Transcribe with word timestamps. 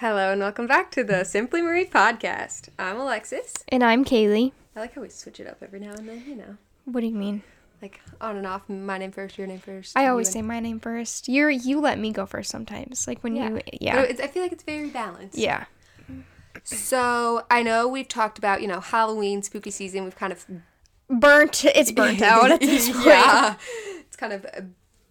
Hello 0.00 0.32
and 0.32 0.40
welcome 0.40 0.66
back 0.66 0.90
to 0.92 1.04
the 1.04 1.24
Simply 1.24 1.60
Marie 1.60 1.84
podcast. 1.84 2.70
I'm 2.78 2.98
Alexis. 2.98 3.52
And 3.68 3.84
I'm 3.84 4.02
Kaylee. 4.04 4.52
I 4.74 4.80
like 4.80 4.94
how 4.94 5.02
we 5.02 5.10
switch 5.10 5.40
it 5.40 5.46
up 5.46 5.58
every 5.62 5.78
now 5.78 5.92
and 5.92 6.08
then, 6.08 6.24
you 6.26 6.36
know. 6.36 6.56
What 6.86 7.00
do 7.02 7.06
you 7.06 7.14
mean? 7.14 7.42
Like 7.82 8.00
on 8.18 8.36
and 8.36 8.46
off, 8.46 8.66
my 8.68 8.96
name 8.96 9.12
first, 9.12 9.36
your 9.36 9.46
name 9.46 9.58
first. 9.58 9.96
I 9.98 10.06
always 10.06 10.30
say 10.30 10.40
my 10.40 10.58
name 10.58 10.80
first. 10.80 11.28
You're 11.28 11.50
you 11.50 11.80
let 11.80 11.98
me 11.98 12.12
go 12.12 12.24
first 12.24 12.50
sometimes. 12.50 13.06
Like 13.06 13.22
when 13.22 13.36
Yeah. 13.36 13.50
you 13.50 13.60
yeah. 13.78 14.00
I 14.00 14.26
feel 14.28 14.42
like 14.42 14.52
it's 14.52 14.64
very 14.64 14.88
balanced. 14.88 15.36
Yeah. 15.36 15.64
So 16.64 17.44
I 17.50 17.62
know 17.62 17.86
we've 17.86 18.08
talked 18.08 18.38
about, 18.38 18.62
you 18.62 18.68
know, 18.68 18.80
Halloween, 18.80 19.42
spooky 19.42 19.70
season. 19.70 20.04
We've 20.04 20.16
kind 20.16 20.32
of 20.32 20.46
Burnt 21.10 21.64
it's 21.64 21.92
burnt 21.92 22.22
out 22.22 22.50
at 22.50 22.60
this 22.60 22.88
point. 22.90 23.04
yeah, 23.04 23.56
it's 24.06 24.16
kind 24.16 24.32
of 24.32 24.46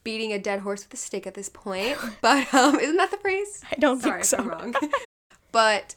beating 0.09 0.33
a 0.33 0.39
dead 0.39 0.61
horse 0.61 0.83
with 0.83 0.93
a 0.95 0.97
stick 0.97 1.27
at 1.27 1.35
this 1.35 1.49
point. 1.49 1.95
But 2.21 2.51
um, 2.51 2.79
isn't 2.79 2.97
that 2.97 3.11
the 3.11 3.17
phrase? 3.17 3.61
I 3.71 3.75
don't 3.75 4.01
Sorry 4.01 4.23
think 4.23 4.25
so. 4.25 4.37
if 4.37 4.43
I'm 4.43 4.49
wrong. 4.49 4.75
but 5.51 5.95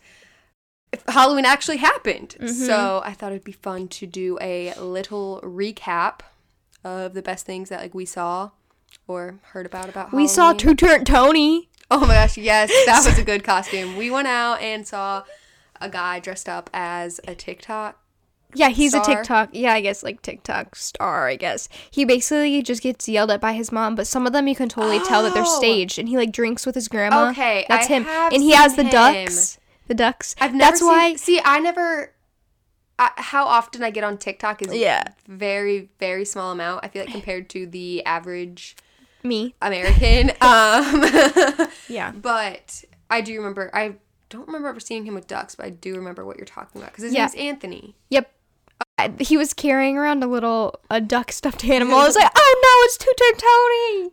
if 0.93 1.03
Halloween 1.09 1.47
actually 1.47 1.79
happened. 1.79 2.37
Mm-hmm. 2.39 2.47
So 2.49 3.01
I 3.05 3.15
thought 3.15 3.33
it'd 3.33 3.43
be 3.43 3.53
fun 3.53 3.89
to 3.89 4.07
do 4.07 4.39
a 4.41 4.75
little 4.75 5.41
recap 5.43 6.21
of 6.85 7.15
the 7.15 7.23
best 7.23 7.47
things 7.47 7.71
that 7.71 7.81
like 7.81 7.95
we 7.95 8.05
saw 8.05 8.51
or 9.09 9.39
heard 9.53 9.65
about 9.65 9.89
about 9.89 10.11
Halloween. 10.11 10.25
We 10.25 10.29
saw 10.29 10.53
Too 10.53 10.75
Turnt 10.75 11.07
Tony. 11.07 11.71
Oh 11.91 12.01
my 12.01 12.15
gosh, 12.15 12.37
yes, 12.37 12.71
that 12.87 13.03
was 13.07 13.19
a 13.19 13.25
good 13.25 13.45
costume. 13.45 13.97
We 13.97 14.11
went 14.11 14.29
out 14.29 14.61
and 14.61 14.87
saw 14.87 15.25
a 15.81 15.89
guy 15.89 16.21
dressed 16.21 16.49
up 16.51 16.69
as 16.75 17.19
a 17.27 17.35
TikTok. 17.35 17.99
Yeah, 18.55 18.69
he's 18.69 18.93
Star. 18.93 19.03
a 19.03 19.05
TikTok. 19.05 19.51
Yeah, 19.53 19.73
I 19.73 19.81
guess 19.81 20.03
like 20.03 20.21
TikTok 20.23 20.77
star. 20.77 21.27
I 21.29 21.37
guess 21.37 21.69
he 21.91 22.05
basically 22.05 22.63
just 22.63 22.83
gets 22.83 23.09
yelled 23.09 23.31
at 23.31 23.41
by 23.41 23.53
his 23.55 23.73
mom, 23.73 23.95
but 23.95 24.07
some 24.07 24.27
of 24.27 24.33
them 24.33 24.47
you 24.49 24.55
can 24.55 24.69
totally 24.69 25.01
tell 25.01 25.23
that 25.23 25.33
they're 25.35 25.43
Oh. 25.47 25.59
staged, 25.59 25.99
and 25.99 26.09
he 26.09 26.17
like 26.17 26.33
drinks 26.33 26.67
with 26.67 26.75
his 26.75 26.89
grandma. 26.89 27.31
Okay, 27.31 27.65
that's 27.69 27.87
I 27.87 27.89
him, 27.95 28.07
and 28.07 28.43
he 28.43 28.53
has 28.53 28.77
the 28.77 28.85
ducks. 28.85 29.59
The 29.89 29.95
ducks. 29.95 30.35
I've 30.41 30.53
never 30.55 30.71
That's 30.71 30.81
seen, 30.81 30.89
why. 30.89 31.17
See, 31.17 31.41
I 31.45 31.59
never. 31.61 32.13
I, 32.99 33.11
how 33.17 33.47
often 33.47 33.83
I 33.83 33.91
get 33.91 34.05
on 34.05 34.17
TikTok 34.19 34.63
is 34.63 34.73
Yeah. 34.75 35.03
very 35.27 35.89
very 35.99 36.25
small 36.25 36.53
amount. 36.53 36.85
I 36.85 36.89
feel 36.89 37.05
like 37.05 37.13
compared 37.13 37.49
to 37.51 37.67
the 37.67 38.05
average 38.05 38.77
Me. 39.23 39.55
American. 39.63 40.31
um, 40.41 41.69
Yeah. 41.89 42.13
but 42.13 42.85
I 43.11 43.23
do 43.23 43.37
remember. 43.39 43.71
I 43.75 43.95
don't 44.29 44.47
remember 44.47 44.69
ever 44.69 44.81
seeing 44.81 45.05
him 45.05 45.15
with 45.15 45.27
ducks, 45.27 45.55
but 45.55 45.67
I 45.67 45.71
do 45.71 45.95
remember 45.97 46.25
what 46.25 46.37
you're 46.37 46.47
talking 46.47 46.81
about 46.81 46.93
because 46.93 47.05
his 47.05 47.13
Yeah. 47.15 47.23
name's 47.27 47.35
Anthony. 47.35 47.97
Yep. 48.11 48.31
He 49.19 49.37
was 49.37 49.53
carrying 49.53 49.97
around 49.99 50.23
a 50.23 50.27
little 50.27 50.81
a 50.91 51.01
duck 51.01 51.33
stuffed 51.33 51.65
animal. 51.65 51.99
I 51.99 52.07
was 52.07 52.15
like, 52.21 52.31
oh 52.35 52.61
no, 52.63 52.85
it's 52.85 52.97
Too 52.97 53.13
Turnt 53.19 53.39
Tony. 53.39 54.11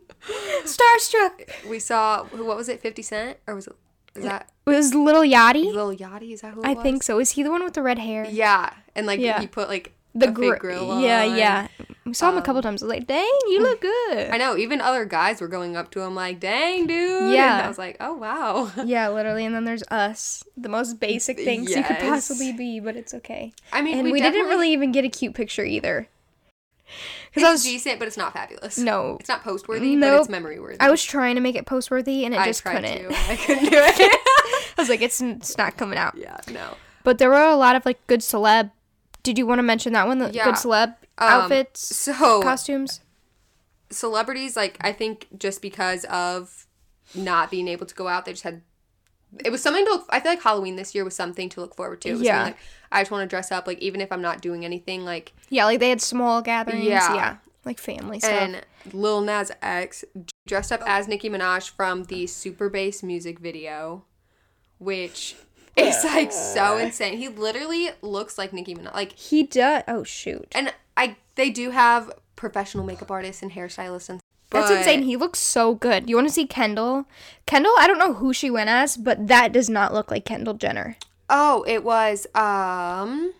Starstruck. 0.64 1.68
We 1.68 1.78
saw 1.78 2.24
what 2.24 2.56
was 2.56 2.68
it, 2.68 2.80
Fifty 2.80 3.02
Cent, 3.02 3.38
or 3.46 3.54
was 3.54 3.66
it? 3.66 3.74
Is 4.16 4.24
that 4.24 4.50
It 4.66 4.70
was 4.70 4.92
Little 4.94 5.22
Yachty. 5.22 5.64
Little 5.72 5.94
Yachty? 5.94 6.32
Is 6.32 6.40
that 6.40 6.54
who 6.54 6.62
it 6.62 6.66
I 6.66 6.74
was? 6.74 6.82
think 6.82 7.02
so. 7.04 7.20
Is 7.20 7.30
he 7.32 7.42
the 7.42 7.50
one 7.50 7.62
with 7.62 7.74
the 7.74 7.82
red 7.82 7.98
hair? 7.98 8.26
Yeah, 8.28 8.72
and 8.96 9.06
like 9.06 9.20
Yeah. 9.20 9.40
he 9.40 9.46
put 9.46 9.68
like 9.68 9.92
The 10.14 10.28
gr- 10.28 10.56
grill 10.56 10.90
on. 10.90 11.02
Yeah, 11.02 11.24
yeah. 11.24 11.68
We 12.10 12.14
saw 12.14 12.28
him 12.30 12.38
a 12.38 12.42
couple 12.42 12.58
um, 12.58 12.62
times. 12.64 12.82
I 12.82 12.86
was 12.86 12.90
like, 12.90 13.06
dang, 13.06 13.30
you 13.50 13.62
look 13.62 13.80
good. 13.80 14.30
I 14.30 14.36
know. 14.36 14.56
Even 14.56 14.80
other 14.80 15.04
guys 15.04 15.40
were 15.40 15.46
going 15.46 15.76
up 15.76 15.92
to 15.92 16.00
him 16.00 16.16
like, 16.16 16.40
"Dang, 16.40 16.88
dude!" 16.88 17.32
Yeah. 17.32 17.58
and 17.58 17.64
I 17.66 17.68
was 17.68 17.78
like, 17.78 17.96
"Oh 18.00 18.14
wow." 18.14 18.72
yeah, 18.84 19.08
literally. 19.10 19.44
And 19.44 19.54
then 19.54 19.64
there's 19.64 19.84
us, 19.92 20.42
the 20.56 20.68
most 20.68 20.98
basic 20.98 21.38
things 21.38 21.70
you 21.70 21.84
could 21.84 21.98
possibly 21.98 22.52
be, 22.52 22.80
but 22.80 22.96
it's 22.96 23.14
okay. 23.14 23.52
I 23.72 23.80
mean, 23.80 23.94
And 23.98 24.04
we, 24.06 24.14
we, 24.14 24.20
didn't 24.20 24.46
really 24.46 24.72
even 24.72 24.90
get 24.90 25.04
a 25.04 25.08
cute 25.08 25.34
picture 25.34 25.64
either. 25.64 26.08
It's 26.88 26.96
Because 27.34 27.48
I 27.48 27.52
was 27.52 27.62
decent, 27.62 28.00
but 28.00 28.08
it's 28.08 28.16
not 28.16 28.32
fabulous. 28.32 28.76
no, 28.76 29.16
It's 29.20 29.28
not 29.28 29.44
post 29.44 29.68
worthy, 29.68 29.94
but 29.94 30.12
it's 30.12 30.28
memory 30.28 30.58
worthy. 30.58 30.80
I 30.80 30.90
was 30.90 31.04
trying 31.04 31.36
to 31.36 31.40
make 31.40 31.54
it 31.54 31.64
post 31.64 31.92
worthy, 31.92 32.24
and 32.24 32.34
it 32.34 32.40
I 32.40 32.46
just 32.46 32.64
couldn't. 32.64 32.82
to. 32.82 33.14
I 33.30 33.36
couldn't 33.36 33.70
do 33.70 33.70
it. 33.72 34.74
I 34.76 34.82
was 34.82 34.88
like, 34.88 35.00
it's 35.00 35.20
it's 35.20 35.56
not 35.56 35.76
coming 35.76 35.96
out. 35.96 36.16
yeah, 36.16 36.38
no. 36.50 36.74
But 37.04 37.18
there 37.18 37.30
were 37.30 37.40
a 37.40 37.54
lot 37.54 37.76
of 37.76 37.86
like 37.86 38.04
good 38.08 38.20
celeb. 38.20 38.72
Did 39.22 39.38
you 39.38 39.46
want 39.46 39.58
to 39.58 39.62
mention 39.62 39.92
that 39.92 40.06
one? 40.06 40.18
The 40.18 40.30
Yeah. 40.30 40.44
good 40.44 40.54
celeb 40.54 40.94
Um, 41.18 41.28
outfits, 41.28 41.94
So 41.96 42.42
costumes. 42.42 43.00
celebrities, 43.90 44.56
like 44.56 44.76
I 44.80 44.92
think, 44.92 45.26
just 45.38 45.60
because 45.62 46.04
of 46.06 46.66
not 47.14 47.50
being 47.50 47.68
able 47.68 47.86
to 47.86 47.94
go 47.94 48.08
out, 48.08 48.24
they 48.24 48.32
just 48.32 48.44
had. 48.44 48.62
It 49.44 49.50
was 49.50 49.62
something 49.62 49.84
to. 49.84 49.90
Look, 49.92 50.06
I 50.10 50.20
feel 50.20 50.32
like 50.32 50.42
Halloween 50.42 50.76
this 50.76 50.94
year 50.94 51.04
was 51.04 51.14
something 51.14 51.48
to 51.50 51.60
look 51.60 51.76
forward 51.76 52.00
to. 52.02 52.08
It 52.08 52.12
was 52.12 52.22
Yeah. 52.22 52.42
Like, 52.44 52.56
I 52.90 53.00
just 53.02 53.10
want 53.10 53.22
to 53.22 53.32
dress 53.32 53.52
up, 53.52 53.66
like 53.66 53.78
even 53.78 54.00
if 54.00 54.10
I'm 54.10 54.22
not 54.22 54.40
doing 54.40 54.64
anything, 54.64 55.04
like 55.04 55.32
Yeah, 55.48 55.64
like 55.66 55.78
they 55.80 55.90
had 55.90 56.00
small 56.00 56.42
gatherings. 56.42 56.84
Yeah. 56.86 57.14
Yeah, 57.14 57.36
like 57.64 57.78
family 57.78 58.18
stuff. 58.20 58.32
and 58.32 58.64
Lil 58.92 59.20
Nas 59.20 59.52
X 59.62 60.04
dressed 60.46 60.72
up 60.72 60.82
as 60.86 61.06
Nicki 61.06 61.28
Minaj 61.30 61.70
from 61.70 62.04
the 62.04 62.26
Super 62.26 62.68
Bass 62.68 63.02
music 63.04 63.38
video, 63.38 64.04
which 64.78 65.36
is 65.76 66.04
like 66.04 66.32
so 66.32 66.78
insane. 66.78 67.18
He 67.18 67.28
literally 67.28 67.90
looks 68.02 68.38
like 68.38 68.52
Nicki 68.52 68.74
Minaj. 68.74 68.94
Like, 68.94 69.12
he 69.12 69.42
does. 69.44 69.82
Oh 69.88 70.04
shoot, 70.04 70.48
and 70.52 70.72
I 70.96 71.16
they 71.34 71.50
do 71.50 71.70
have 71.70 72.10
professional 72.36 72.84
makeup 72.84 73.10
artists 73.10 73.42
and 73.42 73.52
hairstylists 73.52 74.08
and. 74.08 74.20
that's 74.50 74.70
insane. 74.70 75.02
He 75.02 75.16
looks 75.16 75.38
so 75.38 75.74
good. 75.74 76.08
You 76.08 76.16
want 76.16 76.28
to 76.28 76.34
see 76.34 76.46
Kendall? 76.46 77.06
Kendall, 77.46 77.74
I 77.78 77.86
don't 77.86 77.98
know 77.98 78.14
who 78.14 78.32
she 78.32 78.50
went 78.50 78.70
as, 78.70 78.96
but 78.96 79.26
that 79.28 79.52
does 79.52 79.68
not 79.70 79.92
look 79.92 80.10
like 80.10 80.24
Kendall 80.24 80.54
Jenner. 80.54 80.96
Oh, 81.28 81.64
it 81.68 81.84
was 81.84 82.26
um 82.34 83.32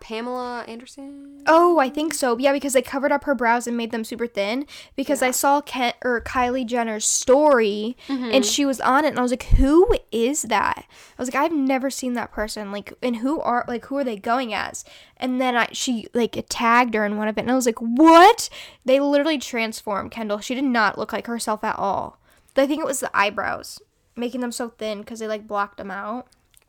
Pamela 0.00 0.64
Anderson. 0.68 1.42
Oh, 1.46 1.78
I 1.78 1.88
think 1.88 2.14
so. 2.14 2.38
Yeah, 2.38 2.52
because 2.52 2.72
they 2.72 2.82
covered 2.82 3.10
up 3.12 3.24
her 3.24 3.34
brows 3.34 3.66
and 3.66 3.76
made 3.76 3.90
them 3.90 4.04
super 4.04 4.26
thin. 4.26 4.66
Because 4.96 5.22
I 5.22 5.30
saw 5.32 5.60
Kent 5.60 5.96
or 6.04 6.20
Kylie 6.20 6.66
Jenner's 6.66 7.04
story 7.06 7.96
Mm-hmm. 8.08 8.30
and 8.32 8.46
she 8.46 8.64
was 8.64 8.80
on 8.80 9.04
it, 9.04 9.08
and 9.08 9.18
I 9.18 9.22
was 9.22 9.32
like, 9.32 9.42
"Who 9.44 9.94
is 10.12 10.42
that?" 10.42 10.84
I 10.86 11.22
was 11.22 11.32
like, 11.32 11.42
"I've 11.42 11.52
never 11.56 11.90
seen 11.90 12.12
that 12.14 12.32
person. 12.32 12.70
Like, 12.72 12.92
and 13.02 13.16
who 13.16 13.40
are 13.40 13.64
like 13.68 13.86
who 13.86 13.96
are 13.98 14.04
they 14.04 14.16
going 14.16 14.54
as?" 14.54 14.84
And 15.16 15.40
then 15.40 15.56
I 15.56 15.68
she 15.72 16.06
like 16.14 16.44
tagged 16.48 16.94
her 16.94 17.04
in 17.04 17.16
one 17.16 17.28
of 17.28 17.36
it, 17.36 17.42
and 17.42 17.50
I 17.50 17.54
was 17.54 17.66
like, 17.66 17.78
"What?" 17.80 18.48
They 18.84 19.00
literally 19.00 19.38
transformed 19.38 20.10
Kendall. 20.10 20.38
She 20.38 20.54
did 20.54 20.64
not 20.64 20.96
look 20.98 21.12
like 21.12 21.26
herself 21.26 21.62
at 21.64 21.78
all. 21.78 22.18
I 22.56 22.66
think 22.66 22.80
it 22.80 22.86
was 22.86 23.00
the 23.00 23.16
eyebrows 23.16 23.80
making 24.16 24.40
them 24.40 24.50
so 24.52 24.68
thin 24.68 24.98
because 25.00 25.20
they 25.20 25.28
like 25.28 25.46
blocked 25.46 25.76
them 25.76 25.90
out. 25.92 26.26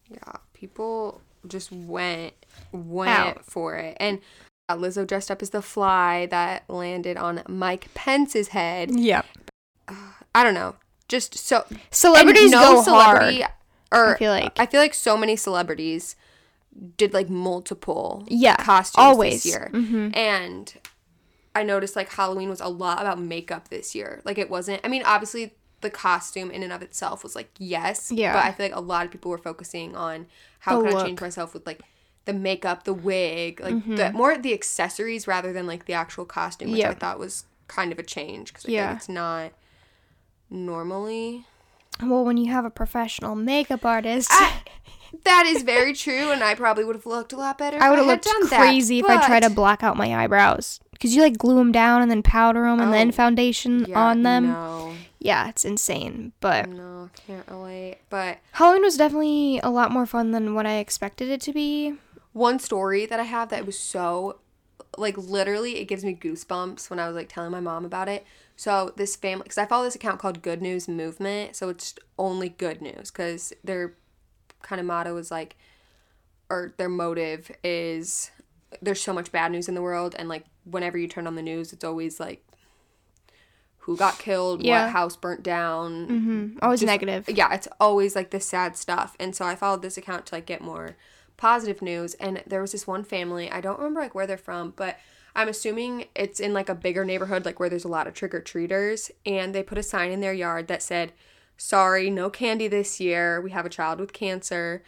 Yeah, 0.09 0.34
people 0.53 1.22
just 1.47 1.72
went 1.72 2.34
went 2.71 3.09
Out. 3.11 3.45
for 3.45 3.75
it, 3.75 3.97
and 3.99 4.19
uh, 4.67 4.75
Lizzo 4.75 5.05
dressed 5.05 5.31
up 5.31 5.41
as 5.41 5.49
the 5.51 5.61
fly 5.61 6.25
that 6.27 6.69
landed 6.69 7.17
on 7.17 7.41
Mike 7.47 7.89
Pence's 7.93 8.49
head. 8.49 8.91
Yeah, 8.97 9.23
I 10.35 10.43
don't 10.43 10.53
know, 10.53 10.75
just 11.07 11.35
so 11.37 11.65
celebrities 11.91 12.51
and 12.51 12.61
go 12.61 12.81
hard. 12.83 13.43
Or 13.91 14.15
I 14.15 14.17
feel 14.19 14.31
like. 14.31 14.59
I 14.59 14.65
feel 14.67 14.79
like 14.81 14.93
so 14.93 15.17
many 15.17 15.35
celebrities 15.35 16.15
did 16.97 17.13
like 17.13 17.29
multiple 17.29 18.23
Yeah, 18.27 18.55
costumes 18.57 19.03
always. 19.03 19.43
this 19.43 19.45
year, 19.47 19.69
Mhm. 19.73 20.16
and 20.16 20.73
I 21.55 21.63
noticed 21.63 21.95
like 21.95 22.09
Halloween 22.11 22.49
was 22.49 22.61
a 22.61 22.67
lot 22.67 23.01
about 23.01 23.19
makeup 23.19 23.69
this 23.69 23.95
year. 23.95 24.21
Like 24.23 24.37
it 24.37 24.49
wasn't. 24.49 24.81
I 24.83 24.87
mean, 24.87 25.01
obviously 25.03 25.55
the 25.81 25.89
costume 25.89 26.51
in 26.51 26.61
and 26.61 26.71
of 26.71 26.81
itself 26.83 27.23
was 27.23 27.35
like 27.35 27.49
yes, 27.57 28.11
Yeah. 28.11 28.33
But 28.33 28.43
I 28.45 28.51
feel 28.51 28.66
like 28.67 28.75
a 28.75 28.79
lot 28.81 29.05
of 29.05 29.11
people 29.11 29.31
were 29.31 29.37
focusing 29.39 29.95
on 29.95 30.27
how 30.59 30.77
The 30.77 30.83
can 30.89 30.93
I 30.93 30.97
look. 30.97 31.05
change 31.07 31.21
myself 31.21 31.53
with 31.55 31.66
like 31.66 31.79
the 32.34 32.40
makeup, 32.40 32.84
the 32.84 32.94
wig, 32.94 33.59
like 33.62 33.73
Mm-hmm. 33.75 33.95
the 33.95 34.12
more 34.12 34.38
the 34.38 34.53
accessories 34.53 35.28
rather 35.28 35.51
than 35.51 35.66
like 35.67 35.85
the 35.85 35.94
actual 35.94 36.25
costume, 36.25 36.72
which 36.72 36.84
I 36.84 36.94
thought 36.94 37.17
was 37.19 37.45
kind 37.67 37.91
of 37.91 38.00
a 38.00 38.03
change 38.03 38.53
because 38.53 38.66
I 38.66 38.72
Yeah. 38.72 38.88
think 38.90 38.97
it's 39.00 39.09
not 39.09 39.51
normally. 40.50 41.45
Well, 42.02 42.23
when 42.23 42.37
you 42.37 42.52
have 42.52 42.66
a 42.66 42.70
professional 42.70 43.35
makeup 43.35 43.84
artist, 43.85 44.29
I, 44.31 44.61
that 45.26 45.46
is 45.47 45.64
very 45.64 45.93
true, 45.93 46.31
and 46.31 46.43
I 46.43 46.55
probably 46.55 46.85
would 46.85 46.96
have 46.96 47.05
looked 47.05 47.34
a 47.34 47.37
lot 47.37 47.58
better. 47.58 47.78
I 47.81 47.90
would 47.90 47.99
have 47.99 48.08
looked 48.08 48.23
done 48.26 48.47
that, 48.49 48.59
crazy 48.59 48.99
if 48.99 49.05
I 49.05 49.26
tried 49.26 49.41
to 49.43 49.49
but- 49.49 49.55
black 49.55 49.84
out 49.84 49.97
my 49.97 50.16
eyebrows. 50.23 50.79
Because 50.91 51.16
you 51.16 51.22
like 51.22 51.37
glue 51.37 51.55
them 51.55 51.72
down 51.72 52.02
and 52.02 52.11
then 52.11 52.22
powder 52.22 52.64
them 52.64 52.81
and 52.81 52.90
Oh, 52.90 52.91
then 52.91 53.14
foundation 53.14 53.85
Yeah, 53.87 53.97
on 53.97 54.23
them. 54.23 54.47
No, 54.47 54.93
Yeah, 55.20 55.47
it's 55.47 55.64
insane. 55.64 56.34
But 56.41 56.67
no, 56.67 57.09
can't 57.26 57.47
relate. 57.47 57.99
But 58.09 58.40
Halloween 58.52 58.81
was 58.81 58.97
definitely 58.97 59.61
a 59.64 59.70
lot 59.70 59.91
more 59.91 60.05
fun 60.05 60.31
than 60.31 60.55
what 60.55 60.66
I 60.66 60.73
expected 60.79 61.29
it 61.29 61.40
to 61.41 61.53
be. 61.53 61.93
One 62.34 62.59
story 62.59 63.05
that 63.05 63.20
I 63.20 63.23
have 63.23 63.49
that 63.49 63.66
was 63.66 63.78
so 63.78 64.40
like 64.97 65.17
literally 65.17 65.78
it 65.78 65.85
gives 65.85 66.03
me 66.03 66.16
goosebumps 66.16 66.90
when 66.90 66.99
I 66.99 67.08
was 67.08 67.16
like 67.16 67.29
telling 67.29 67.52
my 67.52 67.59
mom 67.59 67.85
about 67.85 68.08
it. 68.09 68.26
So 68.55 68.93
this 68.97 69.16
family 69.16 69.46
cuz 69.47 69.58
I 69.58 69.66
follow 69.66 69.84
this 69.85 69.96
account 69.96 70.20
called 70.20 70.41
Good 70.41 70.61
News 70.61 70.87
Movement, 70.87 71.55
so 71.55 71.70
it's 71.70 71.96
only 72.17 72.49
good 72.49 72.81
news 72.81 73.11
cuz 73.11 73.53
their 73.64 73.96
kind 74.61 74.79
of 74.79 74.85
motto 74.85 75.16
is 75.17 75.31
like 75.31 75.55
or 76.49 76.73
their 76.78 76.90
motive 76.90 77.52
is 77.64 78.31
there's 78.81 79.02
so 79.02 79.14
much 79.14 79.31
bad 79.31 79.52
news 79.52 79.67
in 79.67 79.76
the 79.76 79.81
world 79.81 80.16
and 80.20 80.28
like 80.29 80.43
whenever 80.66 80.97
you 80.97 81.08
turn 81.08 81.26
on 81.28 81.35
the 81.35 81.41
news 81.41 81.72
it's 81.73 81.84
always 81.84 82.20
like 82.20 82.46
who 83.84 83.96
got 83.96 84.20
killed, 84.20 84.61
Yeah. 84.64 84.85
what 84.85 84.91
house 84.91 85.16
burnt 85.16 85.41
down, 85.41 86.05
hmm 86.08 86.58
Always 86.61 86.81
just- 86.81 86.87
negative. 86.87 87.28
yeah, 87.29 87.53
it's 87.53 87.67
always 87.79 88.16
like 88.16 88.29
the 88.29 88.40
sad 88.40 88.76
stuff. 88.78 89.16
And 89.20 89.35
so 89.35 89.46
I 89.46 89.55
followed 89.55 89.81
this 89.81 89.97
account 89.97 90.28
to 90.28 90.35
like 90.35 90.46
get 90.46 90.61
more 90.61 90.96
positive 91.40 91.82
news. 91.82 92.14
And 92.16 92.44
there 92.46 92.62
was 92.62 92.74
this 92.74 92.86
one 92.86 93.03
family, 93.03 93.50
I 93.50 93.62
don't 93.62 93.80
remember 93.80 94.02
like 94.02 94.14
where 94.14 94.28
they're 94.28 94.38
from, 94.38 94.74
but 94.76 94.97
I'm 95.36 95.47
assuming 95.47 96.06
it's 96.14 96.40
in 96.40 96.53
like 96.53 96.68
a 96.70 96.76
bigger 96.76 97.06
neighborhood, 97.06 97.46
like 97.46 97.59
where 97.59 97.70
there's 97.70 97.86
a 97.86 97.90
lot 97.90 98.08
of 98.08 98.14
trick 98.14 98.36
or 98.36 98.41
treaters. 98.41 99.09
And 99.26 99.56
they 99.56 99.64
put 99.64 99.78
a 99.78 99.84
sign 99.84 100.12
in 100.12 100.20
their 100.20 100.34
yard 100.34 100.68
that 100.68 100.84
said, 100.84 101.14
sorry, 101.56 102.09
no 102.09 102.30
candy 102.30 102.68
this 102.68 103.00
year. 103.00 103.40
We 103.40 103.52
have 103.52 103.66
a 103.66 103.70
child 103.70 104.00
with 104.00 104.12
cancer. 104.12 104.84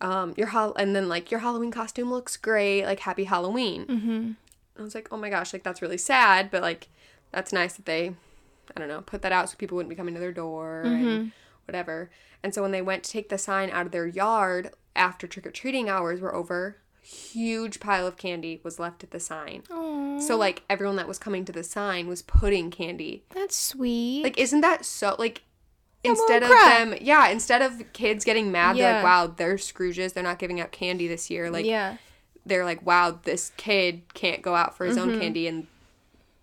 Um, 0.00 0.34
your 0.36 0.48
hol- 0.48 0.74
and 0.74 0.96
then 0.96 1.08
like 1.08 1.30
your 1.30 1.40
Halloween 1.40 1.70
costume 1.70 2.10
looks 2.10 2.36
great. 2.36 2.84
Like 2.84 3.00
happy 3.00 3.24
Halloween. 3.24 3.86
Mm-hmm. 3.86 4.30
I 4.78 4.82
was 4.82 4.96
like, 4.96 5.08
oh 5.12 5.16
my 5.16 5.30
gosh, 5.30 5.52
like 5.52 5.62
that's 5.62 5.82
really 5.82 5.98
sad, 5.98 6.50
but 6.50 6.62
like 6.62 6.88
that's 7.30 7.52
nice 7.52 7.74
that 7.74 7.86
they, 7.86 8.08
I 8.74 8.80
don't 8.80 8.88
know, 8.88 9.02
put 9.02 9.22
that 9.22 9.30
out 9.30 9.50
so 9.50 9.56
people 9.56 9.76
wouldn't 9.76 9.90
be 9.90 9.96
coming 9.96 10.14
to 10.14 10.20
their 10.20 10.32
door 10.32 10.82
and 10.84 11.30
whatever. 11.66 12.10
And 12.42 12.52
so 12.52 12.62
when 12.62 12.72
they 12.72 12.82
went 12.82 13.04
to 13.04 13.10
take 13.12 13.28
the 13.28 13.38
sign 13.38 13.70
out 13.70 13.86
of 13.86 13.92
their 13.92 14.06
yard 14.06 14.70
after 14.94 15.26
trick 15.26 15.46
or 15.46 15.50
treating 15.50 15.88
hours 15.88 16.20
were 16.20 16.34
over, 16.34 16.76
huge 17.00 17.80
pile 17.80 18.06
of 18.06 18.16
candy 18.16 18.60
was 18.62 18.78
left 18.78 19.02
at 19.02 19.10
the 19.10 19.20
sign. 19.20 19.62
So 20.20 20.36
like 20.36 20.62
everyone 20.70 20.96
that 20.96 21.08
was 21.08 21.18
coming 21.18 21.44
to 21.46 21.52
the 21.52 21.62
sign 21.64 22.06
was 22.08 22.22
putting 22.22 22.70
candy. 22.70 23.24
That's 23.30 23.56
sweet. 23.56 24.22
Like 24.22 24.38
isn't 24.38 24.60
that 24.60 24.84
so 24.84 25.16
like 25.18 25.42
instead 26.04 26.42
of 26.42 26.48
them 26.48 26.94
yeah, 27.00 27.28
instead 27.28 27.62
of 27.62 27.92
kids 27.92 28.24
getting 28.24 28.52
mad, 28.52 28.76
they're 28.76 28.94
like, 28.94 29.04
Wow, 29.04 29.26
they're 29.36 29.54
Scrooges, 29.56 30.12
they're 30.12 30.22
not 30.22 30.38
giving 30.38 30.60
out 30.60 30.72
candy 30.72 31.08
this 31.08 31.30
year. 31.30 31.50
Like 31.50 31.64
yeah. 31.66 31.96
they're 32.46 32.64
like, 32.64 32.84
Wow, 32.86 33.18
this 33.24 33.50
kid 33.56 34.02
can't 34.14 34.42
go 34.42 34.54
out 34.54 34.76
for 34.76 34.84
his 34.84 34.96
Mm-hmm. 34.96 35.10
own 35.10 35.20
candy 35.20 35.46
and 35.48 35.66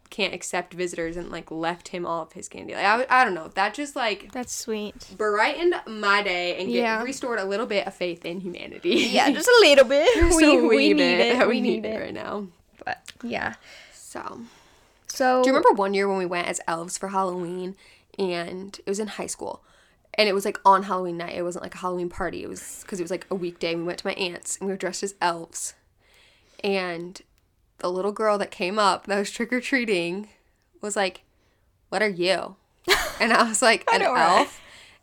can't 0.10 0.34
accept 0.34 0.74
visitors 0.74 1.16
and 1.18 1.30
like 1.30 1.52
left 1.52 1.90
him 1.90 2.06
all 2.06 2.24
of 2.24 2.34
his 2.34 2.48
candy. 2.50 2.74
Like 2.74 2.86
I, 2.86 3.06
I 3.22 3.26
don't 3.26 3.34
know. 3.34 3.48
That 3.50 3.74
just 3.74 3.96
like 3.96 4.32
That's 4.32 4.54
sweet. 4.54 4.96
brightened 5.18 5.76
my 5.88 6.24
day 6.24 6.58
and 6.60 6.68
get, 6.68 6.82
Yeah. 6.82 7.04
restored 7.04 7.40
a 7.40 7.46
little 7.46 7.66
bit 7.66 7.86
of 7.88 7.94
faith 7.94 8.26
in 8.26 8.40
humanity. 8.40 8.90
Yeah, 9.12 9.30
just 9.32 9.48
a 9.48 9.58
little 9.62 9.86
bit. 9.86 10.10
Just 10.16 10.38
we, 10.38 10.46
a 10.58 10.62
wee 10.62 10.68
we 10.68 10.88
need 10.90 10.98
bit 10.98 11.20
it. 11.20 11.38
that 11.40 11.48
We 11.48 11.62
need 11.62 11.86
it. 11.86 12.00
right 12.00 12.14
now. 12.14 12.48
But 12.84 13.00
yeah. 13.24 13.56
So, 13.94 14.42
So 15.08 15.44
do 15.44 15.50
you 15.50 15.56
remember 15.56 15.74
one 15.76 15.94
year 15.94 16.08
when 16.08 16.18
we 16.18 16.26
went 16.26 16.48
as 16.48 16.60
elves 16.68 16.98
for 16.98 17.10
Halloween 17.10 17.76
and 18.18 18.78
it 18.86 18.90
was 18.90 19.00
in 19.00 19.08
high 19.08 19.28
school? 19.28 19.64
And 20.16 20.28
it 20.28 20.34
was 20.34 20.44
like 20.44 20.58
on 20.66 20.84
Halloween 20.84 21.18
night. 21.18 21.36
It 21.36 21.44
wasn't 21.44 21.64
like 21.64 21.76
a 21.76 21.78
Halloween 21.78 22.10
party. 22.10 22.42
It 22.44 22.50
was 22.50 22.80
because 22.82 23.00
it 23.00 23.04
was 23.04 23.12
like 23.12 23.28
a 23.30 23.36
weekday. 23.36 23.76
We 23.76 23.84
went 23.84 24.00
to 24.00 24.08
my 24.08 24.14
aunt's 24.14 24.58
and 24.58 24.68
we 24.68 24.74
were 24.74 24.78
dressed 24.78 25.04
as 25.04 25.14
elves. 25.22 25.76
And 26.64 27.22
the 27.80 27.92
little 27.92 28.12
girl 28.12 28.38
that 28.38 28.52
came 28.52 28.78
up 28.80 29.06
that 29.08 29.18
was 29.20 29.32
trick 29.32 29.52
or 29.54 29.62
treating 29.62 30.30
was 30.82 30.96
like, 30.96 31.22
What 31.90 32.02
are 32.02 32.10
you? 32.10 32.56
And 33.22 33.34
I 33.34 33.44
was 33.48 33.62
like, 33.62 33.84
An 33.94 34.02
right? 34.02 34.40
elf. 34.40 34.62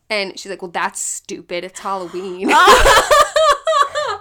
And 0.08 0.38
she's 0.38 0.50
like, 0.50 0.62
Well, 0.62 0.70
that's 0.70 1.00
stupid. 1.00 1.64
It's 1.64 1.81
Halloween. 1.81 2.49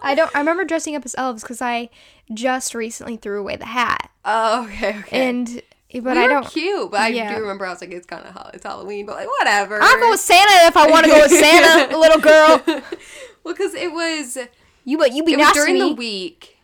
I 0.04 0.13
don't 0.16 0.34
I 0.36 0.40
remember 0.40 0.66
dressing 0.66 0.96
up 0.96 1.06
as 1.06 1.16
elves 1.18 1.42
because 1.42 1.62
I 1.62 1.90
just 2.34 2.75
recently 2.75 3.18
threw 3.18 3.40
away 3.40 3.56
the 3.56 3.66
hat. 3.66 4.12
oh, 4.24 4.66
okay, 4.66 5.00
okay. 5.00 5.30
And 5.30 5.62
but 6.04 6.18
we 6.18 6.24
I 6.24 6.28
don't 6.28 6.46
cute, 6.48 6.92
but 6.92 7.00
I 7.00 7.08
Yeah. 7.08 7.34
do 7.34 7.42
remember 7.42 7.66
I 7.66 7.69
was 7.69 7.81
like, 7.81 7.92
it's 7.92 8.06
kind 8.06 8.25
of 8.25 8.51
it's 8.54 8.63
Halloween, 8.63 9.06
but 9.06 9.16
like 9.16 9.28
whatever. 9.40 9.80
I'll 9.81 10.00
go 10.00 10.10
with 10.12 10.19
Santa 10.19 10.68
if 10.68 10.75
I 10.78 10.90
want 10.92 11.06
to 11.06 11.12
go 11.12 11.19
with 11.22 11.31
Santa, 11.31 11.98
little 11.98 12.19
girl. 12.19 12.62
well, 13.44 13.54
because 13.54 13.74
it 13.74 13.92
was 13.92 14.38
You 14.84 14.98
but 14.98 15.13
you 15.13 15.24
be 15.24 15.34
it 15.34 15.38
was 15.40 15.54
during 15.54 15.80
the 15.80 15.94
week. 15.94 16.55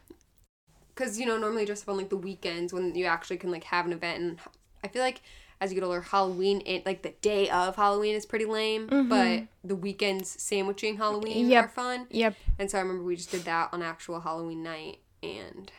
Because 1.02 1.20
you 1.20 1.26
know 1.26 1.36
normally 1.38 1.62
you 1.62 1.66
dress 1.66 1.82
up 1.82 1.90
on 1.90 1.98
like 1.98 2.10
the 2.10 2.16
weekends 2.18 2.72
when 2.72 2.94
you 2.94 3.06
actually 3.06 3.38
can 3.38 3.50
like 3.50 3.64
have 3.66 3.88
an 3.88 3.92
event, 3.94 4.22
and 4.22 4.38
I 4.84 4.88
feel 4.88 5.02
like 5.02 5.22
as 5.60 5.72
you 5.72 5.80
get 5.80 5.84
older, 5.86 6.02
Halloween 6.02 6.62
it 6.66 6.86
like 6.86 7.02
the 7.02 7.10
day 7.22 7.50
of 7.50 7.76
Halloween 7.76 8.14
is 8.14 8.26
pretty 8.26 8.46
lame, 8.46 8.86
but 9.10 9.44
the 9.64 9.76
weekends 9.76 10.30
sandwiching 10.30 10.98
Halloween 10.98 11.38
Mm-hmm. 11.44 11.52
Yep. 11.52 11.66
are 11.66 11.70
fun. 11.70 12.08
Yep. 12.12 12.36
And 12.60 12.70
so 12.70 12.78
I 12.78 12.82
remember 12.82 13.04
we 13.04 13.16
just 13.16 13.32
did 13.32 13.46
that 13.46 13.70
on 13.72 13.82
actual 13.82 14.20
Halloween 14.20 14.62
night, 14.62 15.00
and 15.24 15.72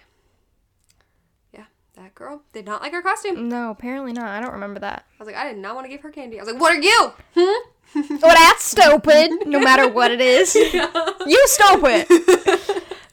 yeah, 1.55 1.65
that 1.95 2.15
girl 2.17 2.43
did 2.53 2.67
not 2.67 2.83
like 2.83 2.93
our 2.93 3.03
costume. 3.03 3.49
No, 3.49 3.71
apparently 3.71 4.13
not. 4.13 4.27
I 4.27 4.41
don't 4.41 4.53
remember 4.53 4.81
that. 4.81 5.05
I 5.21 5.23
was 5.23 5.27
like, 5.29 5.37
I 5.37 5.53
did 5.53 5.59
not 5.59 5.77
want 5.77 5.85
to 5.85 5.89
give 5.89 6.01
her 6.01 6.11
candy. 6.11 6.41
I 6.41 6.43
was 6.43 6.53
like, 6.53 6.61
what 6.61 6.73
are 6.77 6.81
you? 6.83 7.13
Hmm? 7.37 7.69
Well, 8.23 8.35
that's 8.35 8.65
stupid. 8.65 9.47
No 9.47 9.61
matter 9.61 9.87
what 9.87 10.11
it 10.11 10.21
is, 10.21 10.55
you 11.27 11.47
stupid. 11.47 12.07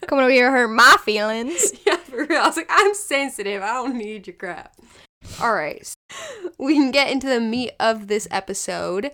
Coming 0.06 0.24
over 0.24 0.32
here 0.32 0.50
hurt 0.50 0.68
my 0.68 0.96
feelings. 1.04 1.72
Yeah, 2.30 2.36
for 2.36 2.38
real. 2.38 2.42
I 2.42 2.46
was 2.46 2.56
like, 2.56 2.70
I'm 2.70 2.94
sensitive. 2.94 3.62
I 3.62 3.74
don't 3.74 3.96
need 3.96 4.26
your 4.26 4.36
crap. 4.36 4.74
All 5.40 5.52
right. 5.54 5.90
We 6.58 6.74
can 6.74 6.90
get 6.90 7.10
into 7.10 7.26
the 7.26 7.40
meat 7.40 7.72
of 7.78 8.06
this 8.08 8.26
episode. 8.30 9.10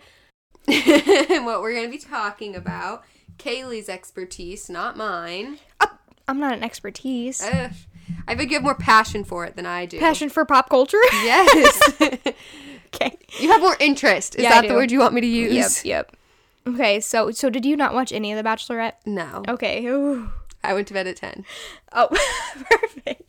And 0.69 1.45
what 1.47 1.61
we're 1.61 1.73
going 1.73 1.87
to 1.87 1.91
be 1.91 1.99
talking 1.99 2.55
about. 2.55 3.05
Kaylee's 3.39 3.89
expertise, 3.89 4.71
not 4.71 4.97
mine. 4.97 5.59
Oh, 5.81 5.91
I'm 6.27 6.41
not 6.41 6.55
an 6.55 6.65
expertise. 6.65 7.43
Ugh. 7.43 7.73
I 8.29 8.35
think 8.35 8.51
you 8.51 8.57
have 8.57 8.63
more 8.65 8.75
passion 8.75 9.25
for 9.25 9.45
it 9.45 9.57
than 9.57 9.67
I 9.67 9.87
do. 9.87 9.99
Passion 9.99 10.29
for 10.29 10.45
pop 10.45 10.69
culture. 10.71 10.99
Yes. 11.13 11.93
okay. 12.95 13.19
you 13.41 13.51
have 13.51 13.61
more 13.61 13.77
interest. 13.81 14.37
Is 14.37 14.45
Yeah, 14.45 14.61
that 14.61 14.69
the 14.69 14.75
word 14.75 14.91
you 14.91 15.01
want 15.01 15.15
me 15.15 15.21
to 15.21 15.27
use? 15.27 15.85
Yep. 15.85 16.07
Yep. 16.67 16.75
Okay. 16.75 17.01
So 17.01 17.31
so 17.31 17.51
did 17.51 17.65
you 17.67 17.77
not 17.77 17.95
watch 17.95 18.13
any 18.13 18.33
of 18.33 18.43
The 18.43 18.49
Bachelorette? 18.49 18.95
No. 19.05 19.43
Okay. 19.49 19.85
Ooh. 19.87 20.31
I 20.67 20.75
went 20.75 20.89
to 20.89 20.95
bed 20.95 21.07
at 21.07 21.17
10. 21.17 21.45
Oh, 21.93 22.09
perfect. 22.71 23.23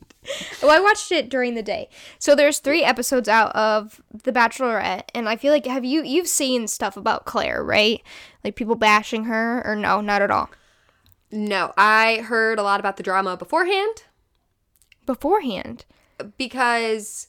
Well, 0.62 0.72
I 0.72 0.80
watched 0.80 1.12
it 1.12 1.30
during 1.30 1.56
the 1.56 1.63
day. 1.63 1.89
So 2.19 2.36
there's 2.36 2.60
three 2.60 2.84
episodes 2.84 3.30
out 3.30 3.56
of 3.56 4.01
The 4.12 4.34
Bachelorette, 4.34 5.04
and 5.16 5.30
I 5.30 5.38
feel 5.38 5.54
like 5.54 5.66
have 5.66 5.86
you 5.86 6.04
you've 6.04 6.28
seen 6.28 6.68
stuff 6.68 6.98
about 6.98 7.25
Clare, 7.25 7.63
right? 7.63 8.01
Like 8.44 8.56
people 8.56 8.75
bashing 8.75 9.25
her, 9.25 9.66
or 9.66 9.75
no, 9.75 10.01
not 10.01 10.22
at 10.22 10.31
all. 10.31 10.50
No, 11.31 11.74
I 11.78 12.18
heard 12.25 12.60
a 12.60 12.63
lot 12.63 12.80
about 12.80 12.98
the 12.98 13.04
drama 13.04 13.38
beforehand. 13.38 14.04
Beforehand. 15.06 15.86
because 16.38 17.28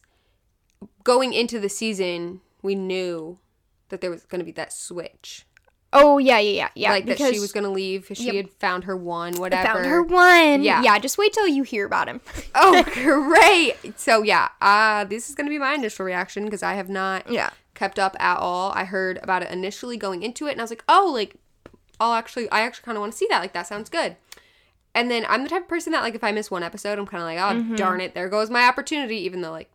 going 1.04 1.32
into 1.32 1.58
the 1.60 1.68
season, 1.68 2.40
we 2.62 2.74
knew 2.74 3.38
that 3.88 4.00
there 4.00 4.10
was 4.10 4.24
going 4.24 4.40
to 4.40 4.44
be 4.44 4.52
that 4.52 4.72
switch. 4.72 5.46
Oh 5.92 6.18
yeah, 6.18 6.38
yeah, 6.38 6.50
yeah, 6.52 6.68
yeah. 6.74 6.90
like 6.90 7.06
that 7.06 7.16
she 7.18 7.40
was 7.40 7.50
going 7.52 7.64
to 7.64 7.70
leave 7.70 8.10
she 8.12 8.26
Yep. 8.26 8.34
had 8.34 8.50
found 8.50 8.84
her 8.84 8.96
one, 8.96 9.34
whatever. 9.36 9.72
found 9.72 9.86
her 9.86 10.02
one. 10.02 10.62
Yeah. 10.62 10.82
yeah. 10.82 10.98
Just 10.98 11.16
wait 11.16 11.32
till 11.32 11.48
you 11.48 11.62
hear 11.62 11.86
about 11.86 12.08
him. 12.08 12.20
Oh, 12.54 12.82
great. 12.92 13.98
So, 13.98 14.22
yeah, 14.22 14.48
uh, 14.60 15.04
this 15.04 15.28
is 15.30 15.34
going 15.34 15.46
to 15.46 15.50
be 15.50 15.58
my 15.58 15.74
initial 15.74 16.04
reaction 16.04 16.44
because 16.44 16.62
I 16.62 16.74
have 16.74 16.88
not 16.90 17.30
yeah. 17.30 17.50
kept 17.74 17.98
up 17.98 18.16
at 18.20 18.36
all. 18.38 18.72
I 18.72 18.84
heard 18.84 19.18
about 19.22 19.42
it 19.42 19.50
initially 19.50 19.96
going 19.96 20.22
into 20.22 20.46
it 20.46 20.52
and 20.52 20.60
I 20.60 20.64
was 20.64 20.70
like, 20.70 20.84
oh, 20.88 21.10
like, 21.14 21.36
I'll 22.00 22.12
actually, 22.14 22.50
I 22.50 22.60
actually 22.60 22.84
kind 22.84 22.96
of 22.96 23.00
want 23.00 23.12
to 23.12 23.18
see 23.18 23.26
that. 23.30 23.40
Like, 23.40 23.52
that 23.54 23.66
sounds 23.66 23.88
good. 23.88 24.16
And 24.94 25.10
then 25.10 25.24
I'm 25.28 25.42
the 25.42 25.48
type 25.48 25.62
of 25.62 25.68
person 25.68 25.92
that, 25.92 26.02
like, 26.02 26.14
if 26.14 26.24
I 26.24 26.32
miss 26.32 26.50
one 26.50 26.62
episode, 26.62 26.98
I'm 26.98 27.06
kind 27.06 27.22
of 27.22 27.26
like, 27.28 27.38
oh, 27.38 27.60
Mm-hmm. 27.60 27.76
darn 27.76 28.00
it, 28.00 28.14
there 28.14 28.28
goes 28.28 28.50
my 28.50 28.64
opportunity, 28.64 29.16
even 29.18 29.40
though, 29.40 29.50
like, 29.52 29.70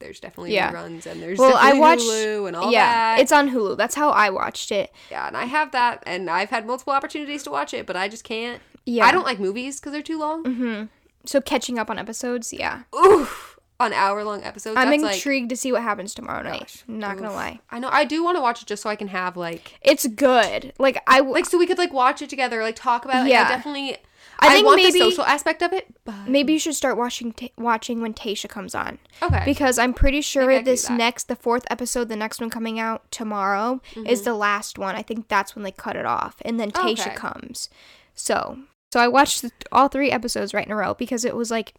there's 0.00 0.20
definitely 0.20 0.54
Yeah. 0.54 0.72
reruns 0.72 1.06
and 1.06 1.22
there's 1.22 1.38
Well, 1.38 1.56
I 1.56 1.72
watched. 1.72 2.02
Hulu 2.02 2.46
and 2.48 2.56
all 2.56 2.70
yeah, 2.72 3.16
that. 3.16 3.20
it's 3.20 3.32
on 3.32 3.50
Hulu. 3.50 3.76
That's 3.76 3.94
how 3.94 4.10
I 4.10 4.30
watched 4.30 4.70
it. 4.72 4.92
Yeah, 5.10 5.26
and 5.26 5.36
I 5.36 5.44
have 5.46 5.72
that, 5.72 6.02
and 6.06 6.28
I've 6.30 6.50
had 6.50 6.66
multiple 6.66 6.92
opportunities 6.92 7.42
to 7.44 7.50
watch 7.50 7.74
it, 7.74 7.86
but 7.86 7.96
I 7.96 8.08
just 8.08 8.24
can't. 8.24 8.60
Yeah. 8.84 9.04
I 9.06 9.12
don't 9.12 9.24
like 9.24 9.38
movies 9.38 9.80
because 9.80 9.92
they're 9.92 10.02
too 10.02 10.18
long. 10.18 10.44
Mm-hmm. 10.44 10.84
So 11.26 11.40
catching 11.40 11.78
up 11.78 11.90
on 11.90 11.98
episodes, 11.98 12.52
yeah. 12.52 12.82
Oof, 12.94 13.58
on 13.80 13.92
hour 13.92 14.24
long 14.24 14.42
episodes. 14.44 14.76
I'm 14.78 14.88
that's 14.90 15.02
like, 15.02 15.14
intrigued 15.16 15.50
to 15.50 15.56
see 15.56 15.72
what 15.72 15.82
happens 15.82 16.14
tomorrow 16.14 16.42
night. 16.42 16.60
gosh, 16.60 16.84
not 16.88 17.16
gonna 17.16 17.32
lie. 17.32 17.60
I 17.70 17.78
know. 17.80 17.90
I 17.92 18.04
do 18.04 18.24
want 18.24 18.36
to 18.36 18.40
watch 18.40 18.62
it 18.62 18.66
just 18.68 18.82
so 18.82 18.88
I 18.90 18.96
can 18.96 19.08
have 19.08 19.36
like, 19.36 19.78
It's 19.82 20.06
good. 20.06 20.72
Like 20.78 21.02
I 21.06 21.18
w- 21.18 21.34
like, 21.34 21.44
so 21.44 21.58
we 21.58 21.66
could 21.66 21.76
like 21.78 21.92
watch 21.92 22.22
it 22.22 22.30
together, 22.30 22.62
like 22.62 22.76
talk 22.76 23.04
about 23.04 23.18
it. 23.18 23.20
Like, 23.24 23.32
Yeah. 23.32 23.44
I 23.44 23.48
definitely. 23.48 23.98
I 24.40 24.48
I, 24.48 24.52
think 24.54 24.66
want 24.66 24.76
maybe- 24.82 24.92
the 24.92 24.98
social 25.10 25.24
aspect 25.24 25.62
of 25.62 25.72
it, 25.72 25.86
but 26.04 26.28
maybe 26.28 26.52
you 26.52 26.58
should 26.58 26.74
start 26.76 26.96
watching 26.96 27.32
ta 27.32 27.48
watching 27.56 28.00
when 28.00 28.14
Tayshia 28.14 28.48
comes 28.48 28.74
on. 28.74 28.98
okay. 29.22 29.42
Because 29.44 29.78
I'm 29.78 29.92
pretty 29.92 30.20
sure 30.20 30.42
Maybe 30.46 30.54
I 30.54 30.58
could 30.58 30.64
do 30.66 30.70
this 30.70 30.88
next, 30.90 31.28
the 31.28 31.36
fourth 31.36 31.64
episode, 31.70 32.08
the 32.08 32.16
next 32.16 32.40
one 32.40 32.48
coming 32.50 32.78
out 32.78 33.10
tomorrow, 33.10 33.80
Mm-hmm. 33.94 34.06
is 34.06 34.22
the 34.22 34.34
last 34.34 34.78
one. 34.78 34.94
I 34.94 35.02
think 35.02 35.28
that's 35.28 35.56
when 35.56 35.62
they 35.64 35.72
cut 35.72 35.96
it 35.96 36.06
off, 36.06 36.36
and 36.42 36.58
then 36.60 36.70
Tayshia 36.70 37.06
Okay. 37.08 37.14
comes. 37.16 37.68
So, 38.14 38.58
so 38.92 39.00
I 39.00 39.08
watched 39.08 39.44
all 39.72 39.88
three 39.88 40.10
episodes 40.10 40.54
right 40.54 40.64
in 40.66 40.72
a 40.72 40.76
row 40.76 40.94
because 40.94 41.24
it 41.24 41.34
was 41.36 41.50
like 41.50 41.74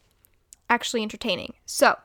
actually 0.70 1.02
entertaining. 1.02 1.54
So, 1.66 1.98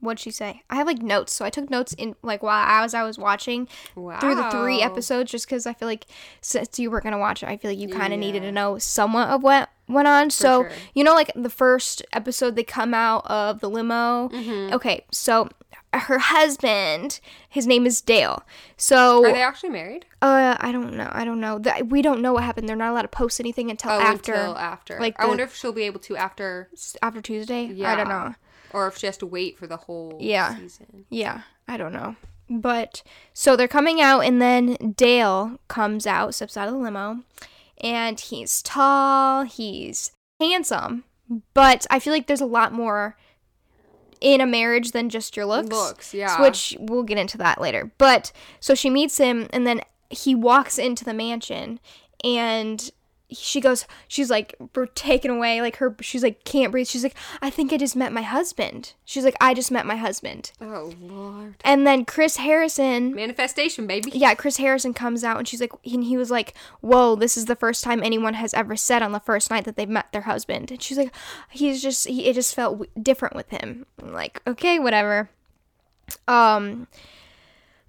what'd 0.00 0.18
she 0.18 0.30
say? 0.30 0.62
I 0.70 0.76
have 0.76 0.86
like 0.86 1.02
notes, 1.02 1.32
so 1.32 1.44
I 1.44 1.50
took 1.50 1.70
notes 1.70 1.92
in 1.94 2.16
like 2.22 2.42
while 2.42 2.64
I 2.66 2.82
was 2.82 2.94
I 2.94 3.02
was 3.02 3.18
watching 3.18 3.68
wow. 3.94 4.18
through 4.20 4.34
the 4.34 4.50
three 4.50 4.82
episodes, 4.82 5.30
just 5.30 5.46
because 5.46 5.66
I 5.66 5.72
feel 5.74 5.88
like 5.88 6.06
since 6.40 6.78
you 6.78 6.90
were 6.90 7.00
gonna 7.00 7.18
watch 7.18 7.42
it, 7.42 7.48
I 7.48 7.56
feel 7.56 7.70
like 7.70 7.78
you 7.78 7.88
kind 7.88 8.12
of 8.12 8.18
needed 8.18 8.40
to 8.40 8.52
know 8.52 8.78
somewhat 8.78 9.28
of 9.28 9.42
what 9.42 9.70
went 9.88 10.08
on. 10.08 10.30
so 10.30 10.62
sure. 10.64 10.72
you 10.94 11.04
know, 11.04 11.14
like 11.14 11.32
the 11.34 11.50
first 11.50 12.02
episode, 12.12 12.56
they 12.56 12.64
come 12.64 12.94
out 12.94 13.26
of 13.26 13.60
the 13.60 13.68
limo. 13.70 14.28
Mm-hmm. 14.28 14.74
Okay, 14.74 15.04
so 15.10 15.48
her 15.92 16.18
husband, 16.18 17.20
his 17.48 17.66
name 17.66 17.84
is 17.86 18.00
Dale. 18.00 18.44
So 18.76 19.24
Are 19.24 19.32
they 19.32 19.42
actually 19.42 19.70
married? 19.70 20.06
uh, 20.22 20.56
I 20.60 20.70
don't 20.72 20.94
know. 20.94 21.08
I 21.10 21.24
don't 21.24 21.40
know. 21.40 21.58
That 21.58 21.88
we 21.88 22.00
don't 22.02 22.22
know 22.22 22.32
what 22.32 22.44
happened. 22.44 22.68
They're 22.68 22.76
not 22.76 22.92
allowed 22.92 23.02
to 23.02 23.08
post 23.08 23.40
anything 23.40 23.70
until 23.70 23.90
Oh, 23.92 24.00
after 24.00 24.32
until 24.32 24.56
after. 24.56 24.98
like 25.00 25.16
I 25.18 25.24
the- 25.24 25.28
wonder 25.28 25.44
if 25.44 25.54
she'll 25.56 25.72
be 25.72 25.82
able 25.82 26.00
to 26.00 26.16
after, 26.16 26.68
after 27.02 27.20
Tuesday. 27.20 27.64
Yeah. 27.64 27.92
I 27.92 27.96
don't 27.96 28.08
know. 28.08 28.34
Or 28.72 28.86
if 28.88 28.96
she 28.98 29.06
has 29.06 29.16
to 29.18 29.26
wait 29.26 29.58
for 29.58 29.66
the 29.66 29.76
whole 29.76 30.16
Yeah. 30.20 30.56
season. 30.56 31.06
Yeah, 31.10 31.42
I 31.68 31.76
don't 31.76 31.92
know. 31.92 32.16
But 32.48 33.02
so 33.32 33.54
they're 33.56 33.68
coming 33.68 34.00
out, 34.00 34.20
and 34.20 34.40
then 34.42 34.94
Dale 34.96 35.58
comes 35.68 36.06
out, 36.06 36.34
steps 36.34 36.56
out 36.56 36.66
of 36.68 36.74
the 36.74 36.80
limo, 36.80 37.20
and 37.82 38.18
he's 38.18 38.62
tall, 38.62 39.44
he's 39.44 40.10
handsome, 40.40 41.04
but 41.54 41.86
I 41.90 41.98
feel 42.00 42.12
like 42.12 42.26
there's 42.26 42.40
a 42.40 42.46
lot 42.46 42.72
more 42.72 43.16
in 44.20 44.40
a 44.40 44.46
marriage 44.46 44.90
than 44.92 45.08
just 45.08 45.36
your 45.36 45.46
looks. 45.46 45.68
Looks, 45.70 46.12
yeah. 46.14 46.42
Which 46.42 46.76
we'll 46.80 47.04
get 47.04 47.18
into 47.18 47.38
that 47.38 47.60
later. 47.60 47.90
But 47.98 48.32
so 48.58 48.74
she 48.74 48.90
meets 48.90 49.16
him, 49.18 49.48
and 49.52 49.66
then 49.66 49.80
he 50.10 50.34
walks 50.34 50.76
into 50.78 51.04
the 51.04 51.14
mansion 51.14 51.78
and 52.24 52.90
she 53.32 53.60
goes 53.60 53.86
she's 54.08 54.30
like 54.30 54.54
we're 54.74 54.86
taken 54.86 55.30
away 55.30 55.60
like 55.60 55.76
her 55.76 55.94
she's 56.00 56.22
like 56.22 56.44
can't 56.44 56.72
breathe. 56.72 56.86
She's 56.86 57.02
like 57.02 57.16
i 57.40 57.50
think 57.50 57.72
i 57.72 57.76
just 57.76 57.96
met 57.96 58.12
my 58.12 58.22
husband. 58.22 58.94
She's 59.04 59.24
like 59.24 59.36
i 59.40 59.54
just 59.54 59.70
met 59.70 59.86
my 59.86 59.96
husband. 59.96 60.52
Oh 60.60 60.92
lord. 61.00 61.54
and 61.64 61.86
then 61.86 62.04
chris 62.04 62.36
harrison 62.36 63.14
Manifestation, 63.14 63.86
baby. 63.86 64.10
yeah 64.14 64.34
chris 64.34 64.56
harrison 64.56 64.94
comes 64.94 65.24
out 65.24 65.38
and 65.38 65.46
she's 65.48 65.60
like 65.60 65.72
and 65.84 66.04
he 66.04 66.16
was 66.16 66.30
like 66.30 66.54
whoa 66.80 67.14
this 67.16 67.36
is 67.36 67.46
the 67.46 67.56
first 67.56 67.82
time 67.84 68.02
anyone 68.02 68.34
has 68.34 68.54
ever 68.54 68.76
said 68.76 69.02
on 69.02 69.12
the 69.12 69.20
first 69.20 69.50
night 69.50 69.64
that 69.64 69.76
they've 69.76 69.88
met 69.88 70.10
their 70.12 70.22
husband. 70.22 70.70
And 70.70 70.82
she's 70.82 70.98
like 70.98 71.14
he's 71.50 71.82
just 71.82 72.06
he, 72.08 72.26
it 72.26 72.34
just 72.34 72.54
felt 72.54 72.74
w- 72.78 72.90
different 73.02 73.34
with 73.36 73.50
him. 73.50 73.86
I'm 74.02 74.12
like 74.12 74.40
okay 74.46 74.78
whatever. 74.78 75.30
Um 76.28 76.86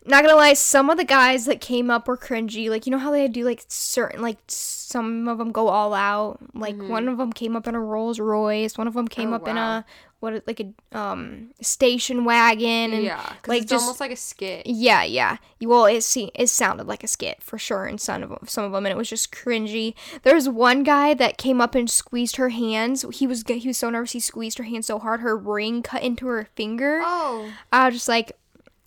not 0.06 0.24
gonna 0.24 0.36
lie 0.36 0.54
some 0.54 0.90
of 0.90 0.98
the 0.98 1.04
guys 1.06 1.46
that 1.46 1.62
came 1.62 1.92
up 1.92 2.08
were 2.08 2.18
cringy 2.18 2.70
like 2.70 2.86
you 2.86 2.92
know 2.92 2.98
how 2.98 3.12
they 3.12 3.28
do 3.28 3.44
like 3.46 3.64
certain 3.68 4.22
like 4.22 4.38
some 4.48 5.28
of 5.28 5.38
them 5.38 5.52
go 5.52 5.68
all 5.68 5.94
out 5.94 6.40
like 6.56 6.76
one 6.82 7.08
of 7.08 7.18
them 7.18 7.32
came 7.32 7.56
up 7.56 7.68
in 7.68 7.76
a 7.76 7.80
rolls 7.80 8.20
royce 8.20 8.78
one 8.78 8.88
of 8.88 8.94
them 8.96 9.08
came 9.08 9.32
Oh, 9.32 9.36
up 9.36 9.48
in 9.48 9.58
a 9.58 9.86
what 10.20 10.44
like 10.48 10.60
a 10.60 10.98
um 10.98 11.50
station 11.62 12.26
wagon 12.26 12.94
and 12.94 13.04
yeah, 13.04 13.34
like 13.48 13.64
it's 13.64 13.72
just 13.72 13.84
almost 13.84 14.00
like 14.00 14.12
a 14.12 14.16
skit. 14.16 14.68
yeah, 14.68 15.02
yeah. 15.04 15.38
Well, 15.64 15.86
it 15.86 16.02
se- 16.04 16.30
it 16.36 16.48
sounded 16.48 16.86
like 16.86 17.04
a 17.04 17.08
skit 17.08 17.42
for 17.42 17.58
sure 17.58 17.88
in 17.88 17.98
some 17.98 18.22
of 18.22 18.30
them, 18.30 18.46
some 18.46 18.64
of 18.66 18.72
them, 18.72 18.86
and 18.86 18.94
it 18.94 18.98
was 18.98 19.10
just 19.10 19.32
cringy. 19.32 19.96
There 20.22 20.36
was 20.36 20.48
one 20.48 20.84
guy 20.84 21.16
that 21.16 21.40
came 21.40 21.60
up 21.60 21.74
and 21.74 21.90
squeezed 21.90 22.36
her 22.36 22.50
hands. 22.50 23.04
He 23.16 23.26
was 23.26 23.44
he 23.48 23.68
was 23.68 23.78
so 23.80 23.90
nervous. 23.90 24.12
He 24.12 24.20
squeezed 24.20 24.60
her 24.60 24.64
hand 24.64 24.86
so 24.86 25.00
hard, 25.00 25.22
her 25.22 25.36
ring 25.36 25.82
cut 25.82 26.04
into 26.04 26.28
her 26.28 26.48
finger. 26.56 27.02
Oh, 27.04 27.52
I 27.74 27.86
was 27.88 27.96
just 27.96 28.08
like, 28.08 28.32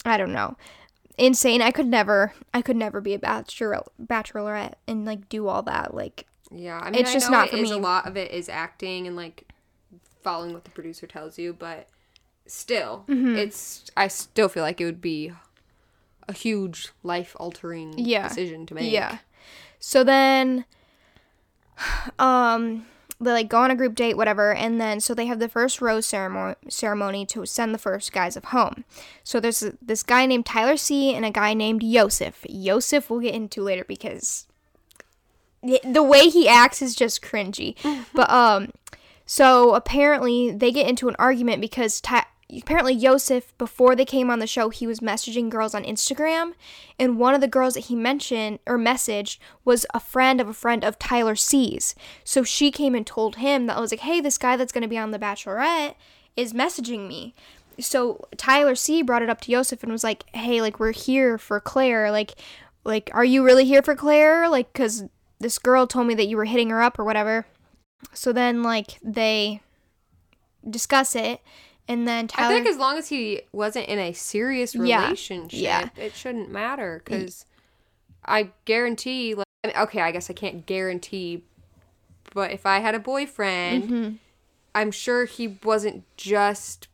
I 0.04 0.16
don't 0.16 0.32
know, 0.32 0.56
insane. 1.18 1.62
I 1.62 1.70
could 1.70 1.86
never, 1.86 2.32
I 2.52 2.62
could 2.62 2.76
never 2.76 3.00
be 3.00 3.14
a 3.14 3.18
bachelor 3.18 3.82
bachelorette 4.02 4.74
and 4.86 5.04
like 5.04 5.28
do 5.28 5.48
all 5.48 5.62
that. 5.62 5.94
Like, 5.94 6.26
yeah. 6.50 6.78
I 6.82 6.90
mean, 6.90 7.00
It's 7.00 7.10
I 7.10 7.14
just 7.14 7.30
know 7.30 7.38
not 7.38 7.48
it 7.48 7.50
for 7.52 7.56
is 7.58 7.70
me. 7.70 7.76
A 7.76 7.78
lot 7.78 8.06
of 8.06 8.16
it 8.16 8.30
is 8.30 8.48
acting 8.48 9.06
and 9.06 9.16
like 9.16 9.46
following 10.22 10.52
what 10.52 10.64
the 10.64 10.70
producer 10.70 11.06
tells 11.06 11.38
you, 11.38 11.52
but 11.52 11.88
still, 12.46 13.04
Mm-hmm. 13.08 13.36
it's. 13.36 13.84
I 13.96 14.08
still 14.08 14.48
feel 14.48 14.62
like 14.62 14.80
it 14.80 14.84
would 14.84 15.00
be 15.00 15.32
a 16.28 16.32
huge 16.32 16.88
life 17.02 17.36
altering 17.38 17.94
Yeah. 17.98 18.28
decision 18.28 18.66
to 18.66 18.74
make. 18.74 18.90
Yeah. 18.90 19.18
So 19.78 20.02
then 20.04 20.64
um 22.18 22.86
they 23.20 23.32
like 23.32 23.48
go 23.48 23.58
on 23.58 23.70
a 23.70 23.76
group 23.76 23.94
date 23.94 24.16
whatever 24.16 24.52
and 24.54 24.80
then 24.80 25.00
so 25.00 25.14
they 25.14 25.26
have 25.26 25.38
the 25.38 25.48
first 25.48 25.80
rose 25.80 26.04
ceremony 26.06 26.54
ceremony 26.68 27.24
to 27.26 27.46
send 27.46 27.72
the 27.74 27.78
first 27.78 28.12
guys 28.12 28.36
of 28.36 28.46
home. 28.46 28.84
So 29.22 29.40
there's 29.40 29.62
a- 29.62 29.74
this 29.80 30.02
guy 30.02 30.26
named 30.26 30.46
Tyler 30.46 30.76
C 30.76 31.14
and 31.14 31.24
a 31.24 31.30
guy 31.30 31.54
named 31.54 31.82
Yosef. 31.82 32.44
Yosef 32.48 33.08
we'll 33.08 33.20
get 33.20 33.34
into 33.34 33.62
later 33.62 33.84
because 33.86 34.46
the- 35.62 35.80
the 35.84 36.02
way 36.02 36.28
he 36.28 36.48
acts 36.48 36.82
is 36.82 36.94
just 36.94 37.22
cringy. 37.22 37.76
but 38.14 38.28
um 38.30 38.70
so 39.26 39.74
apparently 39.74 40.50
they 40.50 40.70
get 40.70 40.88
into 40.88 41.08
an 41.08 41.16
argument 41.18 41.60
because 41.60 42.00
Ty- 42.00 42.26
apparently 42.50 42.92
Yosef 42.92 43.56
before 43.58 43.96
they 43.96 44.04
came 44.04 44.30
on 44.30 44.38
the 44.38 44.46
show 44.46 44.68
he 44.68 44.86
was 44.86 45.00
messaging 45.00 45.48
girls 45.48 45.74
on 45.74 45.84
Instagram 45.84 46.52
and 46.98 47.18
one 47.18 47.34
of 47.34 47.40
the 47.40 47.48
girls 47.48 47.74
that 47.74 47.86
he 47.86 47.96
mentioned 47.96 48.58
or 48.66 48.78
messaged 48.78 49.38
was 49.64 49.86
a 49.94 50.00
friend 50.00 50.40
of 50.40 50.48
a 50.48 50.54
friend 50.54 50.84
of 50.84 50.98
Tyler 50.98 51.34
C's. 51.34 51.94
So 52.22 52.42
she 52.42 52.70
came 52.70 52.94
and 52.94 53.06
told 53.06 53.36
him 53.36 53.66
that 53.66 53.76
I 53.76 53.80
was 53.80 53.90
like, 53.90 54.00
"Hey, 54.00 54.20
this 54.20 54.38
guy 54.38 54.56
that's 54.56 54.72
going 54.72 54.82
to 54.82 54.88
be 54.88 54.98
on 54.98 55.10
the 55.10 55.18
Bachelorette 55.18 55.94
is 56.36 56.52
messaging 56.52 57.08
me." 57.08 57.34
So 57.80 58.28
Tyler 58.36 58.74
C 58.74 59.02
brought 59.02 59.22
it 59.22 59.30
up 59.30 59.40
to 59.42 59.50
Yosef 59.50 59.82
and 59.82 59.90
was 59.90 60.04
like, 60.04 60.24
"Hey, 60.34 60.60
like 60.60 60.78
we're 60.78 60.92
here 60.92 61.38
for 61.38 61.60
Clare. 61.60 62.10
Like 62.10 62.34
like 62.84 63.10
are 63.14 63.24
you 63.24 63.42
really 63.42 63.64
here 63.64 63.82
for 63.82 63.96
Clare? 63.96 64.48
Like 64.48 64.72
cuz 64.72 65.04
this 65.40 65.58
girl 65.58 65.86
told 65.86 66.06
me 66.06 66.14
that 66.14 66.28
you 66.28 66.36
were 66.36 66.44
hitting 66.44 66.70
her 66.70 66.82
up 66.82 66.98
or 66.98 67.04
whatever." 67.04 67.46
So 68.12 68.32
then 68.32 68.62
like 68.62 68.98
they 69.02 69.60
discuss 70.68 71.14
it 71.16 71.40
and 71.88 72.06
then 72.08 72.28
I 72.36 72.48
think 72.48 72.66
as 72.66 72.76
long 72.76 72.96
as 72.98 73.08
he 73.08 73.42
wasn't 73.52 73.88
in 73.88 73.98
a 73.98 74.12
serious 74.12 74.74
Yeah. 74.74 75.02
relationship, 75.04 75.60
Yeah. 75.60 75.88
it 75.96 76.14
shouldn't 76.14 76.50
matter 76.50 77.02
because 77.04 77.44
I 78.24 78.50
guarantee. 78.64 79.34
Like, 79.34 79.46
I 79.62 79.66
mean, 79.68 79.76
okay, 79.76 80.00
I 80.00 80.10
guess 80.10 80.30
I 80.30 80.32
can't 80.32 80.64
guarantee, 80.66 81.44
but 82.32 82.50
if 82.52 82.64
I 82.66 82.78
had 82.80 82.94
a 82.94 82.98
boyfriend, 82.98 83.84
Mm-hmm. 83.84 84.14
I'm 84.76 84.90
sure 84.90 85.24
he 85.24 85.58
wasn't 85.62 86.04
just 86.16 86.88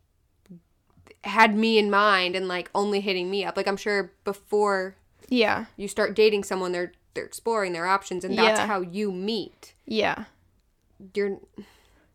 had 1.24 1.54
me 1.54 1.78
in 1.78 1.90
mind 1.90 2.34
and 2.36 2.48
like 2.48 2.70
only 2.74 3.00
hitting 3.00 3.30
me 3.30 3.44
up. 3.44 3.56
Like 3.56 3.66
I'm 3.68 3.76
sure 3.76 4.12
before 4.24 4.96
Yeah. 5.28 5.66
you 5.76 5.88
start 5.88 6.14
dating 6.14 6.44
someone, 6.44 6.72
they're 6.72 6.92
they're 7.14 7.24
exploring 7.24 7.72
their 7.72 7.86
options, 7.86 8.22
and 8.24 8.38
that's 8.38 8.60
Yeah. 8.60 8.66
how 8.68 8.82
you 8.82 9.10
meet. 9.10 9.74
Yeah. 9.84 10.24
You're. 11.14 11.38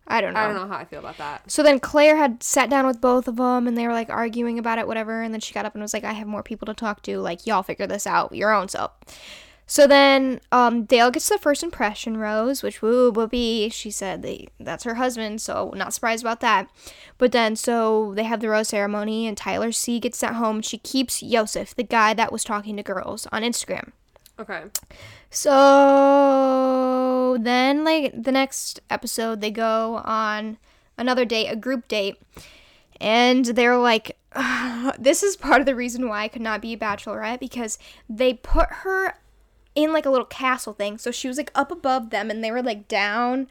I 0.07 0.21
don't 0.21 0.33
know. 0.33 0.39
I 0.39 0.45
don't 0.47 0.55
know 0.55 0.67
how 0.67 0.77
I 0.77 0.85
feel 0.85 0.99
about 0.99 1.17
that. 1.17 1.49
So 1.49 1.63
then 1.63 1.79
Clare 1.79 2.15
had 2.15 2.43
sat 2.43 2.69
down 2.69 2.85
with 2.85 3.01
both 3.01 3.27
of 3.27 3.37
them 3.37 3.67
and 3.67 3.77
they 3.77 3.87
were 3.87 3.93
like 3.93 4.09
arguing 4.09 4.59
about 4.59 4.77
it, 4.77 4.87
whatever. 4.87 5.21
And 5.21 5.33
then 5.33 5.41
she 5.41 5.53
got 5.53 5.65
up 5.65 5.73
and 5.73 5.81
was 5.81 5.93
like, 5.93 6.03
I 6.03 6.13
have 6.13 6.27
more 6.27 6.43
people 6.43 6.67
to 6.67 6.73
talk 6.73 7.01
to. 7.03 7.19
Like, 7.19 7.47
y'all 7.47 7.63
figure 7.63 7.87
this 7.87 8.05
out 8.05 8.35
your 8.35 8.53
own 8.53 8.67
self. 8.67 8.91
So 9.67 9.87
then 9.87 10.41
um, 10.51 10.83
Dale 10.83 11.09
gets 11.09 11.27
the 11.27 11.39
first 11.39 11.63
impression 11.63 12.17
rose, 12.17 12.61
which 12.61 12.83
woo 12.83 13.11
whoopee. 13.11 13.69
She 13.69 13.89
said 13.89 14.21
they, 14.21 14.47
that's 14.59 14.83
her 14.83 14.95
husband, 14.95 15.41
so 15.41 15.73
not 15.75 15.93
surprised 15.93 16.23
about 16.23 16.39
that. 16.41 16.69
But 17.17 17.31
then 17.31 17.55
so 17.55 18.13
they 18.15 18.23
have 18.23 18.41
the 18.41 18.49
rose 18.49 18.69
ceremony 18.69 19.25
and 19.25 19.35
Tyler 19.35 19.71
C 19.71 19.99
gets 19.99 20.19
sent 20.19 20.35
home. 20.35 20.61
She 20.61 20.77
keeps 20.77 21.23
Yosef, 21.23 21.73
the 21.75 21.83
guy 21.83 22.13
that 22.13 22.31
was 22.31 22.43
talking 22.43 22.77
to 22.77 22.83
girls 22.83 23.27
on 23.31 23.41
Instagram. 23.41 23.91
Okay. 24.39 24.63
So 25.29 26.57
then, 27.39 27.83
like 27.85 28.11
the 28.21 28.31
next 28.31 28.81
episode, 28.89 29.41
they 29.41 29.51
go 29.51 30.01
on 30.03 30.57
another 30.97 31.25
date, 31.25 31.47
a 31.47 31.55
group 31.55 31.87
date, 31.87 32.21
and 32.99 33.45
they're 33.45 33.77
like, 33.77 34.17
"This 34.99 35.23
is 35.23 35.37
part 35.37 35.61
of 35.61 35.65
the 35.65 35.75
reason 35.75 36.09
why 36.09 36.23
I 36.23 36.27
could 36.27 36.41
not 36.41 36.61
be 36.61 36.73
a 36.73 36.77
bachelorette 36.77 37.39
because 37.39 37.77
they 38.09 38.33
put 38.33 38.67
her 38.69 39.13
in 39.73 39.93
like 39.93 40.05
a 40.05 40.09
little 40.09 40.25
castle 40.25 40.73
thing. 40.73 40.97
So 40.97 41.11
she 41.11 41.27
was 41.27 41.37
like 41.37 41.51
up 41.55 41.71
above 41.71 42.09
them, 42.09 42.29
and 42.29 42.43
they 42.43 42.51
were 42.51 42.63
like 42.63 42.87
down." 42.87 43.47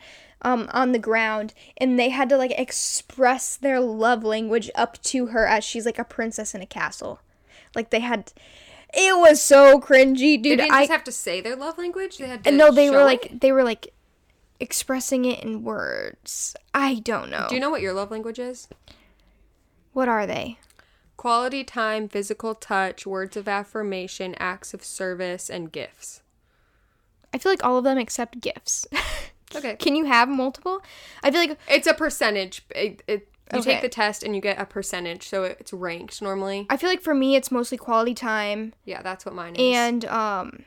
Um, 0.46 0.68
on 0.74 0.92
the 0.92 0.98
ground, 0.98 1.54
and 1.78 1.98
they 1.98 2.10
had 2.10 2.28
to 2.28 2.36
like 2.36 2.50
express 2.58 3.56
their 3.56 3.80
love 3.80 4.22
language 4.24 4.70
up 4.74 5.00
to 5.04 5.28
her 5.28 5.46
as 5.46 5.64
she's 5.64 5.86
like 5.86 5.98
a 5.98 6.04
princess 6.04 6.54
in 6.54 6.60
a 6.60 6.66
castle. 6.66 7.20
Like 7.74 7.88
they 7.88 8.00
had, 8.00 8.30
it 8.96 9.18
was 9.18 9.40
so 9.42 9.80
cringy, 9.80 10.18
They 10.18 10.36
dude. 10.38 10.58
didn't 10.58 10.72
I 10.72 10.80
just 10.82 10.92
have 10.92 11.04
to 11.04 11.12
say 11.12 11.40
their 11.40 11.56
love 11.56 11.78
language. 11.78 12.18
They 12.18 12.28
had 12.28 12.40
uh, 12.40 12.42
to. 12.44 12.48
and 12.48 12.58
no, 12.58 12.70
they 12.70 12.90
were 12.90 13.00
it? 13.02 13.04
like 13.04 13.40
they 13.40 13.52
were 13.52 13.64
like 13.64 13.92
expressing 14.60 15.24
it 15.24 15.42
in 15.42 15.62
words. 15.62 16.54
I 16.72 16.96
don't 16.96 17.30
know. 17.30 17.46
Do 17.48 17.54
you 17.54 17.60
know 17.60 17.70
what 17.70 17.80
your 17.82 17.92
love 17.92 18.10
language 18.10 18.38
is? 18.38 18.68
what 19.92 20.08
are 20.08 20.26
they? 20.26 20.58
Quality 21.16 21.62
time, 21.62 22.08
physical 22.08 22.54
touch, 22.54 23.06
words 23.06 23.36
of 23.36 23.46
affirmation, 23.46 24.34
acts 24.38 24.74
of 24.74 24.84
service, 24.84 25.48
and 25.48 25.70
gifts. 25.70 26.20
I 27.32 27.38
feel 27.38 27.52
like 27.52 27.64
all 27.64 27.78
of 27.78 27.84
them 27.84 27.98
except 27.98 28.40
gifts. 28.40 28.86
Okay. 29.56 29.76
Can 29.76 29.94
you 29.94 30.06
have 30.06 30.28
multiple? 30.28 30.82
I 31.22 31.30
feel 31.30 31.38
like 31.38 31.56
It's 31.68 31.86
a 31.86 31.94
percentage. 31.94 32.62
It, 32.70 33.04
it, 33.06 33.28
you 33.52 33.58
Okay. 33.60 33.72
take 33.74 33.82
the 33.82 33.88
test 33.88 34.22
and 34.22 34.34
you 34.34 34.40
get 34.40 34.58
a 34.60 34.64
percentage, 34.64 35.28
so 35.28 35.44
it's 35.44 35.72
ranked 35.72 36.20
normally. 36.22 36.66
I 36.70 36.76
feel 36.76 36.88
like 36.90 37.02
for 37.02 37.14
me 37.14 37.36
it's 37.36 37.50
mostly 37.50 37.76
quality 37.78 38.14
time 38.14 38.72
Yeah, 38.84 39.02
that's 39.02 39.24
what 39.26 39.34
mine 39.34 39.54
is. 39.56 39.76
and 39.76 40.04
um 40.06 40.64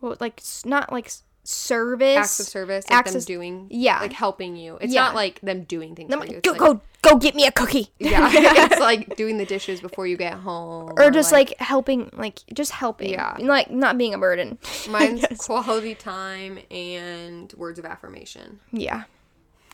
well 0.00 0.16
like 0.20 0.42
not 0.64 0.92
like 0.92 1.10
service 1.42 2.16
acts 2.18 2.40
of 2.40 2.46
service, 2.46 2.84
like 2.88 2.98
acts 2.98 3.12
them 3.12 3.18
of- 3.20 3.26
doing, 3.26 3.66
yeah. 3.70 4.00
like 4.00 4.12
helping 4.12 4.56
you. 4.56 4.76
It's 4.80 4.92
Yeah. 4.92 5.02
not 5.04 5.14
like 5.14 5.40
them 5.40 5.62
doing 5.64 5.94
things 5.94 6.10
you. 6.10 6.40
go 6.42 6.50
like, 6.50 6.58
go 6.60 6.80
go 7.02 7.16
get 7.16 7.34
me 7.34 7.46
a 7.46 7.50
cookie. 7.52 7.88
Yeah, 7.98 8.28
it's 8.32 8.78
like 8.80 9.16
doing 9.16 9.38
the 9.38 9.46
dishes 9.46 9.80
before 9.80 10.06
you 10.06 10.16
get 10.18 10.34
home, 10.34 10.92
or 10.98 11.10
just 11.10 11.32
like, 11.32 11.54
helping 11.58 12.10
like 12.12 12.40
just 12.52 12.72
helping. 12.72 13.10
Yeah. 13.10 13.36
Like 13.38 13.70
not 13.70 13.96
being 13.96 14.12
a 14.14 14.18
burden. 14.18 14.58
mine's 14.90 15.22
Yes. 15.22 15.38
quality 15.46 15.94
time 15.94 16.58
and 16.70 17.52
words 17.56 17.78
of 17.78 17.84
affirmation. 17.86 18.60
Yeah. 18.72 19.04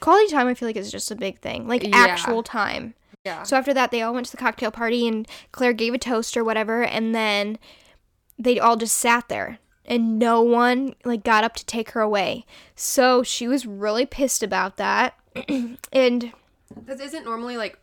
Quality 0.00 0.32
time 0.32 0.46
I 0.46 0.54
feel 0.54 0.68
like 0.68 0.76
is 0.76 0.92
just 0.92 1.10
a 1.10 1.16
big 1.16 1.38
thing. 1.40 1.66
Like 1.66 1.82
Yeah. 1.82 1.96
actual 1.96 2.42
time. 2.42 2.94
Yeah. 3.24 3.42
So 3.42 3.56
after 3.56 3.74
that, 3.74 3.90
they 3.90 4.02
all 4.02 4.14
went 4.14 4.26
to 4.26 4.32
the 4.32 4.38
cocktail 4.38 4.70
party, 4.70 5.08
and 5.08 5.26
Clare 5.50 5.72
gave 5.72 5.92
a 5.94 5.98
toast 5.98 6.36
or 6.36 6.44
whatever, 6.44 6.84
and 6.84 7.14
then 7.14 7.58
they 8.38 8.60
all 8.60 8.76
just 8.76 8.96
sat 8.96 9.28
there, 9.28 9.58
and 9.84 10.18
no 10.18 10.40
one 10.42 10.94
like 11.04 11.24
got 11.24 11.42
up 11.42 11.56
to 11.56 11.66
take 11.66 11.90
her 11.90 12.00
away. 12.00 12.46
So 12.76 13.22
she 13.24 13.48
was 13.48 13.66
really 13.66 14.06
pissed 14.06 14.44
about 14.44 14.76
that, 14.76 15.14
and 15.92 16.32
this 16.86 17.00
isn't 17.00 17.24
normally 17.24 17.56
like 17.56 17.78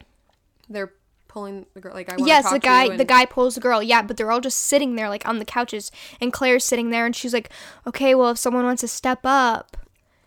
they're 0.69 0.93
pulling 1.27 1.65
the 1.73 1.81
girl 1.81 1.93
like 1.93 2.09
I 2.09 2.15
want 2.15 2.27
yes, 2.27 2.43
talk 2.43 2.53
the 2.53 2.59
guy 2.59 2.83
you 2.85 2.97
the 2.97 3.03
guy 3.03 3.25
pulls 3.25 3.55
the 3.55 3.61
girl, 3.61 3.83
yeah, 3.83 4.01
but 4.01 4.15
they're 4.15 4.31
all 4.31 4.39
just 4.39 4.59
sitting 4.59 4.95
there 4.95 5.09
like 5.09 5.27
on 5.27 5.39
the 5.39 5.45
couches, 5.45 5.91
and 6.21 6.31
Clare's 6.31 6.63
sitting 6.63 6.89
there, 6.89 7.05
and 7.05 7.13
she's 7.15 7.33
like, 7.33 7.49
okay, 7.85 8.15
well 8.15 8.31
if 8.31 8.37
someone 8.37 8.63
wants 8.63 8.81
to 8.81 8.87
step 8.87 9.19
up. 9.25 9.75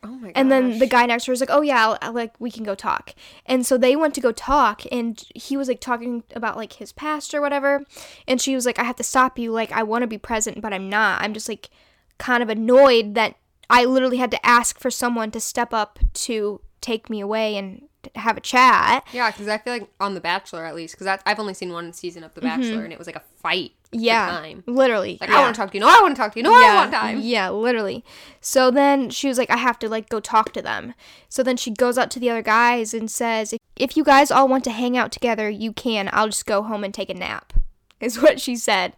Oh 0.06 0.18
my. 0.18 0.32
And 0.34 0.50
then 0.50 0.78
the 0.78 0.86
guy 0.86 1.04
next 1.06 1.24
to 1.24 1.30
her 1.30 1.32
was 1.32 1.40
like, 1.40 1.50
"Oh 1.52 1.62
yeah, 1.62 1.88
I'll, 1.88 1.98
I'll, 2.00 2.12
like 2.12 2.32
we 2.38 2.50
can 2.50 2.64
go 2.64 2.74
talk." 2.74 3.14
And 3.44 3.66
so 3.66 3.76
they 3.76 3.96
went 3.96 4.14
to 4.14 4.20
go 4.20 4.30
talk, 4.32 4.82
and 4.92 5.22
he 5.34 5.56
was 5.56 5.68
like 5.68 5.80
talking 5.80 6.22
about 6.34 6.56
like 6.56 6.74
his 6.74 6.92
past 6.92 7.34
or 7.34 7.40
whatever. 7.40 7.84
And 8.28 8.40
she 8.40 8.54
was 8.54 8.66
like, 8.66 8.78
"I 8.78 8.84
have 8.84 8.96
to 8.96 9.02
stop 9.02 9.38
you. 9.38 9.50
Like 9.50 9.72
I 9.72 9.82
want 9.82 10.02
to 10.02 10.06
be 10.06 10.18
present, 10.18 10.60
but 10.60 10.72
I'm 10.72 10.88
not. 10.88 11.22
I'm 11.22 11.34
just 11.34 11.48
like 11.48 11.70
kind 12.18 12.42
of 12.42 12.48
annoyed 12.48 13.14
that 13.14 13.36
I 13.68 13.84
literally 13.84 14.18
had 14.18 14.30
to 14.30 14.46
ask 14.46 14.78
for 14.78 14.90
someone 14.90 15.30
to 15.32 15.40
step 15.40 15.74
up 15.74 15.98
to 16.14 16.60
take 16.80 17.10
me 17.10 17.20
away 17.20 17.56
and 17.56 17.88
have 18.14 18.36
a 18.36 18.40
chat." 18.40 19.06
Yeah, 19.12 19.30
because 19.30 19.48
I 19.48 19.58
feel 19.58 19.72
like 19.72 19.88
on 20.00 20.14
The 20.14 20.20
Bachelor 20.20 20.64
at 20.64 20.74
least, 20.74 20.94
because 20.98 21.18
I've 21.24 21.38
only 21.38 21.54
seen 21.54 21.72
one 21.72 21.92
season 21.92 22.24
of 22.24 22.34
The 22.34 22.40
Bachelor, 22.40 22.84
and 22.84 22.92
it 22.92 22.98
was 22.98 23.06
like 23.06 23.16
a 23.16 23.22
fight. 23.42 23.72
Yeah, 23.92 24.54
literally. 24.66 25.18
Like 25.20 25.30
yeah. 25.30 25.38
I 25.38 25.40
want 25.40 25.54
to 25.54 25.60
talk 25.60 25.70
to 25.70 25.76
you. 25.76 25.80
No, 25.80 25.88
I 25.88 26.00
want 26.02 26.16
to 26.16 26.20
talk 26.20 26.32
to 26.32 26.38
you. 26.38 26.42
No, 26.42 26.52
I 26.52 26.74
want 26.74 26.92
time. 26.92 27.20
Yeah, 27.20 27.50
literally. 27.50 28.04
So 28.40 28.70
then 28.70 29.10
she 29.10 29.28
was 29.28 29.38
like, 29.38 29.50
I 29.50 29.56
have 29.56 29.78
to 29.80 29.88
like 29.88 30.08
go 30.08 30.20
talk 30.20 30.52
to 30.54 30.62
them. 30.62 30.94
So 31.28 31.42
then 31.42 31.56
she 31.56 31.70
goes 31.70 31.96
out 31.96 32.10
to 32.12 32.20
the 32.20 32.30
other 32.30 32.42
guys 32.42 32.92
and 32.92 33.10
says, 33.10 33.54
If 33.76 33.96
you 33.96 34.04
guys 34.04 34.30
all 34.30 34.48
want 34.48 34.64
to 34.64 34.70
hang 34.70 34.96
out 34.96 35.12
together, 35.12 35.48
you 35.48 35.72
can. 35.72 36.10
I'll 36.12 36.26
just 36.26 36.46
go 36.46 36.62
home 36.62 36.84
and 36.84 36.92
take 36.92 37.10
a 37.10 37.14
nap. 37.14 37.52
Is 38.00 38.20
what 38.20 38.40
she 38.40 38.56
said. 38.56 38.94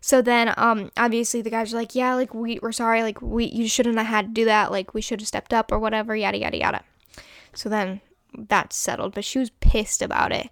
So 0.00 0.22
then, 0.22 0.54
um, 0.56 0.90
obviously 0.96 1.42
the 1.42 1.50
guys 1.50 1.74
are 1.74 1.76
like, 1.76 1.94
yeah, 1.94 2.14
like 2.14 2.32
we 2.32 2.58
we're 2.62 2.72
sorry, 2.72 3.02
like 3.02 3.20
we 3.20 3.46
you 3.46 3.68
shouldn't 3.68 3.98
have 3.98 4.06
had 4.06 4.26
to 4.28 4.32
do 4.32 4.44
that, 4.44 4.70
like 4.70 4.94
we 4.94 5.00
should 5.00 5.20
have 5.20 5.28
stepped 5.28 5.52
up 5.52 5.72
or 5.72 5.78
whatever, 5.78 6.14
yada 6.14 6.38
yada 6.38 6.56
yada. 6.56 6.84
So 7.52 7.68
then 7.68 8.00
that's 8.36 8.76
settled, 8.76 9.14
but 9.14 9.24
she 9.24 9.38
was 9.38 9.50
pissed 9.60 10.02
about 10.02 10.32
it. 10.32 10.50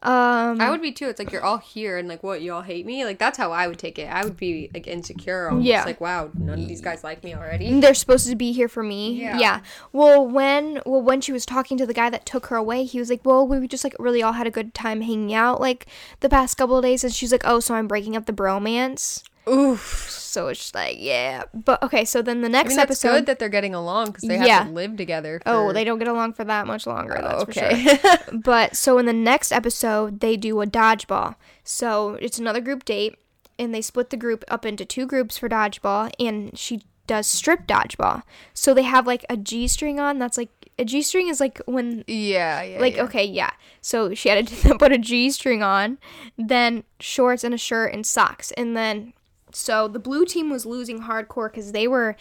Um, 0.00 0.60
I 0.60 0.70
would 0.70 0.80
be 0.80 0.92
too. 0.92 1.08
It's 1.08 1.18
like 1.18 1.32
you're 1.32 1.42
all 1.42 1.58
here 1.58 1.98
and 1.98 2.08
like 2.08 2.22
what 2.22 2.40
you 2.40 2.52
all 2.54 2.62
hate 2.62 2.86
me. 2.86 3.04
Like 3.04 3.18
that's 3.18 3.36
how 3.36 3.50
I 3.50 3.66
would 3.66 3.80
take 3.80 3.98
it. 3.98 4.04
I 4.04 4.22
would 4.22 4.36
be 4.36 4.70
like 4.72 4.86
insecure. 4.86 5.48
Almost. 5.48 5.66
Yeah. 5.66 5.84
Like 5.84 6.00
wow, 6.00 6.30
none 6.34 6.60
of 6.60 6.68
these 6.68 6.80
guys 6.80 7.02
like 7.02 7.24
me 7.24 7.34
already. 7.34 7.80
they're 7.80 7.94
supposed 7.94 8.28
to 8.28 8.36
be 8.36 8.52
here 8.52 8.68
for 8.68 8.84
me. 8.84 9.12
Yeah. 9.20 9.60
Well, 9.92 10.24
when 10.24 10.80
well 10.86 11.02
when 11.02 11.20
she 11.20 11.32
was 11.32 11.44
talking 11.44 11.76
to 11.78 11.86
the 11.86 11.94
guy 11.94 12.10
that 12.10 12.26
took 12.26 12.46
her 12.46 12.56
away, 12.56 12.84
he 12.84 13.00
was 13.00 13.10
like, 13.10 13.24
"Well, 13.24 13.46
we 13.46 13.66
just 13.66 13.82
like 13.82 13.96
really 13.98 14.22
all 14.22 14.34
had 14.34 14.46
a 14.46 14.52
good 14.52 14.72
time 14.72 15.00
hanging 15.00 15.34
out 15.34 15.60
like 15.60 15.86
the 16.20 16.28
past 16.28 16.56
couple 16.56 16.76
of 16.76 16.84
days." 16.84 17.02
And 17.02 17.12
she's 17.12 17.32
like, 17.32 17.42
"Oh, 17.44 17.58
so 17.58 17.74
I'm 17.74 17.88
breaking 17.88 18.16
up 18.16 18.26
the 18.26 18.32
bromance." 18.32 19.24
Oof. 19.48 20.06
So 20.10 20.48
it's 20.48 20.60
just 20.60 20.74
like, 20.74 20.96
yeah. 20.98 21.44
But 21.54 21.82
okay, 21.82 22.04
so 22.04 22.20
then 22.22 22.42
the 22.42 22.48
I 22.48 22.50
next 22.50 22.68
mean, 22.70 22.76
that's 22.76 22.90
episode. 22.90 23.12
good 23.12 23.26
that 23.26 23.38
they're 23.38 23.48
getting 23.48 23.74
along 23.74 24.06
because 24.08 24.24
they 24.24 24.36
have 24.36 24.46
Yeah. 24.46 24.64
to 24.64 24.70
live 24.70 24.96
together. 24.96 25.40
Oh, 25.46 25.72
they 25.72 25.84
don't 25.84 25.98
get 25.98 26.06
along 26.08 26.34
for 26.34 26.44
that 26.44 26.66
much 26.66 26.86
longer. 26.86 27.18
Oh, 27.18 27.22
that's 27.22 27.44
for 27.44 27.52
sure. 27.52 27.64
okay. 27.64 27.98
But 28.44 28.76
so 28.76 28.98
in 28.98 29.06
the 29.06 29.12
next 29.12 29.52
episode, 29.52 30.20
they 30.20 30.36
do 30.36 30.60
a 30.60 30.66
dodgeball. 30.66 31.36
So 31.64 32.18
it's 32.20 32.38
another 32.38 32.60
group 32.60 32.84
date, 32.84 33.16
and 33.58 33.74
they 33.74 33.80
split 33.80 34.10
the 34.10 34.16
group 34.16 34.44
up 34.48 34.66
into 34.66 34.84
two 34.84 35.06
groups 35.06 35.38
for 35.38 35.48
dodgeball, 35.48 36.10
and 36.20 36.56
she 36.58 36.82
does 37.06 37.26
strip 37.26 37.66
dodgeball. 37.66 38.22
So 38.52 38.74
they 38.74 38.82
have 38.82 39.06
like 39.06 39.24
a 39.30 39.36
G 39.36 39.66
string 39.66 39.98
on. 39.98 40.18
That's 40.18 40.36
like 40.36 40.50
a 40.78 40.84
G 40.84 41.00
string 41.02 41.28
is 41.28 41.40
like 41.40 41.58
when 41.64 42.04
yeah, 42.06 42.62
yeah. 42.62 42.78
like 42.78 42.96
yeah. 42.96 43.04
okay 43.04 43.24
yeah. 43.24 43.50
So 43.80 44.14
she 44.14 44.28
had 44.28 44.46
to 44.46 44.74
put 44.78 44.92
a 44.92 44.98
G 44.98 45.30
string 45.30 45.62
on, 45.62 45.96
then 46.36 46.84
shorts 47.00 47.44
and 47.44 47.54
a 47.54 47.58
shirt 47.58 47.94
and 47.94 48.06
socks, 48.06 48.52
and 48.52 48.76
then 48.76 49.14
so 49.58 49.88
the 49.88 49.98
blue 49.98 50.24
team 50.24 50.50
was 50.50 50.64
losing 50.64 51.02
hardcore 51.02 51.50
because 51.50 51.72
they 51.72 51.88
were 51.88 52.16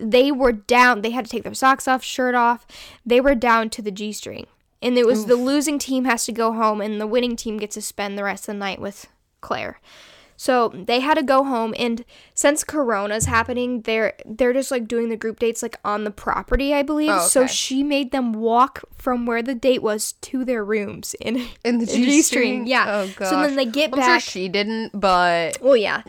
they 0.00 0.32
were 0.32 0.52
down. 0.52 1.02
They 1.02 1.10
had 1.10 1.24
to 1.26 1.30
take 1.30 1.44
their 1.44 1.54
socks 1.54 1.86
off, 1.86 2.02
shirt 2.02 2.34
off. 2.34 2.66
They 3.06 3.20
were 3.20 3.34
down 3.34 3.70
to 3.70 3.82
the 3.82 3.90
G 3.90 4.12
string. 4.12 4.46
And 4.80 4.98
it 4.98 5.06
was 5.06 5.26
the 5.26 5.36
losing 5.36 5.78
team 5.78 6.06
has 6.06 6.24
to 6.24 6.32
go 6.32 6.52
home 6.52 6.80
and 6.80 7.00
the 7.00 7.06
winning 7.06 7.36
team 7.36 7.56
gets 7.56 7.74
to 7.74 7.82
spend 7.82 8.18
the 8.18 8.24
rest 8.24 8.48
of 8.48 8.54
the 8.54 8.58
night 8.58 8.80
with 8.80 9.06
Clare. 9.40 9.78
So 10.36 10.70
they 10.74 10.98
had 10.98 11.14
to 11.18 11.22
go 11.22 11.44
home 11.44 11.72
and 11.78 12.04
since 12.34 12.64
corona's 12.64 13.26
happening, 13.26 13.82
they're 13.82 14.14
they're 14.26 14.52
just 14.52 14.72
like 14.72 14.88
doing 14.88 15.08
the 15.08 15.16
group 15.16 15.38
dates 15.38 15.62
like 15.62 15.76
on 15.84 16.02
the 16.02 16.10
property, 16.10 16.74
I 16.74 16.82
believe. 16.82 17.10
Oh, 17.12 17.28
So 17.28 17.46
she 17.46 17.84
made 17.84 18.10
them 18.10 18.32
walk 18.32 18.82
from 18.92 19.24
where 19.24 19.40
the 19.40 19.54
date 19.54 19.82
was 19.82 20.14
to 20.22 20.44
their 20.44 20.64
rooms 20.64 21.14
in 21.20 21.46
in 21.64 21.78
the 21.78 21.86
G-string, 21.86 22.04
G-string. 22.10 22.66
yeah. 22.66 22.86
Oh 22.88 23.12
gosh. 23.14 23.28
So 23.28 23.40
then 23.40 23.54
they 23.54 23.66
get 23.66 23.92
I'm 23.92 24.00
back 24.00 24.20
sure 24.20 24.30
she 24.32 24.48
didn't, 24.48 24.98
but 25.00 25.58
well, 25.62 25.76
yeah. 25.76 26.02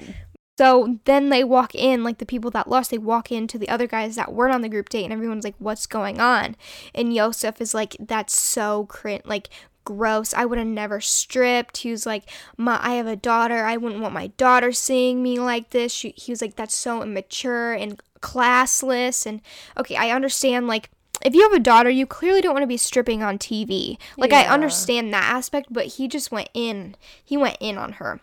So 0.58 1.00
then 1.06 1.30
they 1.30 1.44
walk 1.44 1.74
in, 1.74 2.04
like 2.04 2.20
the 2.20 2.26
people 2.26 2.52
that 2.52 2.70
lost, 2.70 2.92
they 2.92 2.98
walk 2.98 3.32
into 3.32 3.58
the 3.58 3.70
other 3.70 3.88
guys 3.88 4.16
that 4.16 4.34
weren't 4.34 4.54
on 4.54 4.62
the 4.62 4.70
group 4.70 4.90
date, 4.90 5.04
and 5.04 5.14
everyone's 5.14 5.44
like, 5.44 5.56
"What's 5.58 5.88
going 5.88 6.22
on?" 6.22 6.56
And 6.94 7.14
Yosef 7.14 7.60
is 7.60 7.74
like, 7.74 7.96
"That's 8.00 8.36
so 8.38 8.86
crin 8.86 9.22
like 9.26 9.50
gross. 9.84 10.34
I 10.34 10.46
would 10.46 10.60
have 10.60 10.68
never 10.68 11.02
stripped." 11.02 11.78
He 11.78 11.90
was 11.90 12.06
like, 12.06 12.30
"My, 12.56 12.80
I 12.82 12.94
have 12.96 13.08
a 13.08 13.16
daughter. 13.16 13.66
I 13.66 13.78
wouldn't 13.78 14.02
want 14.02 14.14
my 14.14 14.28
daughter 14.38 14.72
seeing 14.72 15.24
me 15.24 15.40
like 15.40 15.72
this." 15.72 15.92
She, 15.92 16.14
he 16.18 16.32
was 16.32 16.42
like, 16.42 16.56
"That's 16.56 16.76
so 16.76 17.02
immature 17.02 17.74
and 17.74 18.00
classless." 18.22 19.26
And 19.26 19.42
okay, 19.78 19.96
I 19.96 20.12
understand 20.12 20.68
like. 20.68 20.90
If 21.24 21.34
you 21.36 21.44
have 21.44 21.54
a 21.54 21.60
daughter, 21.60 21.90
you 21.90 22.06
clearly 22.06 22.42
don't 22.42 22.54
want 22.54 22.64
to 22.64 22.68
be 22.68 22.76
stripping 22.76 23.24
on 23.24 23.38
TV. 23.38 23.98
Like 24.18 24.34
I 24.34 24.44
understand 24.46 25.14
that 25.14 25.24
aspect, 25.24 25.72
but 25.72 25.86
he 25.86 26.10
just 26.10 26.34
went 26.34 26.50
in. 26.54 26.96
He 27.24 27.38
went 27.38 27.56
in 27.62 27.78
on 27.78 27.94
her. 27.94 28.20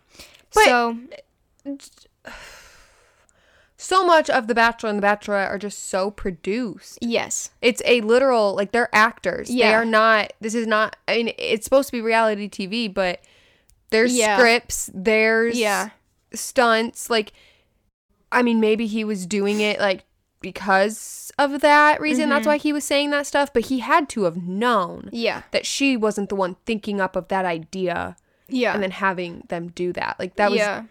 But- 0.53 0.65
so 0.67 0.99
so 3.77 4.05
much 4.05 4.29
of 4.29 4.47
The 4.47 4.55
Bachelor 4.55 4.91
and 4.91 4.99
The 5.03 5.07
Bachelorette 5.07 5.49
are 5.49 5.59
just 5.59 5.89
so 5.89 6.11
produced. 6.11 6.99
Yes. 7.01 7.51
It's 7.63 7.81
a 7.85 8.01
literal 8.03 8.55
like 8.55 8.73
they're 8.73 8.95
actors. 8.95 9.49
Yeah. 9.51 9.69
They 9.71 9.75
are 9.75 9.85
not. 9.85 10.33
This 10.41 10.55
is 10.55 10.67
not. 10.67 10.97
I 11.09 11.17
mean, 11.17 11.33
it's 11.39 11.65
supposed 11.65 11.89
to 11.89 11.93
be 11.93 12.01
reality 12.03 12.49
TV, 12.49 12.93
but 12.93 13.21
there's 13.91 14.15
Yeah. 14.15 14.37
scripts. 14.37 14.91
There's 14.93 15.59
Yeah. 15.59 15.91
stunts. 16.35 17.09
Like, 17.09 17.33
I 18.31 18.43
mean, 18.43 18.61
maybe 18.61 18.87
he 18.87 19.03
was 19.03 19.27
doing 19.27 19.61
it 19.61 19.81
like 19.81 20.05
because 20.43 21.33
of 21.39 21.61
that 21.63 22.01
reason. 22.01 22.29
That's 22.29 22.41
Mm-hmm. 22.43 22.49
why 22.51 22.57
he 22.59 22.73
was 22.73 22.85
saying 22.85 23.11
that 23.11 23.27
stuff. 23.27 23.53
But 23.53 23.67
he 23.67 23.79
had 23.81 24.09
to 24.11 24.25
have 24.25 24.37
known 24.37 25.09
Yeah. 25.13 25.43
that 25.53 25.65
she 25.65 25.97
wasn't 25.97 26.29
the 26.29 26.37
one 26.37 26.57
thinking 26.67 27.01
up 27.01 27.17
of 27.17 27.29
that 27.29 27.45
idea 27.47 28.17
Yeah. 28.49 28.75
and 28.75 28.83
then 28.83 28.91
having 28.91 29.45
them 29.49 29.69
do 29.69 29.93
that. 29.95 30.17
Like 30.19 30.37
that 30.37 30.51
was. 30.51 30.59
yeah. 30.59 30.85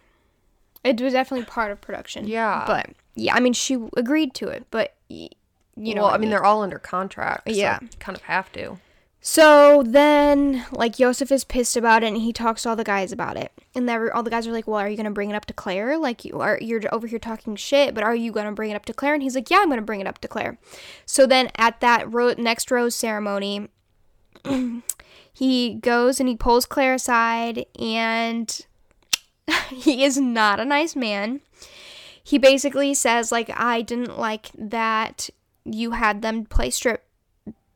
It 0.84 1.00
was 1.00 1.12
definitely 1.12 1.46
part 1.46 1.70
of 1.72 1.80
production. 1.80 2.26
Yeah. 2.26 2.64
But 2.66 2.90
yeah, 3.14 3.34
I 3.34 3.40
mean, 3.40 3.52
she 3.52 3.76
agreed 3.96 4.34
to 4.34 4.48
it, 4.48 4.66
but 4.70 4.94
you 5.08 5.28
know, 5.76 6.02
well, 6.04 6.14
I 6.14 6.18
mean, 6.18 6.30
they're 6.30 6.44
all 6.44 6.62
under 6.62 6.78
contract. 6.78 7.48
so 7.48 7.54
Yeah. 7.54 7.78
kind 7.98 8.16
of 8.16 8.22
have 8.24 8.50
to. 8.52 8.78
So 9.22 9.82
then, 9.86 10.64
like, 10.72 10.96
Joseph 10.96 11.30
is 11.30 11.44
pissed 11.44 11.76
about 11.76 12.02
it, 12.02 12.06
and 12.06 12.16
he 12.16 12.32
talks 12.32 12.62
to 12.62 12.70
all 12.70 12.76
the 12.76 12.84
guys 12.84 13.12
about 13.12 13.36
it. 13.36 13.52
And 13.74 13.86
they 13.86 13.94
all 14.08 14.22
the 14.22 14.30
guys 14.30 14.46
are 14.46 14.52
like, 14.52 14.66
"Well, 14.66 14.78
are 14.80 14.88
you 14.88 14.96
gonna 14.96 15.10
bring 15.10 15.28
it 15.28 15.34
up 15.34 15.44
to 15.46 15.52
Clare? 15.52 15.98
Like, 15.98 16.24
you 16.24 16.40
are 16.40 16.58
you're 16.62 16.80
over 16.90 17.06
here 17.06 17.18
talking 17.18 17.54
shit, 17.56 17.94
but 17.94 18.02
are 18.02 18.14
you 18.14 18.32
gonna 18.32 18.52
bring 18.52 18.70
it 18.70 18.74
up 18.76 18.86
to 18.86 18.94
Clare?" 18.94 19.12
And 19.12 19.22
he's 19.22 19.34
like, 19.34 19.50
"Yeah, 19.50 19.58
I'm 19.60 19.68
gonna 19.68 19.82
bring 19.82 20.00
it 20.00 20.06
up 20.06 20.18
to 20.20 20.28
Clare." 20.28 20.56
So 21.04 21.26
then, 21.26 21.50
at 21.56 21.80
that 21.80 22.10
ro- 22.10 22.32
next 22.38 22.70
rose 22.70 22.94
ceremony, 22.94 23.68
he 25.32 25.74
goes 25.74 26.20
and 26.20 26.28
he 26.28 26.36
pulls 26.36 26.64
Clare 26.66 26.94
aside, 26.94 27.66
and 27.78 28.66
he 29.68 30.04
is 30.04 30.18
not 30.18 30.60
a 30.60 30.64
nice 30.64 30.94
man. 30.96 31.40
He 32.22 32.38
basically 32.38 32.94
says, 32.94 33.32
like, 33.32 33.50
I 33.50 33.82
didn't 33.82 34.18
like 34.18 34.50
that 34.56 35.30
you 35.64 35.92
had 35.92 36.22
them 36.22 36.44
play 36.44 36.70
strip 36.70 37.04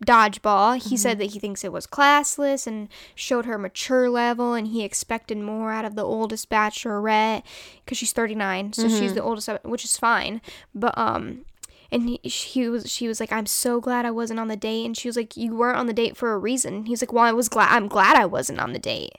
dodgeball. 0.05 0.83
He 0.83 0.97
said 0.97 1.19
that 1.19 1.31
he 1.31 1.39
thinks 1.39 1.65
it 1.65 1.73
was 1.73 1.87
classless 1.87 2.67
and 2.67 2.89
showed 3.15 3.47
her 3.47 3.59
mature 3.59 4.09
level, 4.09 4.55
and 4.55 4.69
he 4.69 4.85
expected 4.85 5.39
more 5.39 5.73
out 5.73 5.85
of 5.85 5.95
the 5.95 6.05
oldest 6.05 6.51
bachelorette 6.51 7.43
because 7.85 7.99
she's 7.99 8.13
39, 8.13 8.73
so 8.75 8.89
she's 8.89 9.15
the 9.15 9.23
oldest, 9.23 9.49
which 9.65 9.85
is 9.85 9.97
fine. 9.97 10.41
But 10.75 10.97
um, 10.99 11.45
and 11.91 12.09
he, 12.09 12.21
he 12.23 12.69
was 12.69 12.91
she 12.91 13.09
was 13.09 13.21
like, 13.21 13.33
I'm 13.33 13.47
so 13.47 13.81
glad 13.81 14.05
I 14.05 14.11
wasn't 14.11 14.41
on 14.41 14.49
the 14.49 14.57
date, 14.57 14.85
and 14.85 14.97
she 14.97 15.09
was 15.09 15.17
like, 15.17 15.37
you 15.37 15.57
weren't 15.57 15.79
on 15.79 15.87
the 15.87 15.93
date 15.93 16.17
for 16.17 16.33
a 16.33 16.39
reason. 16.39 16.87
He's 16.87 17.03
like, 17.03 17.13
well, 17.13 17.25
I 17.25 17.33
was 17.33 17.49
glad. 17.49 17.75
I'm 17.75 17.89
glad 17.89 18.17
I 18.17 18.27
wasn't 18.27 18.61
on 18.61 18.73
the 18.73 18.79
date, 18.79 19.19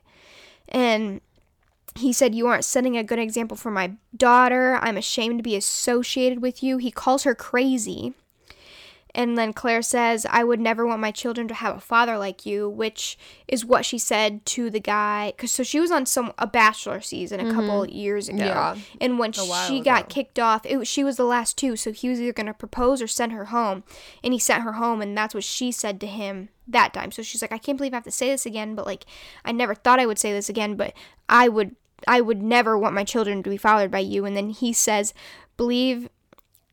and. 0.69 1.21
He 1.95 2.11
said, 2.11 2.35
You 2.35 2.47
aren't 2.47 2.65
setting 2.65 2.97
a 2.97 3.03
good 3.03 3.19
example 3.19 3.57
for 3.57 3.71
my 3.71 3.93
daughter. 4.15 4.79
I'm 4.81 4.97
ashamed 4.97 5.39
to 5.39 5.43
be 5.43 5.55
associated 5.55 6.41
with 6.41 6.61
you. 6.61 6.77
He 6.77 6.91
calls 6.91 7.23
her 7.23 7.35
crazy. 7.35 8.13
And 9.15 9.37
then 9.37 9.53
Clare 9.53 9.81
says, 9.81 10.27
I 10.29 10.43
would 10.43 10.59
never 10.59 10.85
want 10.85 10.99
my 10.99 11.11
children 11.11 11.47
to 11.47 11.53
have 11.53 11.77
a 11.77 11.79
father 11.79 12.17
like 12.17 12.45
you, 12.45 12.69
which 12.69 13.17
is 13.47 13.63
what 13.63 13.85
she 13.85 13.97
said 13.97 14.45
to 14.47 14.69
the 14.69 14.81
guy. 14.81 15.31
Cause 15.37 15.53
so 15.53 15.63
she 15.63 15.79
was 15.79 15.89
on 15.89 16.05
some 16.05 16.33
a 16.37 16.45
bachelor 16.45 16.99
season 16.99 17.39
a 17.39 17.53
couple 17.53 17.87
years 17.87 18.27
ago. 18.27 18.43
Yeah. 18.43 18.75
And 18.99 19.17
when 19.17 19.31
she 19.31 19.79
got 19.79 20.09
kicked 20.09 20.37
off, 20.37 20.65
it 20.65 20.85
she 20.85 21.01
was 21.01 21.15
the 21.15 21.23
last 21.23 21.57
two. 21.57 21.77
So 21.77 21.93
he 21.93 22.09
was 22.09 22.19
either 22.19 22.33
going 22.33 22.47
to 22.47 22.53
propose 22.53 23.01
or 23.01 23.07
send 23.07 23.31
her 23.31 23.45
home. 23.45 23.85
And 24.21 24.33
he 24.33 24.39
sent 24.39 24.63
her 24.63 24.73
home. 24.73 25.01
And 25.01 25.17
that's 25.17 25.33
what 25.33 25.45
she 25.45 25.71
said 25.71 26.01
to 26.01 26.07
him 26.07 26.49
that 26.67 26.93
time. 26.93 27.11
So 27.11 27.21
she's 27.21 27.41
like, 27.41 27.53
I 27.53 27.57
can't 27.57 27.77
believe 27.77 27.93
I 27.93 27.97
have 27.97 28.03
to 28.03 28.11
say 28.11 28.29
this 28.29 28.45
again. 28.45 28.75
But 28.75 28.85
like, 28.85 29.05
I 29.45 29.53
never 29.53 29.75
thought 29.75 30.01
I 30.01 30.05
would 30.05 30.19
say 30.19 30.33
this 30.33 30.49
again. 30.49 30.75
But 30.75 30.93
I 31.29 31.47
would, 31.47 31.77
I 32.07 32.21
would 32.21 32.41
never 32.41 32.77
want 32.77 32.95
my 32.95 33.03
children 33.03 33.43
to 33.43 33.49
be 33.49 33.57
fathered 33.57 33.91
by 33.91 33.99
you. 33.99 34.25
And 34.25 34.35
then 34.35 34.49
he 34.49 34.73
says, 34.73 35.13
believe 35.57 36.09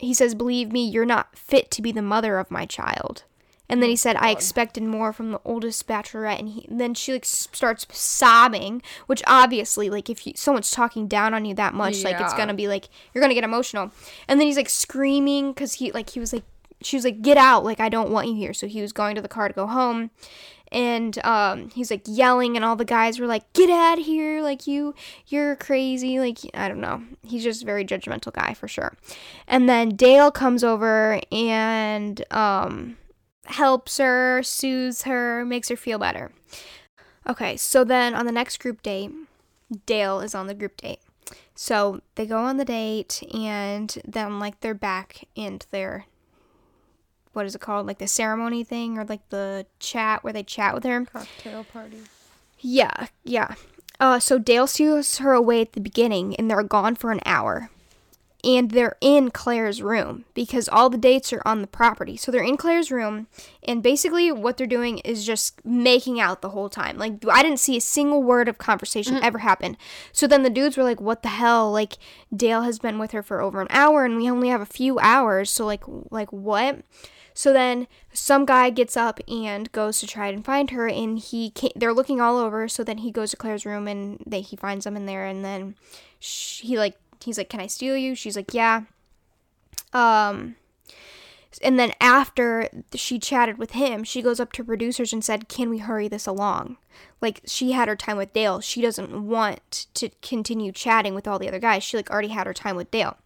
he 0.03 0.12
says, 0.12 0.35
Believe 0.35 0.73
me, 0.73 0.85
you're 0.85 1.07
not 1.07 1.38
fit 1.38 1.71
to 1.71 1.81
be 1.83 1.92
the 1.92 2.03
mother 2.03 2.38
of 2.38 2.51
my 2.51 2.66
child. 2.66 3.23
And 3.68 3.81
then 3.81 3.88
he 3.88 3.97
said, 3.97 4.16
I 4.16 4.31
oh, 4.31 4.33
expected 4.33 4.83
more 4.83 5.12
from 5.12 5.31
the 5.31 5.40
oldest 5.45 5.87
bachelorette. 5.87 6.40
And, 6.40 6.49
he, 6.49 6.66
and 6.68 6.81
then 6.81 6.92
she 6.92 7.12
like 7.12 7.25
starts 7.25 7.87
sobbing, 7.90 8.83
which 9.07 9.23
obviously, 9.27 9.88
like, 9.88 10.11
if 10.11 10.27
you, 10.27 10.33
someone's 10.37 10.73
talking 10.73 11.07
down 11.07 11.33
on 11.33 11.45
you 11.45 11.55
that 11.55 11.73
much, 11.73 12.03
like, 12.03 12.21
it's 12.21 12.35
gonna 12.35 12.53
be 12.53 12.68
like, 12.68 12.88
you're 13.14 13.23
gonna 13.23 13.33
get 13.33 13.45
emotional. 13.45 13.92
And 14.29 14.38
then 14.38 14.47
he's 14.47 14.57
like 14.57 14.68
screaming 14.68 15.53
because 15.53 15.75
he, 15.75 15.92
like, 15.92 16.11
he 16.11 16.21
was 16.21 16.33
like, 16.33 16.45
she 16.85 16.97
was 16.97 17.05
like, 17.05 17.23
"Get 17.23 17.37
out! 17.37 17.64
Like 17.64 17.81
I 17.81 17.88
don't 17.88 18.11
want 18.11 18.29
you 18.29 18.35
here." 18.35 18.55
So 18.55 18.66
he 18.66 18.83
was 18.83 18.92
going 18.92 19.14
to 19.16 19.23
the 19.23 19.29
car 19.29 19.49
to 19.49 19.55
go 19.55 19.66
home, 19.66 20.11
and 20.71 21.23
um, 21.25 21.71
he's 21.71 21.90
like 21.90 22.03
yelling, 22.07 22.57
and 22.57 22.64
all 22.64 22.77
the 22.77 22.85
guys 22.85 23.18
were 23.18 23.27
like, 23.27 23.53
"Get 23.53 23.71
out 23.71 23.99
of 23.99 24.05
here! 24.05 24.42
Like 24.42 24.66
you, 24.66 24.95
you're 25.27 25.57
crazy!" 25.57 26.18
Like 26.18 26.38
I 26.55 26.68
don't 26.68 26.81
know. 26.81 27.03
He's 27.23 27.45
just 27.45 27.62
a 27.62 27.66
very 27.66 27.85
judgmental 27.85 28.33
guy 28.33 28.55
for 28.55 28.68
sure. 28.68 28.95
And 29.47 29.68
then 29.68 29.90
Dale 29.90 30.31
comes 30.31 30.64
over 30.64 31.21
and 31.31 32.25
um, 32.33 32.97
helps 33.47 33.99
her, 33.99 34.42
soothes 34.42 35.03
her, 35.03 35.45
makes 35.45 35.68
her 35.68 35.77
feel 35.77 35.99
better. 35.99 36.33
Okay, 37.29 37.57
so 37.57 37.85
then 37.85 38.14
on 38.14 38.27
the 38.27 38.33
next 38.33 38.59
group 38.59 38.83
date, 38.83 39.12
Dale 39.87 40.21
is 40.21 40.35
on 40.35 40.47
the 40.47 40.55
group 40.55 40.77
date. 40.79 41.01
So 41.55 42.01
they 42.14 42.27
go 42.27 42.38
on 42.38 42.57
the 42.57 42.64
date, 42.64 43.23
and 43.33 43.97
then 44.05 44.40
like 44.40 44.61
they're 44.61 44.75
back 44.75 45.29
into 45.37 45.66
their 45.71 46.07
what 47.33 47.47
is 47.47 47.55
it 47.55 47.61
called, 47.61 47.87
like 47.87 47.99
the 47.99 48.07
ceremony 48.07 48.64
thing 48.64 48.99
or 48.99 49.05
like 49.05 49.29
the 49.31 49.66
chat 49.79 50.23
where 50.23 50.33
they 50.33 50.42
chat 50.42 50.75
with 50.75 50.85
her. 50.85 51.05
Cocktail 51.05 51.64
party. 51.64 51.99
Yeah, 52.59 53.09
yeah. 53.25 53.55
Uh, 54.01 54.18
so 54.18 54.38
Dale 54.38 54.66
steals 54.66 55.18
her 55.18 55.33
away 55.33 55.61
at 55.61 55.75
the 55.75 55.81
beginning, 55.81 56.35
and 56.37 56.51
they're 56.51 56.62
gone 56.62 56.97
for 56.97 57.12
an 57.12 57.21
hour. 57.25 57.71
And 58.45 58.73
they're 58.73 58.97
in 59.01 59.31
Clare's 59.31 59.81
room 59.81 60.25
because 60.35 60.68
all 60.68 60.90
the 60.90 60.99
dates 60.99 61.33
are 61.33 61.42
on 61.47 61.61
the 61.61 61.68
property. 61.68 62.16
So 62.16 62.33
they're 62.33 62.42
in 62.42 62.57
Clare's 62.57 62.90
room, 62.90 63.29
and 63.62 63.85
basically 63.85 64.33
what 64.33 64.57
they're 64.57 64.66
doing 64.66 64.99
is 64.99 65.25
just 65.25 65.64
making 65.64 66.18
out 66.18 66.42
the 66.42 66.49
whole 66.49 66.68
time. 66.68 66.99
Like 66.99 67.25
I 67.31 67.45
didn't 67.45 67.61
see 67.61 67.77
a 67.77 67.81
single 67.81 68.21
word 68.21 68.49
of 68.49 68.59
conversation 68.59 69.23
ever 69.23 69.38
happen. 69.38 69.77
So 70.11 70.27
then 70.27 70.42
the 70.42 70.51
dudes 70.51 70.77
were 70.77 70.83
like, 70.83 71.01
"What 71.01 71.23
the 71.23 71.29
hell? 71.29 71.71
Like 71.71 71.99
Dale 72.35 72.62
has 72.62 72.81
been 72.81 72.99
with 72.99 73.12
her 73.12 73.23
for 73.23 73.40
over 73.40 73.61
an 73.61 73.68
hour, 73.71 74.05
and 74.05 74.16
we 74.16 74.29
only 74.29 74.49
have 74.49 74.61
a 74.61 74.66
few 74.66 74.99
hours. 74.99 75.49
So 75.49 75.64
like, 75.64 75.85
like 76.11 76.33
what?" 76.33 76.81
So 77.35 77.53
then 77.53 77.87
some 78.12 78.45
guy 78.45 78.71
gets 78.71 78.97
up 78.97 79.21
and 79.29 79.71
goes 79.73 80.01
to 80.01 80.07
try 80.07 80.29
and 80.29 80.45
find 80.45 80.71
her, 80.71 80.88
and 80.88 81.18
he 81.18 81.51
can't, 81.51 81.73
they're 81.77 81.95
looking 81.95 82.21
all 82.21 82.37
over. 82.37 82.68
So 82.68 82.85
then 82.85 82.99
he 82.99 83.11
goes 83.11 83.31
to 83.31 83.37
Clare's 83.37 83.66
room 83.66 83.88
and 83.88 84.23
they 84.27 84.40
he 84.40 84.57
finds 84.57 84.85
them 84.85 84.97
in 84.97 85.07
there, 85.07 85.27
and 85.27 85.45
then 85.45 85.75
sh 86.21 86.61
he 86.61 86.79
like 86.79 86.97
he's 87.23 87.38
like, 87.38 87.49
"Can 87.49 87.61
I 87.61 87.66
steal 87.66 87.97
you?" 87.97 88.14
She's 88.14 88.37
like, 88.37 88.53
"Yeah." 88.55 88.83
Um, 89.92 90.57
and 91.62 91.79
then 91.79 91.92
after 92.01 92.68
she 92.95 93.18
chatted 93.18 93.59
with 93.59 93.73
him, 93.73 94.05
she 94.05 94.23
goes 94.23 94.40
up 94.40 94.53
to 94.53 94.64
producers 94.64 95.12
and 95.12 95.25
said, 95.25 95.49
"Can 95.49 95.71
we 95.71 95.79
hurry 95.79 96.09
this 96.09 96.27
along?" 96.27 96.77
Like 97.21 97.40
she 97.47 97.73
had 97.73 97.88
her 97.88 97.97
time 97.97 98.16
with 98.16 98.33
Dale. 98.33 98.61
She 98.61 98.83
doesn't 98.83 99.27
want 99.27 99.87
to 99.95 100.11
continue 100.23 100.73
chatting 100.73 101.14
with 101.14 101.29
all 101.29 101.38
the 101.38 101.49
other 101.49 101.59
guys. 101.59 101.83
She 101.83 101.97
like 101.97 102.11
already 102.11 102.29
had 102.29 102.47
her 102.47 102.55
time 102.55 102.77
with 102.77 102.90
Dale. 102.90 103.16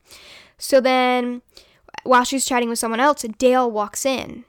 So 0.59 0.81
then 0.81 1.43
while 2.05 2.25
she's 2.25 2.47
chatting 2.47 2.69
with 2.69 2.79
someone 2.79 3.01
else, 3.01 3.23
Dale 3.39 3.71
walks 3.71 4.07
in. 4.07 4.45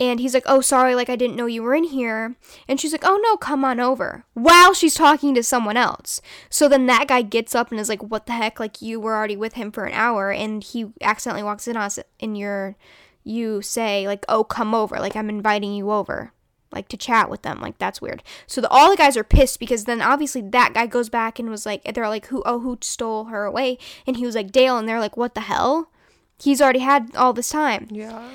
And 0.00 0.20
he's 0.20 0.32
like, 0.32 0.44
"Oh, 0.46 0.60
sorry, 0.60 0.94
like 0.94 1.10
I 1.10 1.16
didn't 1.16 1.34
know 1.34 1.46
you 1.46 1.62
were 1.62 1.74
in 1.74 1.84
here." 1.84 2.36
And 2.68 2.78
she's 2.78 2.92
like, 2.92 3.04
"Oh 3.04 3.20
no, 3.22 3.36
come 3.36 3.64
on 3.64 3.80
over." 3.80 4.24
While 4.34 4.72
she's 4.72 4.94
talking 4.94 5.34
to 5.34 5.42
someone 5.42 5.76
else. 5.76 6.20
So 6.48 6.68
then 6.68 6.86
that 6.86 7.08
guy 7.08 7.22
gets 7.22 7.54
up 7.54 7.72
and 7.72 7.80
is 7.80 7.88
like, 7.88 8.02
"What 8.02 8.26
the 8.26 8.32
heck? 8.32 8.60
Like 8.60 8.80
you 8.80 9.00
were 9.00 9.16
already 9.16 9.36
with 9.36 9.54
him 9.54 9.72
for 9.72 9.84
an 9.84 9.94
hour 9.94 10.30
and 10.30 10.62
he 10.62 10.92
accidentally 11.02 11.42
walks 11.42 11.66
in 11.66 11.76
on 11.76 11.82
us 11.82 11.98
and 12.20 12.38
you're 12.38 12.76
you 13.24 13.60
say 13.60 14.06
like, 14.06 14.24
"Oh, 14.28 14.44
come 14.44 14.72
over. 14.72 14.98
Like 15.00 15.16
I'm 15.16 15.28
inviting 15.28 15.74
you 15.74 15.90
over." 15.90 16.32
Like 16.70 16.88
to 16.88 16.96
chat 16.98 17.30
with 17.30 17.42
them, 17.42 17.60
like 17.60 17.78
that's 17.78 18.02
weird. 18.02 18.22
So 18.46 18.60
the, 18.60 18.68
all 18.68 18.90
the 18.90 18.96
guys 18.96 19.16
are 19.16 19.24
pissed 19.24 19.58
because 19.58 19.84
then 19.84 20.02
obviously 20.02 20.42
that 20.42 20.74
guy 20.74 20.86
goes 20.86 21.08
back 21.08 21.38
and 21.38 21.48
was 21.48 21.64
like, 21.64 21.82
they're 21.94 22.08
like, 22.10 22.26
who? 22.26 22.42
Oh, 22.44 22.60
who 22.60 22.76
stole 22.82 23.24
her 23.24 23.44
away? 23.46 23.78
And 24.06 24.18
he 24.18 24.26
was 24.26 24.34
like 24.34 24.52
Dale, 24.52 24.76
and 24.76 24.86
they're 24.86 25.00
like, 25.00 25.16
what 25.16 25.34
the 25.34 25.40
hell? 25.40 25.90
He's 26.38 26.60
already 26.60 26.80
had 26.80 27.14
all 27.16 27.32
this 27.32 27.50
time. 27.50 27.88
Yeah. 27.90 28.30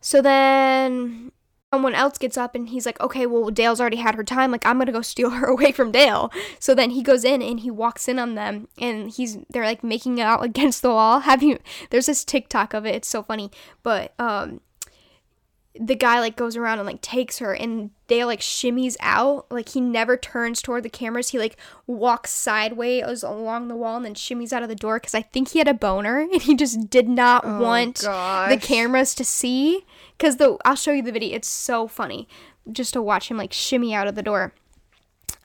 So 0.00 0.20
then 0.20 1.32
someone 1.72 1.94
else 1.94 2.18
gets 2.18 2.36
up 2.36 2.54
and 2.54 2.68
he's 2.68 2.84
like, 2.84 3.00
okay, 3.00 3.24
well, 3.24 3.48
Dale's 3.48 3.80
already 3.80 3.96
had 3.96 4.14
her 4.14 4.24
time. 4.24 4.50
Like, 4.50 4.66
I'm 4.66 4.76
going 4.76 4.86
to 4.86 4.92
go 4.92 5.00
steal 5.00 5.30
her 5.30 5.46
away 5.48 5.72
from 5.72 5.90
Dale. 5.90 6.30
So 6.58 6.74
then 6.74 6.90
he 6.90 7.02
goes 7.02 7.24
in 7.24 7.40
and 7.40 7.60
he 7.60 7.70
walks 7.70 8.08
in 8.08 8.18
on 8.18 8.34
them 8.34 8.68
and 8.78 9.10
he's, 9.10 9.38
they're 9.48 9.64
like 9.64 9.82
making 9.82 10.20
out 10.20 10.44
against 10.44 10.82
the 10.82 10.90
wall. 10.90 11.20
Have 11.20 11.42
you, 11.42 11.58
there's 11.90 12.06
this 12.06 12.24
TikTok 12.24 12.74
of 12.74 12.84
it. 12.84 12.94
It's 12.94 13.08
so 13.08 13.22
funny. 13.22 13.50
But, 13.82 14.12
um, 14.18 14.60
the 15.78 15.94
guy 15.94 16.20
like 16.20 16.36
goes 16.36 16.54
around 16.56 16.78
and 16.78 16.86
like 16.86 17.00
takes 17.00 17.38
her 17.38 17.54
and 17.54 17.90
Dale 18.06 18.26
like 18.26 18.40
shimmies 18.40 18.96
out. 19.00 19.50
Like 19.50 19.70
he 19.70 19.80
never 19.80 20.18
turns 20.18 20.60
toward 20.60 20.82
the 20.82 20.90
cameras. 20.90 21.30
He 21.30 21.38
like 21.38 21.56
walks 21.86 22.30
sideways 22.30 23.22
along 23.22 23.68
the 23.68 23.76
wall 23.76 23.96
and 23.96 24.04
then 24.04 24.14
shimmies 24.14 24.52
out 24.52 24.62
of 24.62 24.68
the 24.68 24.74
door 24.74 24.98
because 24.98 25.14
i 25.14 25.22
think 25.22 25.48
he 25.48 25.58
had 25.58 25.68
a 25.68 25.72
boner 25.72 26.20
and 26.32 26.42
he 26.42 26.54
just 26.54 26.90
did 26.90 27.08
not 27.08 27.42
Oh, 27.46 27.58
want 27.60 28.04
the 28.50 28.58
cameras 28.60 29.14
to 29.14 29.24
see. 29.24 29.86
Because 30.18 30.36
the 30.36 30.58
i'll 30.66 30.74
show 30.74 30.92
you 30.92 31.02
the 31.02 31.10
video. 31.12 31.34
It's 31.36 31.48
so 31.48 31.88
funny 31.88 32.28
just 32.70 32.92
to 32.92 33.00
watch 33.00 33.30
him 33.30 33.38
like 33.38 33.52
shimmy 33.52 33.94
out 33.94 34.06
of 34.06 34.14
the 34.14 34.22
door. 34.22 34.52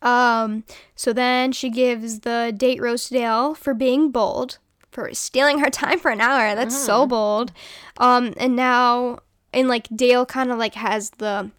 Um 0.01 0.65
so 0.95 1.13
then 1.13 1.53
she 1.53 1.69
gives 1.69 2.19
the 2.19 2.53
date 2.55 2.81
rose 2.81 3.05
to 3.07 3.13
dale 3.13 3.53
for 3.55 3.73
being 3.73 4.11
bold 4.11 4.57
for 4.91 5.13
stealing 5.13 5.59
her 5.59 5.69
time 5.69 5.99
for 5.99 6.11
an 6.11 6.19
hour. 6.19 6.53
That's 6.53 6.77
so 6.77 7.05
bold. 7.07 7.53
Um 7.97 8.33
and 8.35 8.57
now 8.57 9.19
and 9.53 9.67
like 9.67 9.87
dale 9.95 10.25
kind 10.25 10.51
of 10.51 10.57
like 10.57 10.75
has 10.75 11.11
the 11.11 11.51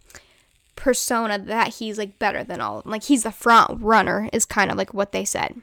persona 0.77 1.39
that 1.39 1.75
he's 1.75 1.99
like 1.99 2.19
better 2.19 2.45
than 2.45 2.61
all 2.61 2.79
of 2.79 2.85
them 2.85 2.93
like 2.93 3.05
he's 3.05 3.25
the 3.25 3.33
front 3.33 3.81
runner 3.83 4.29
is 4.33 4.45
kind 4.45 4.71
of 4.71 4.77
like 4.77 4.95
what 4.95 5.13
they 5.13 5.25
said 5.25 5.61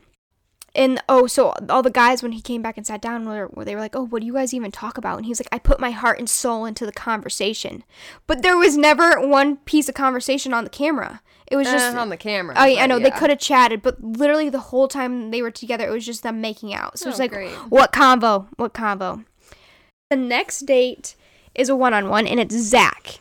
and 0.77 1.01
oh, 1.07 1.25
so 1.25 1.53
all 1.69 1.81
the 1.81 1.89
guys 1.89 2.21
when 2.21 2.33
he 2.33 2.41
came 2.41 2.61
back 2.61 2.75
and 2.75 2.85
sat 2.85 3.01
down, 3.01 3.25
were, 3.25 3.47
were 3.53 3.63
they 3.63 3.75
were 3.75 3.81
like, 3.81 3.95
"Oh, 3.95 4.05
what 4.07 4.19
do 4.19 4.25
you 4.27 4.33
guys 4.33 4.53
even 4.53 4.71
talk 4.73 4.97
about?" 4.97 5.15
And 5.15 5.25
he's 5.25 5.39
like, 5.39 5.47
"I 5.49 5.57
put 5.57 5.79
my 5.79 5.91
heart 5.91 6.19
and 6.19 6.29
soul 6.29 6.65
into 6.65 6.85
the 6.85 6.91
conversation," 6.91 7.85
but 8.27 8.41
there 8.41 8.57
was 8.57 8.75
never 8.75 9.25
one 9.25 9.55
piece 9.55 9.87
of 9.87 9.95
conversation 9.95 10.53
on 10.53 10.65
the 10.65 10.69
camera. 10.69 11.21
It 11.49 11.55
was 11.55 11.67
just 11.67 11.95
Uh, 11.95 11.99
on 12.01 12.09
the 12.09 12.17
camera. 12.17 12.55
Oh, 12.57 12.61
I 12.61 12.75
but 12.75 12.87
know 12.87 12.99
they 12.99 13.09
could 13.11 13.29
have 13.29 13.39
chatted, 13.39 13.81
but 13.83 14.03
literally 14.03 14.49
the 14.49 14.59
whole 14.59 14.89
time 14.89 15.31
they 15.31 15.41
were 15.41 15.49
together, 15.49 15.87
it 15.87 15.91
was 15.91 16.05
just 16.05 16.23
them 16.23 16.41
making 16.41 16.73
out. 16.73 16.99
So 16.99 17.07
it's 17.07 17.19
Oh, 17.19 17.23
like, 17.23 17.31
great. 17.31 17.51
what 17.69 17.93
convo? 17.93 18.47
What 18.57 18.73
convo? 18.73 19.23
The 20.09 20.17
next 20.17 20.65
date 20.65 21.15
is 21.55 21.69
a 21.69 21.75
one-on-one, 21.75 22.27
and 22.27 22.39
it's 22.39 22.55
Zach. 22.55 23.19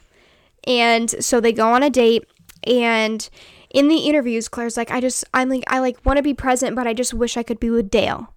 And 0.66 1.10
so 1.24 1.40
they 1.40 1.52
go 1.52 1.72
on 1.72 1.82
a 1.82 1.90
date, 1.90 2.24
and 2.66 3.28
in 3.70 3.88
the 3.88 4.06
interviews, 4.06 4.48
Clare's 4.48 4.76
like, 4.76 4.90
I 4.90 5.00
just, 5.00 5.24
I'm 5.34 5.48
like, 5.48 5.64
I 5.66 5.80
like 5.80 6.04
want 6.06 6.16
to 6.18 6.22
be 6.22 6.34
present, 6.34 6.76
but 6.76 6.86
I 6.86 6.94
just 6.94 7.12
wish 7.12 7.36
I 7.36 7.42
could 7.42 7.60
be 7.60 7.70
with 7.70 7.90
Dale. 7.90 8.32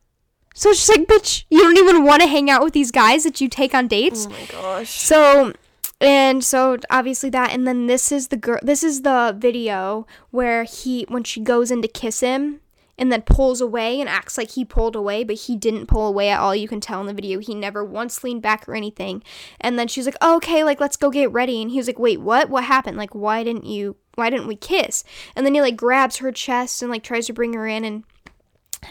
So 0.54 0.72
just 0.72 0.90
like, 0.90 1.06
bitch, 1.06 1.46
you 1.52 1.60
don't 1.60 1.78
even 1.78 2.04
want 2.04 2.24
to 2.24 2.28
hang 2.28 2.50
out 2.50 2.64
with 2.64 2.74
these 2.74 2.92
guys 2.92 3.24
that 3.24 3.40
you 3.40 3.48
take 3.48 3.76
on 3.76 3.88
dates. 3.88 4.26
Oh 4.26 4.32
my 4.32 4.46
gosh. 4.52 4.90
So, 4.90 5.54
and 6.02 6.44
so 6.44 6.78
obviously 6.90 7.30
that, 7.30 7.52
and 7.54 7.68
then 7.68 7.86
this 7.86 8.12
is 8.12 8.30
the 8.30 8.38
girl. 8.38 8.60
This 8.64 8.84
is 8.84 9.04
the 9.04 9.36
video 9.38 10.08
where 10.32 10.64
he, 10.64 11.06
when 11.10 11.24
she 11.24 11.42
goes 11.42 11.70
in 11.70 11.84
to 11.84 11.88
kiss 11.88 12.22
him, 12.22 12.62
and 12.98 13.12
then 13.12 13.22
pulls 13.22 13.62
away 13.62 14.00
and 14.00 14.10
acts 14.10 14.38
like 14.38 14.52
he 14.52 14.66
pulled 14.66 14.96
away, 14.96 15.24
but 15.24 15.36
he 15.36 15.56
didn't 15.56 15.88
pull 15.88 16.08
away 16.08 16.30
at 16.30 16.40
all. 16.40 16.56
You 16.56 16.68
can 16.68 16.82
tell 16.82 17.00
in 17.02 17.08
the 17.08 17.14
video. 17.14 17.40
He 17.40 17.54
never 17.54 17.84
once 17.84 18.24
leaned 18.24 18.42
back 18.42 18.68
or 18.68 18.76
anything. 18.76 19.24
And 19.62 19.78
then 19.78 19.88
she's 19.88 20.06
like, 20.06 20.18
oh, 20.22 20.38
"Okay, 20.38 20.64
like 20.64 20.80
let's 20.80 20.98
go 20.98 21.10
get 21.10 21.32
ready." 21.32 21.62
And 21.62 21.72
he 21.72 21.78
was 21.78 21.88
like, 21.88 22.00
"Wait, 22.00 22.22
what? 22.22 22.50
What 22.50 22.64
happened? 22.64 22.98
Like, 22.98 23.14
why 23.14 23.44
didn't 23.44 23.66
you? 23.66 23.96
Why 24.16 24.30
didn't 24.30 24.48
we 24.48 24.56
kiss?" 24.56 25.04
And 25.36 25.46
then 25.46 25.54
he 25.54 25.62
like 25.62 25.78
grabs 25.78 26.18
her 26.18 26.32
chest 26.32 26.82
and 26.82 26.92
like 26.92 27.04
tries 27.04 27.28
to 27.28 27.34
bring 27.34 27.54
her 27.54 27.68
in 27.68 27.84
and 27.84 28.04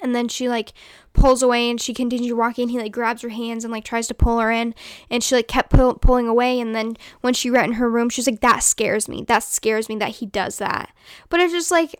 and 0.02 0.14
then 0.14 0.28
she 0.28 0.48
like 0.48 0.72
pulls 1.12 1.42
away 1.42 1.70
and 1.70 1.80
she 1.80 1.94
continues 1.94 2.34
walking 2.34 2.68
he 2.68 2.78
like 2.78 2.92
grabs 2.92 3.22
her 3.22 3.30
hands 3.30 3.64
and 3.64 3.72
like 3.72 3.84
tries 3.84 4.06
to 4.06 4.14
pull 4.14 4.38
her 4.38 4.50
in 4.50 4.74
and 5.10 5.22
she 5.22 5.34
like 5.34 5.48
kept 5.48 5.70
pull- 5.70 5.94
pulling 5.94 6.28
away 6.28 6.60
and 6.60 6.74
then 6.74 6.96
when 7.22 7.32
she 7.32 7.50
went 7.50 7.68
in 7.68 7.72
her 7.74 7.90
room 7.90 8.10
she's 8.10 8.26
like 8.26 8.40
that 8.40 8.62
scares 8.62 9.08
me 9.08 9.24
that 9.26 9.42
scares 9.42 9.88
me 9.88 9.96
that 9.96 10.16
he 10.16 10.26
does 10.26 10.58
that 10.58 10.92
but 11.28 11.40
it's 11.40 11.52
just 11.52 11.70
like 11.70 11.94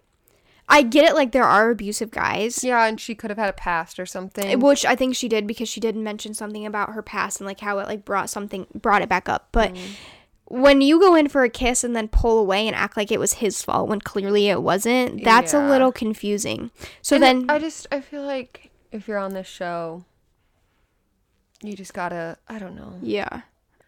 i 0.69 0.83
get 0.83 1.05
it 1.05 1.15
like 1.15 1.33
there 1.33 1.45
are 1.45 1.71
abusive 1.71 2.11
guys. 2.11 2.65
Yeah, 2.65 2.85
and 2.85 3.01
she 3.01 3.15
could 3.15 3.31
have 3.31 3.39
had 3.39 3.49
a 3.49 3.55
past 3.55 3.99
or 3.99 4.07
something. 4.07 4.47
Eh, 4.47 4.55
which 4.55 4.85
i 4.85 4.97
think 4.97 5.15
she 5.15 5.29
did 5.29 5.47
because 5.47 5.69
she 5.69 5.81
did 5.81 5.97
mention 5.97 6.35
something 6.35 6.67
about 6.67 6.93
her 6.93 7.03
past 7.03 7.41
and 7.41 7.47
like 7.47 7.61
how 7.61 7.79
it 7.79 7.87
like 7.87 8.05
brought 8.05 8.31
something 8.31 8.67
brought 8.75 9.03
it 9.03 9.09
back 9.09 9.29
up. 9.29 9.49
But 9.53 9.75
mm. 9.75 9.97
when 10.47 10.81
you 10.81 11.01
go 11.01 11.15
in 11.15 11.29
for 11.29 11.45
a 11.45 11.51
kiss 11.51 11.85
and 11.85 11.95
then 11.95 12.09
pull 12.09 12.39
away 12.39 12.67
and 12.67 12.77
act 12.77 12.97
like 12.97 13.11
it 13.11 13.21
was 13.21 13.35
his 13.35 13.63
fault 13.63 13.89
when 13.89 14.01
clearly 14.01 14.49
it 14.49 14.63
wasn't 14.63 15.25
that's 15.25 15.55
a 15.55 15.69
little 15.69 15.93
confusing. 15.93 16.71
So 17.03 17.17
And 17.17 17.23
then 17.23 17.51
I 17.51 17.59
just 17.59 17.87
I 17.93 18.01
feel 18.01 18.23
like 18.23 18.71
if 18.93 19.09
you're 19.09 19.19
on 19.19 19.35
this 19.35 19.47
show, 19.47 20.05
you 21.63 21.77
just 21.77 21.95
gotta 21.95 22.39
I 22.49 22.59
don't 22.59 22.77
know. 22.77 22.99
yeah 23.03 23.43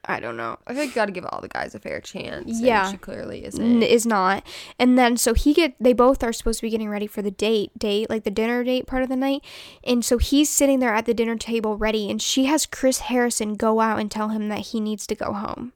i 0.09 0.19
don't 0.19 0.37
know 0.37 0.59
I 0.67 0.73
feel 0.73 0.81
like 0.83 0.89
you 0.89 0.95
gotta 0.95 1.13
give 1.13 1.27
all 1.31 1.41
the 1.41 1.49
guys 1.49 1.75
a 1.75 1.79
fair 1.79 2.01
chance. 2.01 2.61
Yeah. 2.61 2.91
she 2.91 2.97
clearly 2.97 3.45
isn't. 3.45 3.83
is 3.83 4.07
not 4.07 4.45
and 4.79 4.99
then 4.99 5.17
so 5.17 5.35
he 5.35 5.53
get 5.55 5.75
they 5.79 5.93
both 5.93 6.25
are 6.25 6.33
supposed 6.33 6.61
to 6.61 6.67
be 6.67 6.71
getting 6.71 6.89
ready 6.89 7.07
for 7.07 7.23
the 7.23 7.31
date 7.31 7.79
date 7.79 8.09
like 8.11 8.25
the 8.25 8.31
dinner 8.31 8.65
date 8.65 8.87
part 8.87 9.03
of 9.03 9.09
the 9.09 9.17
night 9.17 9.45
and 9.85 10.05
so 10.05 10.19
he's 10.19 10.49
sitting 10.51 10.81
there 10.81 10.95
at 10.95 11.07
the 11.07 11.15
dinner 11.15 11.37
table 11.37 11.77
ready 11.77 12.11
and 12.11 12.21
she 12.23 12.47
has 12.47 12.67
chris 12.67 12.99
harrison 13.01 13.55
go 13.55 13.81
out 13.81 13.99
and 14.01 14.11
tell 14.11 14.29
him 14.29 14.49
that 14.49 14.59
he 14.61 14.81
needs 14.81 15.07
to 15.07 15.15
go 15.15 15.33
home 15.33 15.73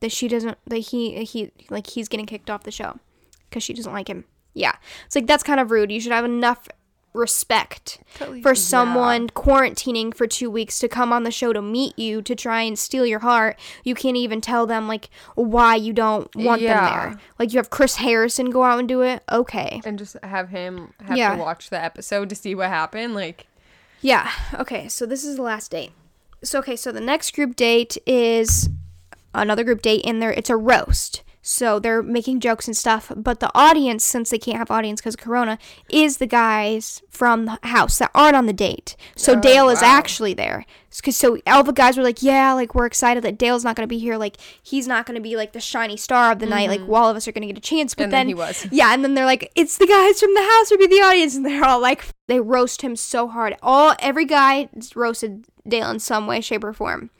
that 0.00 0.12
she 0.12 0.28
doesn't 0.28 0.58
that 0.66 0.78
he 0.78 1.24
he 1.24 1.50
like 1.70 1.86
he's 1.88 2.08
getting 2.08 2.26
kicked 2.26 2.50
off 2.50 2.64
the 2.64 2.70
show 2.70 2.98
because 3.48 3.62
she 3.62 3.72
doesn't 3.72 3.92
like 3.92 4.08
him 4.08 4.24
yeah 4.54 4.72
it's 5.06 5.14
like 5.14 5.26
that's 5.26 5.42
kind 5.42 5.60
of 5.60 5.70
rude 5.70 5.90
you 5.92 6.00
should 6.00 6.12
have 6.12 6.24
enough 6.24 6.68
respect 7.14 8.00
Totally- 8.16 8.42
for 8.42 8.50
yeah. 8.50 8.54
someone 8.54 9.28
quarantining 9.30 10.14
for 10.14 10.26
two 10.26 10.50
weeks 10.50 10.78
to 10.80 10.88
come 10.88 11.12
on 11.12 11.22
the 11.24 11.30
show 11.30 11.52
to 11.52 11.60
meet 11.62 11.98
you 11.98 12.22
to 12.22 12.34
try 12.34 12.62
and 12.62 12.78
steal 12.78 13.04
your 13.06 13.18
heart. 13.20 13.58
You 13.84 13.94
can't 13.94 14.16
even 14.16 14.40
tell 14.40 14.66
them 14.66 14.86
like 14.88 15.08
why 15.34 15.74
you 15.74 15.92
don't 15.92 16.32
want 16.36 16.60
Yeah. 16.62 16.74
them 16.80 17.10
there. 17.12 17.20
Like 17.38 17.52
you 17.52 17.58
have 17.58 17.70
Chris 17.70 17.96
Harrison 17.96 18.50
go 18.50 18.62
out 18.62 18.78
and 18.78 18.88
do 18.88 19.02
it. 19.02 19.22
Okay. 19.30 19.80
and 19.84 19.98
just 19.98 20.16
have 20.22 20.50
him 20.50 20.92
have 21.04 21.16
Yeah. 21.16 21.34
to 21.36 21.42
watch 21.42 21.70
the 21.70 21.82
episode 21.82 22.28
to 22.28 22.34
see 22.36 22.54
what 22.54 22.68
happened. 22.68 23.14
Like, 23.14 23.46
Yeah. 24.00 24.30
Okay. 24.54 24.88
So 24.88 25.04
this 25.06 25.24
is 25.24 25.36
the 25.36 25.42
last 25.42 25.70
date. 25.70 25.92
So 26.44 26.60
okay. 26.60 26.76
So 26.76 26.92
the 26.92 27.00
next 27.00 27.34
group 27.34 27.56
date 27.56 27.96
is 28.06 28.68
another 29.34 29.64
group 29.64 29.82
date 29.82 30.02
in 30.04 30.20
there. 30.20 30.32
It's 30.32 30.50
a 30.50 30.56
roast. 30.56 31.22
So 31.50 31.78
they're 31.78 32.02
making 32.02 32.40
jokes 32.40 32.66
and 32.66 32.76
stuff, 32.76 33.10
but 33.16 33.40
the 33.40 33.50
audience, 33.54 34.04
since 34.04 34.28
they 34.28 34.38
can't 34.38 34.58
have 34.58 34.70
audience 34.70 35.00
because 35.00 35.14
of 35.14 35.20
Corona, 35.20 35.58
is 35.88 36.18
the 36.18 36.26
guys 36.26 37.00
from 37.08 37.46
the 37.46 37.58
house 37.62 37.96
that 38.00 38.10
aren't 38.14 38.36
on 38.36 38.44
the 38.44 38.52
date. 38.52 38.96
So 39.16 39.32
Oh, 39.32 39.40
Dale 39.40 39.70
is 39.70 39.80
actually 39.82 40.34
there. 40.34 40.66
Cause 41.02 41.16
so 41.16 41.38
all 41.46 41.62
the 41.62 41.72
guys 41.72 41.96
were 41.96 42.02
like, 42.02 42.22
yeah, 42.22 42.52
like 42.52 42.74
we're 42.74 42.84
excited 42.84 43.24
that 43.24 43.38
Dale's 43.38 43.64
not 43.64 43.76
gonna 43.76 43.86
be 43.86 43.98
here. 43.98 44.18
Like 44.18 44.36
he's 44.62 44.86
not 44.86 45.06
gonna 45.06 45.22
be 45.22 45.36
like 45.36 45.52
the 45.52 45.60
shiny 45.60 45.96
star 45.96 46.32
of 46.32 46.38
the 46.38 46.44
night. 46.46 46.68
Like 46.68 46.86
all 46.86 47.08
of 47.08 47.16
us 47.16 47.26
are 47.26 47.32
gonna 47.32 47.46
get 47.46 47.56
a 47.56 47.62
chance. 47.62 47.94
But 47.94 48.02
Mm-hmm. 48.02 48.04
And 48.04 48.12
then 48.12 48.18
then 48.20 48.28
he 48.28 48.34
was. 48.34 48.66
yeah, 48.70 48.92
and 48.92 49.02
then 49.02 49.14
they're 49.14 49.24
like, 49.24 49.50
"It's 49.54 49.78
the 49.78 49.86
guys 49.86 50.20
from 50.20 50.34
the 50.34 50.42
house 50.42 50.70
or 50.70 50.76
be 50.76 50.86
the 50.86 50.96
audience," 50.96 51.34
and 51.34 51.46
they're 51.46 51.64
all 51.64 51.80
like, 51.80 52.04
they 52.26 52.40
roast 52.40 52.82
him 52.82 52.94
so 52.94 53.26
hard. 53.26 53.56
All 53.62 53.94
every 54.00 54.26
guy 54.26 54.68
roasted 54.94 55.46
Dale 55.66 55.90
in 55.90 55.98
some 55.98 56.26
way, 56.26 56.42
shape, 56.42 56.64
or 56.64 56.74
form. 56.74 57.10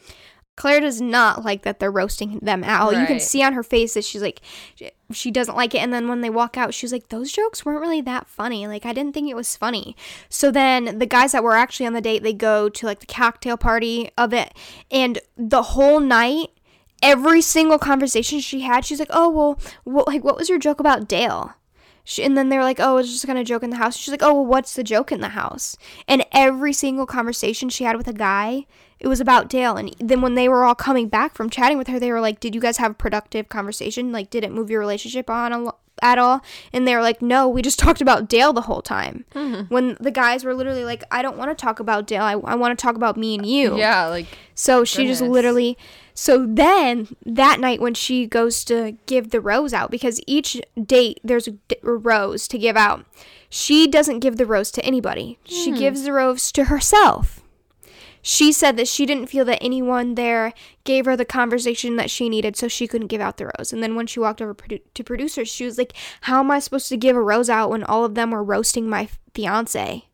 Clare 0.59 0.81
does 0.81 1.01
not 1.01 1.44
like 1.44 1.62
that 1.62 1.79
they're 1.79 1.88
roasting 1.88 2.40
them 2.42 2.64
out. 2.64 2.97
You 2.97 3.07
can 3.07 3.21
see 3.21 3.44
on 3.44 3.53
her 3.53 3.62
face 3.62 3.94
that 3.94 4.05
she's 4.05 4.21
like, 4.21 4.40
she 5.12 5.31
doesn't 5.31 5.55
like 5.55 5.73
it. 5.73 5.79
And 5.79 5.94
then 5.94 6.09
when 6.09 6.21
they 6.21 6.31
walk 6.31 6.57
out, 6.57 6.75
she's 6.75 6.92
like, 6.92 7.11
those 7.11 7.31
jokes 7.31 7.64
weren't 7.64 7.81
really 7.81 8.01
that 8.01 8.27
funny. 8.27 8.66
Like, 8.66 8.85
I 8.85 8.92
didn't 8.92 9.14
think 9.14 9.31
it 9.31 9.37
was 9.37 9.55
funny. 9.55 9.97
So 10.29 10.51
then 10.51 10.99
the 10.99 11.07
guys 11.07 11.31
that 11.31 11.44
were 11.44 11.55
actually 11.55 11.87
on 11.87 11.92
the 11.92 12.01
date, 12.01 12.25
they 12.25 12.33
go 12.33 12.68
to 12.71 12.87
like 12.87 12.99
the 12.99 13.07
cocktail 13.07 13.57
party 13.57 14.11
of 14.18 14.35
it. 14.35 14.53
And 14.90 15.21
the 15.37 15.62
whole 15.62 16.01
night, 16.01 16.49
every 17.05 17.40
single 17.40 17.79
conversation 17.79 18.40
she 18.40 18.62
had, 18.62 18.85
she's 18.85 18.99
like, 18.99 19.11
oh, 19.12 19.29
well, 19.31 19.61
what, 19.85 20.09
like, 20.09 20.25
what 20.25 20.37
was 20.37 20.49
your 20.49 20.59
joke 20.59 20.81
about 20.81 21.07
Dale? 21.07 21.55
She, 22.03 22.25
and 22.25 22.37
then 22.37 22.49
they're 22.49 22.64
like, 22.64 22.81
oh, 22.81 22.97
it's 22.97 23.12
just 23.12 23.29
kind 23.29 23.38
of 23.38 23.47
joke 23.47 23.62
in 23.62 23.71
the 23.71 23.77
house. 23.77 23.97
She's 23.97 24.11
like, 24.11 24.25
oh, 24.25 24.35
well, 24.35 24.47
what's 24.47 24.75
the 24.75 24.83
joke 24.83 25.12
in 25.12 25.21
the 25.21 25.29
house? 25.29 25.77
And 26.09 26.27
every 26.33 26.73
single 26.73 27.07
conversation 27.07 27.68
she 27.68 27.85
had 27.85 27.97
with 27.97 28.09
a 28.09 28.12
guy, 28.12 28.66
it 29.00 29.08
was 29.08 29.20
about 29.20 29.48
Dale. 29.48 29.76
And 29.76 29.94
then 29.98 30.20
when 30.20 30.34
they 30.34 30.48
were 30.48 30.64
all 30.64 30.74
coming 30.74 31.08
back 31.08 31.34
from 31.34 31.50
chatting 31.50 31.78
with 31.78 31.88
her, 31.88 32.00
they 32.00 32.11
were 32.11 32.20
like, 32.20 32.40
did 32.40 32.54
you 32.54 32.61
guys 32.61 32.78
have 32.78 32.92
a 32.92 32.94
productive 32.94 33.48
conversation? 33.48 34.12
Like, 34.12 34.30
did 34.30 34.44
it 34.44 34.52
move 34.52 34.70
your 34.70 34.80
relationship 34.80 35.30
on 35.30 35.52
a 35.52 35.58
lo- 35.58 35.76
at 36.02 36.18
all? 36.18 36.40
And 36.72 36.87
they 36.87 36.94
were 36.94 37.02
like, 37.02 37.22
no, 37.22 37.48
we 37.48 37.62
just 37.62 37.78
talked 37.78 38.00
about 38.00 38.28
Dale 38.28 38.52
the 38.52 38.62
whole 38.62 38.82
time. 38.82 39.24
Mm-hmm. 39.34 39.72
When 39.72 39.96
the 40.00 40.11
guys 40.11 40.44
were 40.44 40.54
literally 40.54 40.84
like, 40.84 41.04
I 41.11 41.22
don't 41.22 41.37
want 41.37 41.50
to 41.50 41.54
talk 41.54 41.78
about 41.78 42.06
Dale. 42.06 42.22
I, 42.22 42.32
I 42.32 42.54
want 42.56 42.76
to 42.76 42.82
talk 42.82 42.96
about 42.96 43.16
me 43.16 43.37
and 43.37 43.46
you. 43.46 43.76
yeah, 43.76 44.06
like 44.06 44.26
So 44.54 44.84
she 44.84 45.06
just 45.06 45.22
literally. 45.22 45.78
So 46.12 46.44
then 46.44 47.14
that 47.24 47.61
night 47.61 47.80
when 47.80 47.94
she 47.94 48.26
goes 48.26 48.64
to 48.64 48.96
give 49.06 49.30
the 49.30 49.40
rose 49.40 49.72
out, 49.72 49.92
because 49.92 50.20
each 50.26 50.61
date 50.84 51.20
there's 51.22 51.46
a, 51.46 51.52
d- 51.52 51.76
a 51.84 51.92
rose 51.92 52.48
to 52.48 52.58
give 52.58 52.76
out, 52.76 53.06
she 53.48 53.87
doesn't 53.87 54.18
give 54.18 54.37
the 54.37 54.44
rose 54.44 54.72
to 54.72 54.84
anybody. 54.84 55.38
She 55.44 55.70
hmm. 55.70 55.76
gives 55.76 56.02
the 56.02 56.12
rose 56.12 56.50
to 56.52 56.64
herself. 56.64 57.44
She 58.30 58.52
said 58.52 58.76
that 58.76 58.86
she 58.88 59.06
didn't 59.06 59.28
feel 59.28 59.46
that 59.46 59.62
anyone 59.62 60.14
there 60.14 60.52
gave 60.84 61.06
her 61.06 61.16
the 61.16 61.24
conversation 61.24 61.96
that 61.96 62.10
she 62.10 62.28
needed, 62.28 62.56
so 62.56 62.68
she 62.68 62.86
couldn't 62.86 63.06
give 63.06 63.22
out 63.22 63.38
the 63.38 63.50
rose. 63.58 63.72
And 63.72 63.82
then 63.82 63.94
when 63.94 64.06
she 64.06 64.20
walked 64.20 64.42
over 64.42 64.54
produ- 64.54 64.82
to 64.92 65.02
producers, 65.02 65.48
she 65.48 65.64
was 65.64 65.78
like, 65.78 65.94
How 66.22 66.40
am 66.40 66.50
I 66.50 66.58
supposed 66.58 66.90
to 66.90 66.98
give 66.98 67.16
a 67.16 67.22
rose 67.22 67.48
out 67.48 67.70
when 67.70 67.82
all 67.84 68.04
of 68.04 68.14
them 68.16 68.30
were 68.32 68.44
roasting 68.44 68.86
my 68.86 69.08
fiance? 69.32 70.04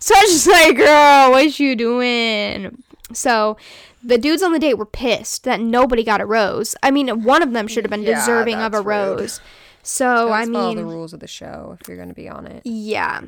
So 0.00 0.16
I 0.16 0.20
was 0.22 0.30
just 0.32 0.48
like, 0.48 0.76
girl, 0.76 1.30
what 1.30 1.60
you 1.60 1.76
doing? 1.76 2.82
So 3.12 3.56
the 4.02 4.18
dudes 4.18 4.42
on 4.42 4.52
the 4.52 4.58
date 4.58 4.74
were 4.74 4.84
pissed 4.84 5.44
that 5.44 5.60
nobody 5.60 6.02
got 6.02 6.20
a 6.20 6.26
rose. 6.26 6.74
I 6.82 6.90
mean, 6.90 7.22
one 7.22 7.40
of 7.42 7.52
them 7.52 7.68
should 7.68 7.84
have 7.84 7.90
been 7.92 8.02
Yeah, 8.02 8.18
deserving 8.18 8.56
of 8.56 8.74
a 8.74 8.78
rude. 8.78 8.86
rose. 9.20 9.40
So 9.84 10.32
I 10.32 10.44
follow 10.44 10.74
the 10.74 10.84
rules 10.84 11.12
of 11.12 11.20
the 11.20 11.28
show 11.28 11.76
if 11.80 11.86
you're 11.86 11.96
gonna 11.98 12.14
be 12.14 12.28
on 12.28 12.46
it. 12.48 12.62
yeah. 12.64 13.20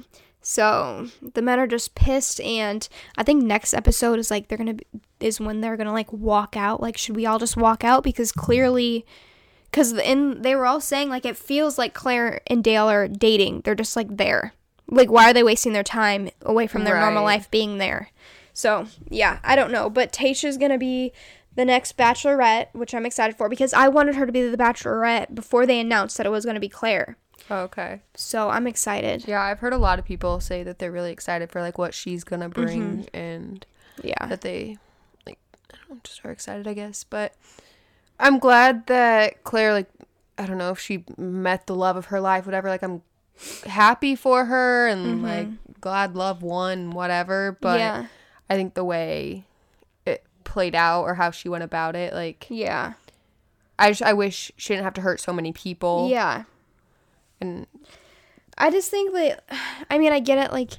So 0.48 1.08
the 1.34 1.42
men 1.42 1.58
are 1.58 1.66
just 1.66 1.96
pissed, 1.96 2.40
and 2.40 2.88
I 3.18 3.24
think 3.24 3.42
next 3.42 3.74
episode 3.74 4.20
is 4.20 4.30
like 4.30 4.46
they're 4.46 4.56
gonna 4.56 4.74
be, 4.74 4.86
is 5.18 5.40
when 5.40 5.60
they're 5.60 5.76
gonna 5.76 5.92
like 5.92 6.12
walk 6.12 6.56
out. 6.56 6.80
Like, 6.80 6.96
should 6.96 7.16
we 7.16 7.26
all 7.26 7.40
just 7.40 7.56
walk 7.56 7.82
out? 7.82 8.04
Because 8.04 8.30
clearly, 8.30 9.04
because 9.64 9.92
in 9.94 10.42
they 10.42 10.54
were 10.54 10.64
all 10.64 10.80
saying 10.80 11.08
like 11.08 11.26
it 11.26 11.36
feels 11.36 11.78
like 11.78 11.94
Clare 11.94 12.42
and 12.46 12.62
Dale 12.62 12.88
are 12.88 13.08
dating. 13.08 13.62
They're 13.62 13.74
just 13.74 13.96
like 13.96 14.18
there. 14.18 14.54
Like, 14.88 15.10
why 15.10 15.30
are 15.30 15.32
they 15.32 15.42
wasting 15.42 15.72
their 15.72 15.82
time 15.82 16.30
away 16.42 16.68
from 16.68 16.84
their 16.84 17.00
normal 17.00 17.24
life 17.24 17.50
being 17.50 17.78
there? 17.78 18.10
So 18.52 18.86
yeah, 19.10 19.40
I 19.42 19.56
don't 19.56 19.72
know. 19.72 19.90
But 19.90 20.12
Tayshia's 20.12 20.58
gonna 20.58 20.78
be 20.78 21.12
the 21.56 21.64
next 21.64 21.96
Bachelorette, 21.96 22.68
which 22.72 22.94
I'm 22.94 23.04
excited 23.04 23.36
for 23.36 23.48
because 23.48 23.74
I 23.74 23.88
wanted 23.88 24.14
her 24.14 24.26
to 24.26 24.32
be 24.32 24.48
the 24.48 24.56
Bachelorette 24.56 25.34
before 25.34 25.66
they 25.66 25.80
announced 25.80 26.16
that 26.18 26.26
it 26.26 26.30
was 26.30 26.44
gonna 26.44 26.60
be 26.60 26.68
Clare. 26.68 27.16
Oh, 27.50 27.60
okay. 27.62 28.00
So 28.14 28.48
I'm 28.50 28.66
excited. 28.66 29.24
Yeah, 29.28 29.40
I've 29.42 29.60
heard 29.60 29.72
a 29.72 29.78
lot 29.78 29.98
of 29.98 30.04
people 30.04 30.40
say 30.40 30.62
that 30.64 30.78
they're 30.78 30.90
really 30.92 31.12
excited 31.12 31.50
for 31.50 31.60
like 31.60 31.78
what 31.78 31.94
she's 31.94 32.24
gonna 32.24 32.48
bring 32.48 33.04
Mm-hmm. 33.04 33.16
and 33.16 33.66
Yeah. 34.02 34.26
that 34.26 34.40
they 34.40 34.78
like 35.26 35.38
I 35.72 35.76
don't 35.76 35.90
know, 35.96 36.00
just 36.02 36.24
are 36.24 36.30
excited, 36.30 36.66
I 36.66 36.74
guess. 36.74 37.04
But 37.04 37.34
I'm 38.18 38.38
glad 38.38 38.86
that 38.86 39.44
Clare 39.44 39.72
like 39.72 39.88
I 40.38 40.46
don't 40.46 40.58
know 40.58 40.70
if 40.70 40.80
she 40.80 41.04
met 41.16 41.66
the 41.66 41.74
love 41.74 41.96
of 41.96 42.06
her 42.06 42.20
life, 42.20 42.46
whatever. 42.46 42.68
Like 42.68 42.82
I'm 42.82 43.02
happy 43.66 44.16
for 44.16 44.46
her 44.46 44.88
and 44.88 45.22
like 45.22 45.48
glad 45.80 46.16
love 46.16 46.42
won, 46.42 46.90
whatever. 46.90 47.56
But 47.60 47.78
Mm-hmm. 47.80 48.02
yeah. 48.02 48.06
I 48.50 48.54
think 48.54 48.74
the 48.74 48.84
way 48.84 49.44
it 50.04 50.24
played 50.44 50.74
out 50.74 51.02
or 51.02 51.14
how 51.14 51.30
she 51.30 51.48
went 51.48 51.64
about 51.64 51.94
it, 51.96 52.12
like 52.12 52.46
Yeah. 52.50 52.94
I 53.78 53.90
just 53.90 54.02
I 54.02 54.14
wish 54.14 54.50
she 54.56 54.72
didn't 54.74 54.84
have 54.84 54.94
to 54.94 55.00
hurt 55.02 55.20
so 55.20 55.32
many 55.32 55.52
people. 55.52 56.08
Yeah. 56.10 56.44
And 57.40 57.66
I 58.58 58.70
just 58.70 58.90
think 58.90 59.12
that, 59.14 59.44
I 59.90 59.98
mean, 59.98 60.12
I 60.12 60.20
get 60.20 60.38
it. 60.38 60.52
Like, 60.52 60.70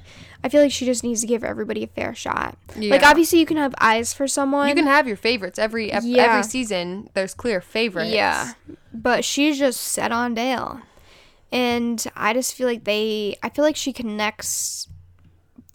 I 0.44 0.48
feel 0.48 0.62
like 0.62 0.72
she 0.72 0.84
just 0.86 1.02
needs 1.02 1.20
to 1.22 1.26
give 1.26 1.42
everybody 1.44 1.82
a 1.82 1.86
fair 1.88 2.14
shot. 2.14 2.56
Like, 2.76 3.02
obviously, 3.02 3.40
you 3.40 3.46
can 3.46 3.56
have 3.56 3.74
eyes 3.78 4.12
for 4.12 4.28
someone. 4.28 4.68
you 4.68 4.74
can 4.74 4.86
have 4.86 5.06
your 5.08 5.16
favorites 5.16 5.58
every 5.58 5.90
ep- 5.92 6.02
Yeah. 6.04 6.22
every 6.24 6.42
season. 6.44 7.10
There's 7.14 7.34
clear 7.34 7.60
favorites. 7.60 8.10
Yeah. 8.12 8.52
But 8.92 9.24
she's 9.24 9.58
just 9.58 9.80
set 9.80 10.12
on 10.12 10.34
Dale. 10.34 10.80
And 11.50 12.04
I 12.14 12.34
just 12.34 12.54
feel 12.54 12.66
like 12.68 12.84
they, 12.84 13.36
I 13.42 13.48
feel 13.48 13.64
like 13.64 13.74
she 13.76 13.92
connects, 13.92 14.86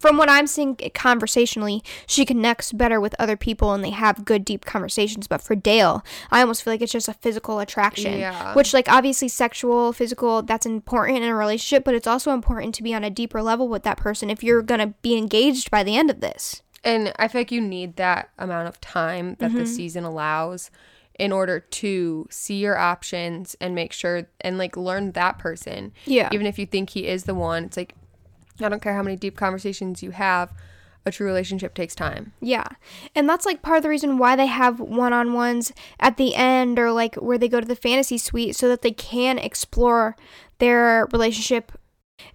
from 0.04 0.18
what 0.18 0.28
I'm 0.28 0.46
seeing 0.46 0.76
conversationally, 0.92 1.82
she 2.06 2.26
connects 2.26 2.72
better 2.72 3.00
with 3.00 3.14
other 3.18 3.38
people 3.38 3.72
and 3.72 3.82
they 3.82 3.88
have 3.88 4.26
good, 4.26 4.44
deep 4.44 4.66
conversations. 4.66 5.26
But 5.26 5.40
for 5.40 5.54
Dale, 5.54 6.04
I 6.30 6.42
almost 6.42 6.62
feel 6.62 6.74
like 6.74 6.82
it's 6.82 6.92
just 6.92 7.08
a 7.08 7.14
physical 7.14 7.58
attraction. 7.58 8.18
Yeah. 8.18 8.52
Which, 8.52 8.74
like, 8.74 8.86
obviously, 8.86 9.28
sexual, 9.28 9.94
physical, 9.94 10.42
that's 10.42 10.66
important 10.66 11.18
in 11.18 11.24
a 11.24 11.34
relationship, 11.34 11.84
but 11.84 11.94
it's 11.94 12.06
also 12.06 12.32
important 12.32 12.74
to 12.74 12.82
be 12.82 12.92
on 12.92 13.02
a 13.02 13.08
deeper 13.08 13.40
level 13.40 13.66
with 13.66 13.82
that 13.84 13.96
person 13.96 14.28
if 14.28 14.42
you're 14.42 14.60
going 14.60 14.80
to 14.80 14.88
be 15.00 15.16
engaged 15.16 15.70
by 15.70 15.82
the 15.82 15.96
end 15.96 16.10
of 16.10 16.20
this. 16.20 16.62
And 16.84 17.14
I 17.18 17.26
feel 17.28 17.40
like 17.40 17.50
you 17.50 17.62
need 17.62 17.96
that 17.96 18.28
amount 18.38 18.68
of 18.68 18.78
time 18.82 19.36
that 19.38 19.52
Mm-hmm. 19.52 19.58
the 19.60 19.66
season 19.66 20.04
allows 20.04 20.70
in 21.18 21.32
order 21.32 21.60
to 21.60 22.26
see 22.28 22.56
your 22.56 22.76
options 22.76 23.56
and 23.58 23.74
make 23.74 23.94
sure 23.94 24.28
and 24.42 24.58
like 24.58 24.76
learn 24.76 25.12
that 25.12 25.38
person. 25.38 25.92
Yeah. 26.04 26.28
Even 26.30 26.46
if 26.46 26.58
you 26.58 26.66
think 26.66 26.90
he 26.90 27.06
is 27.06 27.24
the 27.24 27.34
one, 27.34 27.64
it's 27.64 27.78
like 27.78 27.94
I 28.60 28.68
don't 28.68 28.82
care 28.82 28.94
how 28.94 29.02
many 29.02 29.16
deep 29.16 29.36
conversations 29.36 30.02
you 30.02 30.12
have, 30.12 30.52
a 31.06 31.10
true 31.10 31.26
relationship 31.26 31.74
takes 31.74 31.94
time. 31.94 32.32
Yeah. 32.40 32.66
And 33.14 33.28
that's 33.28 33.44
like 33.44 33.62
part 33.62 33.76
of 33.78 33.82
the 33.82 33.88
reason 33.88 34.16
why 34.18 34.36
they 34.36 34.46
have 34.46 34.80
one 34.80 35.12
on 35.12 35.32
ones 35.34 35.72
at 36.00 36.16
the 36.16 36.34
end 36.34 36.78
or 36.78 36.92
like 36.92 37.14
where 37.16 37.36
they 37.38 37.48
go 37.48 37.60
to 37.60 37.66
the 37.66 37.76
fantasy 37.76 38.16
suite 38.18 38.56
so 38.56 38.68
that 38.68 38.82
they 38.82 38.92
can 38.92 39.38
explore 39.38 40.16
their 40.58 41.06
relationship. 41.12 41.72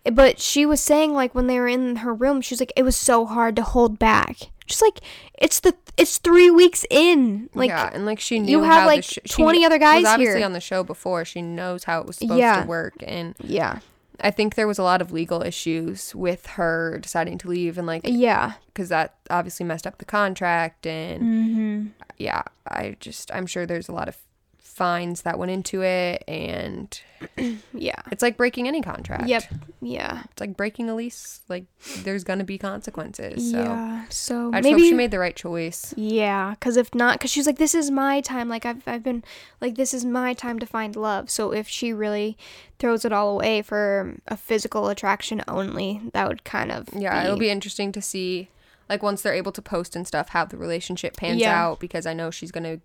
Eh, 0.06 0.12
but 0.12 0.40
she 0.40 0.66
was 0.66 0.82
saying 0.82 1.14
like 1.14 1.34
when 1.34 1.48
they 1.48 1.58
were 1.60 1.68
in 1.68 1.98
her 1.98 2.14
room, 2.14 2.42
she 2.42 2.54
was 2.54 2.60
like, 2.60 2.74
it 2.76 2.84
was 2.84 2.96
so 2.96 3.26
hard 3.26 3.56
to 3.56 3.64
hold 3.64 3.98
back. 3.98 4.38
Just 4.68 4.84
like 4.84 5.00
it's 5.40 5.62
the 5.62 5.74
it's 5.98 6.20
three 6.20 6.52
weeks 6.52 6.86
in. 6.92 7.50
Like 7.56 7.70
yeah, 7.70 7.90
and 7.92 8.06
like 8.06 8.20
she 8.20 8.38
knew 8.40 8.52
you 8.52 8.64
have, 8.64 8.86
like, 8.86 9.04
sh- 9.04 9.18
20 9.28 9.66
other 9.66 9.80
guys 9.80 10.04
was 10.04 10.12
obviously 10.12 10.38
here. 10.38 10.46
on 10.46 10.54
the 10.54 10.60
show 10.60 10.84
before. 10.84 11.26
She 11.26 11.42
knows 11.42 11.86
how 11.86 12.02
it 12.02 12.06
was 12.06 12.18
supposed 12.18 12.38
Yeah. 12.40 12.62
to 12.62 12.68
work, 12.68 12.94
and 13.02 13.34
Yeah. 13.44 13.80
I 14.22 14.32
think 14.32 14.56
there 14.56 14.68
was 14.68 14.78
a 14.80 14.84
lot 14.84 15.02
of 15.02 15.12
legal 15.12 15.42
issues 15.44 16.14
with 16.16 16.46
her 16.48 17.00
deciding 17.02 17.38
to 17.40 17.48
leave, 17.48 17.78
and 17.78 17.88
like 17.88 18.02
Yeah. 18.06 18.54
because 18.68 18.90
that 18.90 19.16
obviously 19.30 19.66
messed 19.66 19.86
up 19.88 19.98
the 19.98 20.06
contract 20.06 20.86
and 20.88 21.22
Mm-hmm. 21.22 21.88
yeah 22.18 22.44
i 22.68 22.96
just 23.00 23.32
i'm 23.34 23.46
sure 23.46 23.66
there's 23.66 23.88
a 23.90 23.94
lot 23.94 24.08
of 24.08 24.18
fines 24.80 25.24
that 25.24 25.38
went 25.38 25.52
into 25.52 25.84
it 25.84 26.24
and 26.26 27.02
Yeah. 27.74 28.02
it's 28.14 28.22
like 28.22 28.38
breaking 28.38 28.70
any 28.70 28.82
contract. 28.82 29.28
Yep. 29.28 29.44
Yeah. 29.82 30.24
It's 30.32 30.40
like 30.40 30.56
breaking 30.56 30.90
a 30.90 30.96
lease. 30.96 31.42
Like 31.50 31.66
there's 32.04 32.24
gonna 32.24 32.46
be 32.46 32.58
consequences. 32.58 33.52
So 33.52 33.62
Yeah. 33.62 34.06
So 34.08 34.48
I 34.54 34.62
just 34.62 34.64
maybe 34.64 34.82
hope 34.84 34.90
she 34.90 34.94
made 34.96 35.12
the 35.12 35.20
right 35.20 35.36
choice. 35.36 35.94
Yeah, 35.98 36.52
because 36.52 36.78
if 36.78 36.96
not, 36.96 37.16
because 37.20 37.30
she's 37.30 37.46
like, 37.46 37.58
this 37.58 37.76
is 37.76 37.92
my 37.92 38.22
time. 38.22 38.48
Like 38.48 38.66
I've 38.66 38.88
I've 38.88 39.04
been 39.04 39.22
like 39.60 39.76
this 39.76 39.94
is 39.94 40.06
my 40.06 40.34
time 40.34 40.60
to 40.60 40.66
find 40.66 40.96
love. 40.96 41.30
So 41.30 41.52
if 41.52 41.68
she 41.68 41.92
really 41.92 42.38
throws 42.80 43.04
it 43.04 43.12
all 43.12 43.32
away 43.32 43.62
for 43.62 44.16
a 44.28 44.38
physical 44.38 44.88
attraction 44.88 45.44
only, 45.48 46.00
that 46.14 46.26
would 46.30 46.46
kind 46.46 46.72
of 46.72 46.88
Yeah, 46.96 47.22
it'll 47.26 47.36
be 47.38 47.50
interesting 47.50 47.92
to 47.92 48.02
see 48.02 48.48
like 48.88 49.04
once 49.04 49.22
they're 49.22 49.34
able 49.36 49.52
to 49.52 49.62
post 49.62 49.94
and 49.98 50.08
stuff 50.08 50.30
how 50.30 50.46
the 50.46 50.56
relationship 50.56 51.18
pans 51.18 51.42
Yeah. 51.42 51.62
out 51.62 51.82
because 51.82 52.06
I 52.06 52.14
know 52.14 52.32
she's 52.32 52.52
gonna 52.52 52.80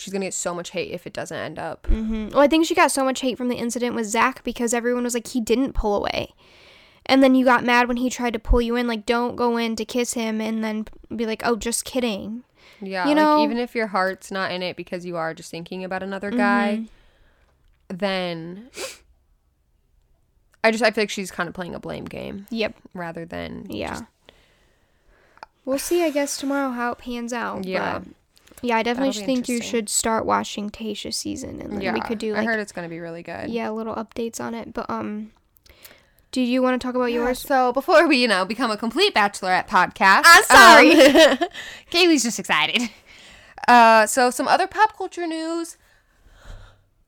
she's 0.00 0.12
gonna 0.12 0.24
get 0.26 0.34
so 0.34 0.54
much 0.54 0.70
hate 0.70 0.90
if 0.92 1.06
it 1.06 1.12
doesn't 1.12 1.36
end 1.36 1.58
up. 1.58 1.86
Mhm. 1.88 2.32
Well, 2.32 2.40
I 2.42 2.48
think 2.48 2.64
she 2.66 2.74
got 2.74 2.90
so 2.90 3.04
much 3.04 3.20
hate 3.20 3.36
from 3.36 3.48
the 3.48 3.56
incident 3.56 3.94
with 3.94 4.06
Zach 4.06 4.42
because 4.44 4.72
everyone 4.72 5.04
was 5.04 5.14
like, 5.14 5.26
he 5.28 5.40
didn't 5.40 5.74
pull 5.74 5.94
away. 5.94 6.32
And 7.06 7.22
then 7.22 7.34
you 7.34 7.44
got 7.44 7.64
mad 7.64 7.88
when 7.88 7.96
he 7.98 8.08
tried 8.08 8.32
to 8.34 8.38
pull 8.38 8.60
you 8.62 8.76
in, 8.76 8.86
like, 8.86 9.04
don't 9.04 9.34
go 9.36 9.56
in 9.56 9.74
to 9.76 9.84
kiss 9.84 10.14
him, 10.14 10.40
and 10.40 10.62
then 10.62 10.86
be 11.14 11.26
like, 11.26 11.42
oh, 11.44 11.56
just 11.56 11.84
kidding. 11.84 12.44
Yeah, 12.80 13.04
You 13.04 13.14
like 13.14 13.16
know- 13.16 13.42
even 13.44 13.58
if 13.58 13.74
your 13.74 13.88
heart's 13.88 14.30
not 14.30 14.52
in 14.52 14.62
it 14.62 14.76
because 14.76 15.04
you 15.04 15.16
are 15.16 15.34
just 15.34 15.50
thinking 15.50 15.82
about 15.84 16.02
another 16.02 16.30
guy, 16.30 16.82
Mm-hmm. 17.90 17.96
then 17.96 18.70
I 20.62 20.70
just 20.70 20.82
I 20.84 20.90
feel 20.90 21.02
like 21.02 21.10
she's 21.10 21.30
kind 21.30 21.48
of 21.48 21.54
playing 21.54 21.74
a 21.74 21.80
blame 21.80 22.04
game 22.04 22.46
Yep. 22.50 22.74
rather 22.94 23.24
than 23.24 23.66
Yeah. 23.70 23.90
just- 23.90 24.04
we'll 25.64 25.78
see, 25.78 26.02
I 26.04 26.10
guess, 26.10 26.36
tomorrow 26.36 26.70
how 26.70 26.92
it 26.92 26.98
pans 26.98 27.32
out. 27.32 27.64
Yeah. 27.64 27.98
but- 28.00 28.08
yeah, 28.62 28.76
I 28.76 28.82
definitely 28.82 29.12
think 29.24 29.48
you 29.48 29.62
should 29.62 29.88
start 29.88 30.26
watching 30.26 30.70
Tayshia 30.70 31.12
season, 31.14 31.60
and 31.60 31.72
then 31.72 31.80
yeah. 31.80 31.94
we 31.94 32.00
could 32.00 32.18
do 32.18 32.34
I 32.34 32.38
like 32.38 32.46
heard 32.46 32.60
it's 32.60 32.72
gonna 32.72 32.88
be 32.88 33.00
really 33.00 33.22
good. 33.22 33.50
yeah, 33.50 33.70
little 33.70 33.94
updates 33.94 34.40
on 34.40 34.54
it. 34.54 34.72
But 34.74 34.88
um, 34.90 35.32
do 36.32 36.40
you 36.40 36.62
want 36.62 36.80
to 36.80 36.86
talk 36.86 36.94
about 36.94 37.06
Yeah, 37.06 37.20
yours? 37.20 37.38
So 37.40 37.72
before 37.72 38.06
we, 38.06 38.18
you 38.18 38.28
know, 38.28 38.44
become 38.44 38.70
a 38.70 38.76
complete 38.76 39.14
bachelorette 39.14 39.66
podcast, 39.68 40.22
I'm 40.24 40.44
sorry. 40.44 40.92
um, 40.92 41.38
Kaylee's 41.90 42.22
just 42.22 42.38
excited. 42.38 42.90
Uh, 43.68 44.06
so 44.06 44.30
some 44.30 44.46
other 44.48 44.66
pop 44.66 44.96
culture 44.96 45.26
news. 45.26 45.76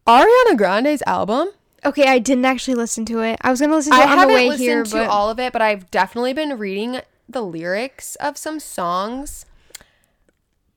Ariana 0.06 0.56
Grande's 0.56 1.02
album. 1.06 1.48
Okay, 1.84 2.04
I 2.04 2.18
didn't 2.18 2.44
actually 2.44 2.74
listen 2.74 3.04
to 3.06 3.20
it. 3.20 3.38
I 3.42 3.50
was 3.50 3.60
gonna 3.60 3.74
listen 3.74 3.92
to 3.92 3.98
I 3.98 4.02
it 4.02 4.08
on 4.10 4.18
haven't 4.18 4.28
the 4.28 4.34
way 4.34 4.48
listened 4.48 4.68
here, 4.68 4.84
to 4.84 4.90
but 4.92 5.08
all 5.08 5.30
of 5.30 5.38
it, 5.40 5.52
but 5.52 5.62
I've 5.62 5.90
definitely 5.90 6.32
been 6.32 6.58
reading 6.58 7.00
the 7.28 7.42
lyrics 7.42 8.14
of 8.16 8.36
some 8.36 8.60
songs. 8.60 9.46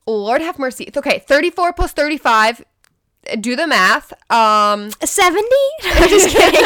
Lord 0.07 0.41
have 0.41 0.59
mercy. 0.59 0.91
Okay, 0.95 1.19
34 1.19 1.73
plus 1.73 1.91
35. 1.93 2.63
Do 3.39 3.55
the 3.55 3.65
math. 3.65 4.13
Um, 4.31 4.91
seventy. 5.03 5.47
I'm 5.83 6.09
just 6.09 6.29
kidding. 6.29 6.59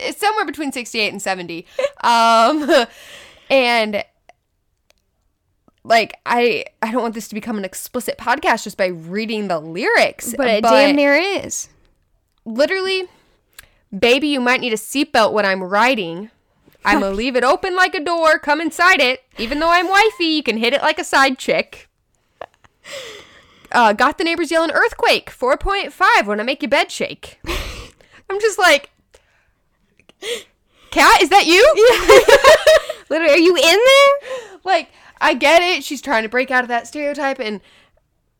it's 0.00 0.18
somewhere 0.18 0.44
between 0.44 0.72
68 0.72 1.12
and 1.12 1.22
70 1.22 1.66
um 2.02 2.86
and 3.48 4.04
like 5.84 6.18
i 6.26 6.64
i 6.82 6.90
don't 6.90 7.02
want 7.02 7.14
this 7.14 7.28
to 7.28 7.34
become 7.34 7.58
an 7.58 7.64
explicit 7.64 8.16
podcast 8.18 8.64
just 8.64 8.76
by 8.76 8.86
reading 8.86 9.48
the 9.48 9.58
lyrics 9.58 10.34
but 10.36 10.46
it 10.48 10.62
damn 10.62 10.96
near 10.96 11.14
is. 11.14 11.68
literally 12.44 13.04
baby 13.96 14.28
you 14.28 14.40
might 14.40 14.60
need 14.60 14.72
a 14.72 14.76
seatbelt 14.76 15.32
when 15.32 15.44
i'm 15.46 15.62
riding 15.62 16.30
i'm 16.84 17.00
gonna 17.00 17.14
leave 17.14 17.36
it 17.36 17.44
open 17.44 17.74
like 17.76 17.94
a 17.94 18.00
door 18.02 18.38
come 18.38 18.60
inside 18.60 19.00
it 19.00 19.22
even 19.38 19.58
though 19.58 19.70
i'm 19.70 19.88
wifey 19.88 20.24
you 20.24 20.42
can 20.42 20.56
hit 20.58 20.72
it 20.72 20.82
like 20.82 20.98
a 20.98 21.04
side 21.04 21.38
chick 21.38 21.88
uh, 23.72 23.92
got 23.92 24.18
the 24.18 24.24
neighbors 24.24 24.50
yelling 24.50 24.70
earthquake 24.72 25.30
4.5 25.30 26.26
when 26.26 26.40
i 26.40 26.42
make 26.42 26.62
your 26.62 26.70
bed 26.70 26.90
shake 26.90 27.40
i'm 28.30 28.40
just 28.40 28.58
like 28.58 28.90
cat 30.90 31.22
is 31.22 31.28
that 31.28 31.46
you 31.46 31.62
Literally, 33.10 33.34
are 33.34 33.38
you 33.38 33.56
in 33.56 33.62
there? 33.62 34.58
like 34.64 34.88
I 35.20 35.34
get 35.34 35.62
it. 35.62 35.84
She's 35.84 36.00
trying 36.00 36.22
to 36.22 36.28
break 36.28 36.50
out 36.50 36.62
of 36.62 36.68
that 36.68 36.86
stereotype 36.86 37.40
and 37.40 37.60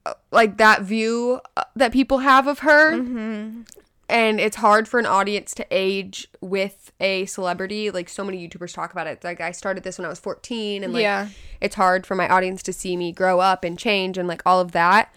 uh, 0.07 0.15
like 0.31 0.57
that 0.59 0.83
view 0.83 1.41
uh, 1.57 1.65
that 1.77 1.93
people 1.93 2.19
have 2.19 2.47
of 2.47 2.61
her. 2.61 2.95
Mm-hmm. 2.95 3.63
And 4.11 4.41
it's 4.41 4.57
hard 4.57 4.89
for 4.89 4.99
an 4.99 5.07
audience 5.07 5.55
to 5.55 5.67
age 5.71 6.27
with 6.41 6.91
a 7.01 7.27
celebrity. 7.27 7.91
Like 7.91 8.09
so 8.09 8.25
many 8.25 8.47
YouTubers 8.49 8.75
talk 8.75 8.91
about 8.93 9.07
it. 9.07 9.23
Like 9.23 9.41
I 9.41 9.53
started 9.53 9.85
this 9.85 9.99
when 9.99 10.05
I 10.05 10.09
was 10.09 10.19
14 10.19 10.83
and 10.83 10.93
like 10.93 11.03
Yeah. 11.03 11.29
it's 11.61 11.77
hard 11.77 12.07
for 12.07 12.15
my 12.17 12.29
audience 12.29 12.63
to 12.65 12.73
see 12.73 12.97
me 12.97 13.13
grow 13.13 13.39
up 13.41 13.63
and 13.63 13.79
change 13.79 14.19
and 14.19 14.27
like 14.27 14.43
all 14.45 14.61
of 14.61 14.73
that. 14.73 15.15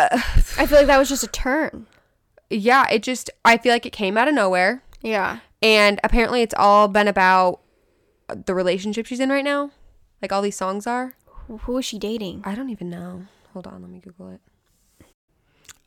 I 0.00 0.66
feel 0.66 0.78
like 0.78 0.86
that 0.88 0.98
was 0.98 1.08
just 1.08 1.24
a 1.24 1.28
turn. 1.28 1.86
Yeah, 2.50 2.86
it 2.90 3.02
just 3.02 3.30
I 3.44 3.56
feel 3.58 3.72
like 3.72 3.86
it 3.86 3.92
came 3.92 4.16
out 4.16 4.28
of 4.28 4.34
nowhere. 4.34 4.82
Yeah. 5.00 5.38
And 5.62 6.00
apparently 6.04 6.42
it's 6.42 6.54
all 6.56 6.88
been 6.88 7.08
about 7.08 7.60
the 8.46 8.54
relationship 8.54 9.06
she's 9.06 9.20
in 9.20 9.30
right 9.30 9.44
now. 9.44 9.70
Like 10.22 10.32
all 10.32 10.42
these 10.42 10.56
songs 10.56 10.86
are. 10.86 11.14
Who 11.62 11.78
is 11.78 11.84
she 11.84 11.98
dating? 11.98 12.42
I 12.44 12.54
don't 12.54 12.70
even 12.70 12.90
know. 12.90 13.26
Hold 13.52 13.66
on, 13.66 13.80
let 13.82 13.90
me 13.90 13.98
Google 14.00 14.30
it. 14.30 14.40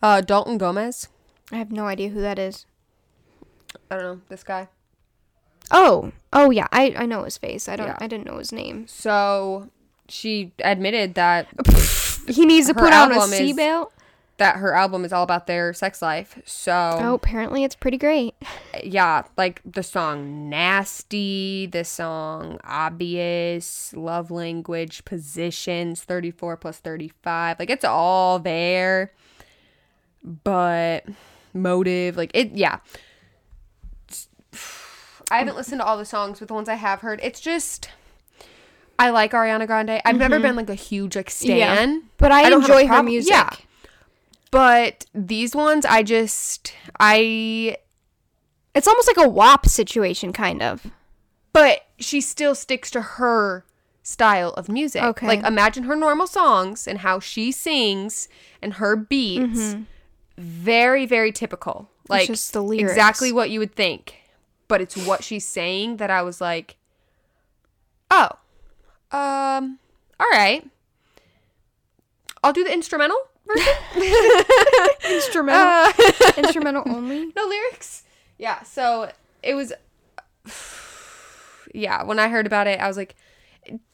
Uh, 0.02 0.22
Dalton 0.22 0.58
Gomez. 0.58 1.08
I 1.52 1.58
have 1.58 1.72
no 1.72 1.86
idea 1.88 2.10
who 2.10 2.22
that 2.22 2.40
is. 2.40 2.66
I 3.90 3.96
don't 3.96 4.04
know 4.04 4.22
this 4.30 4.44
guy. 4.44 4.68
Oh, 5.70 6.12
oh 6.34 6.50
yeah, 6.52 6.68
I 6.72 6.94
I 6.98 7.06
know 7.06 7.24
his 7.24 7.38
face. 7.38 7.70
I 7.70 7.76
don't. 7.76 7.88
Yeah. 7.88 7.98
I 8.00 8.08
didn't 8.08 8.26
know 8.26 8.38
his 8.38 8.52
name. 8.52 8.88
So 8.88 9.70
she 10.08 10.52
admitted 10.60 11.16
that 11.16 11.48
He 12.28 12.46
needs 12.46 12.68
to 12.68 12.74
put 12.74 12.94
on 12.94 13.12
a 13.12 13.16
seatbelt. 13.16 13.90
that 14.38 14.58
her 14.58 14.74
album 14.76 15.06
is 15.06 15.14
all 15.14 15.24
about 15.24 15.48
their 15.48 15.74
sex 15.74 16.02
life. 16.02 16.40
So 16.46 16.98
Oh, 17.00 17.14
apparently 17.16 17.64
it's 17.64 17.76
pretty 17.76 17.98
great. 17.98 18.36
yeah, 18.84 19.24
like 19.38 19.62
the 19.66 19.84
song 19.84 20.50
"Nasty," 20.50 21.68
the 21.68 21.84
song 21.86 22.60
"Obvious," 22.66 23.94
"Love 23.96 24.30
Language," 24.32 25.06
"Positions," 25.06 26.04
"34 26.04 26.58
plus 26.58 26.80
35," 26.80 27.60
like 27.60 27.70
it's 27.70 27.86
all 27.86 28.40
there. 28.40 29.14
But 30.24 31.06
motive, 31.54 32.18
like 32.18 32.32
it, 32.34 32.52
yeah. 32.52 32.80
I 35.30 35.38
haven't 35.40 35.56
listened 35.56 35.80
to 35.80 35.86
all 35.86 35.98
the 35.98 36.06
songs, 36.06 36.40
but 36.40 36.48
the 36.50 36.54
ones 36.54 36.68
I 36.68 36.76
have 36.76 37.02
heard, 37.02 37.20
it's 37.24 37.40
just. 37.40 37.90
I 39.00 39.10
like 39.10 39.32
Ariana 39.32 39.66
Grande. 39.66 40.02
I've 40.06 40.18
never 40.18 40.36
mm-hmm. 40.36 40.44
been 40.44 40.56
like 40.56 40.70
a 40.70 40.76
huge 40.76 41.16
like 41.16 41.30
stan. 41.30 41.94
Yeah. 41.94 42.00
But 42.18 42.32
I, 42.32 42.50
a 42.50 42.56
enjoy 42.56 42.88
her 42.88 43.02
music. 43.02 43.32
Yeah. 43.32 43.50
But 44.52 45.06
these 45.16 45.56
ones, 45.56 45.86
I 45.86 46.04
just 46.04 46.74
I 47.00 47.78
It's 48.76 48.88
almost 48.88 49.08
like 49.08 49.26
a 49.26 49.30
WAP 49.30 49.66
situation, 49.66 50.34
kind 50.34 50.62
of. 50.62 50.86
but 51.54 51.82
she 52.00 52.22
still 52.22 52.54
sticks 52.54 52.92
to 52.92 53.02
her 53.02 53.66
style 54.04 54.50
of 54.52 54.68
music. 54.70 55.04
Okay. 55.04 55.28
Like 55.28 55.44
imagine 55.46 55.84
her 55.84 55.96
normal 55.96 56.28
songs 56.28 56.88
and 56.88 57.00
how 57.00 57.20
she 57.20 57.52
sings 57.52 58.28
and 58.62 58.74
her 58.74 58.96
beats. 58.96 59.60
Mm-hmm. 59.60 59.84
Very, 60.42 61.06
very 61.06 61.32
typical. 61.32 61.90
Like 62.10 62.28
just 62.28 62.52
the 62.52 62.64
lyrics. 62.64 62.92
exactly 62.92 63.32
what 63.32 63.50
you 63.50 63.60
would 63.60 63.76
think. 63.76 64.16
But 64.68 64.82
it's 64.82 64.98
what 64.98 65.24
she's 65.24 65.48
saying 65.48 65.98
that 65.98 66.10
I 66.10 66.22
was 66.22 66.42
like, 66.42 66.78
oh, 68.10 68.30
um, 69.12 69.80
all 70.20 70.30
right. 70.32 70.68
I'll 72.44 72.54
do 72.54 72.64
the 72.64 72.74
instrumental 72.74 73.18
version. 73.46 73.74
Instrumental. 75.12 75.62
Uh, 75.62 75.92
Instrumental 76.38 76.84
only. 76.88 77.26
no 77.36 77.46
lyrics. 77.46 78.04
Yeah, 78.38 78.64
so 78.64 79.12
it 79.44 79.54
was 79.54 79.74
yeah, 81.74 82.04
when 82.04 82.18
I 82.18 82.30
heard 82.30 82.48
about 82.48 82.66
it, 82.66 82.80
I 82.80 82.88
was 82.88 82.98
like 82.98 83.16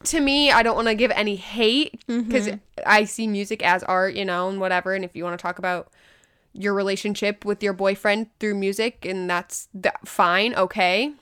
to 0.05 0.21
me, 0.21 0.49
I 0.49 0.63
don't 0.63 0.75
want 0.75 0.87
to 0.87 0.95
give 0.95 1.11
any 1.11 1.35
hate 1.35 2.01
because 2.07 2.49
I 2.85 3.03
see 3.03 3.27
music 3.27 3.61
as 3.63 3.83
art, 3.83 4.13
you 4.13 4.23
know, 4.23 4.47
and 4.47 4.61
whatever. 4.61 4.93
And 4.93 5.03
if 5.03 5.13
you 5.13 5.25
want 5.25 5.37
to 5.37 5.41
talk 5.41 5.59
about 5.59 5.91
your 6.57 6.73
relationship 6.73 7.45
with 7.45 7.61
your 7.63 7.73
boyfriend 7.73 8.27
through 8.39 8.55
music, 8.55 9.05
and 9.05 9.29
that's 9.29 9.67
that, 9.73 10.07
fine, 10.07 10.53
okay. 10.55 11.13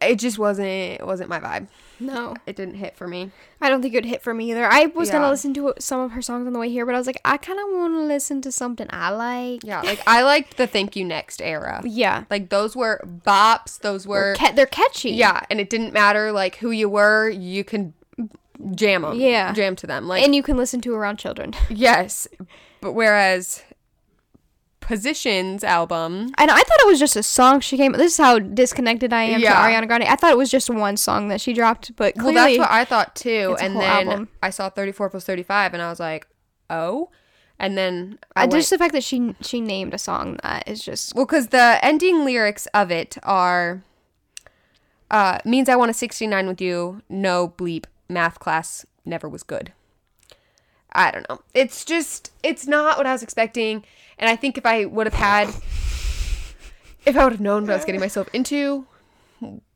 It 0.00 0.16
just 0.20 0.38
wasn't 0.38 0.68
it 0.68 1.04
wasn't 1.04 1.28
my 1.28 1.40
vibe. 1.40 1.66
No, 2.00 2.36
It 2.46 2.54
didn't 2.54 2.76
hit 2.76 2.96
for 2.96 3.08
me. 3.08 3.32
I 3.60 3.68
don't 3.68 3.82
think 3.82 3.92
it 3.92 3.96
would 3.96 4.04
hit 4.06 4.22
for 4.22 4.32
me 4.32 4.52
either. 4.52 4.64
I 4.64 4.86
was 4.86 5.08
Yeah. 5.08 5.14
gonna 5.14 5.28
listen 5.30 5.52
to 5.54 5.74
some 5.80 5.98
of 6.00 6.12
her 6.12 6.22
songs 6.22 6.46
on 6.46 6.52
the 6.52 6.58
way 6.60 6.68
here, 6.70 6.86
but 6.86 6.94
I 6.94 6.98
was 6.98 7.08
like, 7.08 7.20
I 7.24 7.36
kind 7.36 7.58
of 7.58 7.64
want 7.76 7.94
to 7.94 8.02
listen 8.02 8.40
to 8.42 8.52
something 8.52 8.86
I 8.90 9.10
like. 9.10 9.64
Yeah, 9.64 9.80
like 9.82 10.00
I 10.06 10.22
liked 10.22 10.56
the 10.56 10.68
Thank 10.68 10.94
You 10.94 11.04
Next 11.04 11.42
era. 11.42 11.80
Yeah, 11.84 12.24
Like 12.30 12.50
those 12.50 12.76
were 12.76 13.00
bops. 13.26 13.80
Those 13.80 14.06
were 14.06 14.36
Ca- 14.36 14.52
they're 14.52 14.66
catchy. 14.66 15.10
Yeah, 15.10 15.40
and 15.50 15.58
it 15.60 15.68
didn't 15.68 15.92
matter 15.92 16.30
like 16.30 16.54
who 16.58 16.70
you 16.70 16.88
were, 16.88 17.28
you 17.28 17.64
can 17.64 17.92
jam 18.76 19.02
them. 19.02 19.18
Yeah. 19.18 19.52
jam 19.52 19.74
to 19.76 19.86
them. 19.88 20.06
Like 20.06 20.22
and 20.22 20.32
you 20.32 20.44
can 20.44 20.56
listen 20.56 20.80
to 20.82 20.94
around 20.94 21.16
children. 21.18 21.54
yes, 21.68 22.28
but 22.80 22.92
whereas 22.92 23.64
Positions 24.88 25.62
album, 25.62 26.32
And 26.38 26.50
I 26.50 26.56
thought 26.56 26.80
it 26.80 26.86
was 26.86 26.98
just 26.98 27.14
a 27.14 27.22
song 27.22 27.60
she 27.60 27.76
came. 27.76 27.92
This 27.92 28.12
is 28.12 28.16
how 28.18 28.38
disconnected 28.38 29.12
I 29.12 29.24
am 29.24 29.40
Yeah. 29.40 29.52
to 29.52 29.56
Ariana 29.58 29.86
Grande. 29.86 30.04
I 30.04 30.16
thought 30.16 30.30
it 30.30 30.38
was 30.38 30.50
just 30.50 30.70
one 30.70 30.96
song 30.96 31.28
that 31.28 31.42
she 31.42 31.52
dropped, 31.52 31.94
but 31.94 32.16
well, 32.16 32.32
clearly, 32.32 32.56
that's 32.56 32.70
what 32.70 32.70
I 32.70 32.86
thought 32.86 33.14
too. 33.14 33.54
And 33.60 33.76
then 33.76 34.08
album. 34.08 34.28
I 34.42 34.48
saw 34.48 34.70
34 34.70 35.10
plus 35.10 35.24
35, 35.24 35.74
and 35.74 35.82
I 35.82 35.90
was 35.90 36.00
like, 36.00 36.26
oh. 36.70 37.10
And 37.58 37.76
then 37.76 38.18
I 38.34 38.42
I 38.42 38.44
went, 38.44 38.52
just 38.54 38.70
the 38.70 38.78
fact 38.78 38.94
that 38.94 39.04
she 39.04 39.34
she 39.42 39.60
named 39.60 39.92
a 39.92 39.98
song 39.98 40.38
that 40.42 40.66
is 40.66 40.82
just 40.82 41.14
well, 41.14 41.26
because 41.26 41.48
the 41.48 41.78
ending 41.82 42.24
lyrics 42.24 42.66
of 42.72 42.90
it 42.90 43.18
are 43.24 43.82
uh, 45.10 45.38
means 45.44 45.68
I 45.68 45.76
want 45.76 45.90
a 45.90 45.94
69 45.94 46.46
with 46.46 46.62
you. 46.62 47.02
No 47.10 47.48
bleep. 47.48 47.84
Math 48.08 48.38
class 48.40 48.86
never 49.04 49.28
was 49.28 49.42
good. 49.42 49.74
I 50.92 51.10
don't 51.10 51.28
know. 51.28 51.40
It's 51.54 51.84
just, 51.84 52.32
it's 52.42 52.66
not 52.66 52.96
what 52.96 53.06
I 53.06 53.12
was 53.12 53.22
expecting. 53.22 53.84
And 54.18 54.28
I 54.28 54.36
think 54.36 54.58
if 54.58 54.66
I 54.66 54.84
would 54.84 55.06
have 55.06 55.14
had, 55.14 55.48
if 57.06 57.16
I 57.16 57.24
would 57.24 57.32
have 57.32 57.40
known 57.40 57.62
what 57.62 57.72
I 57.72 57.76
was 57.76 57.84
getting 57.84 58.00
myself 58.00 58.28
into, 58.32 58.86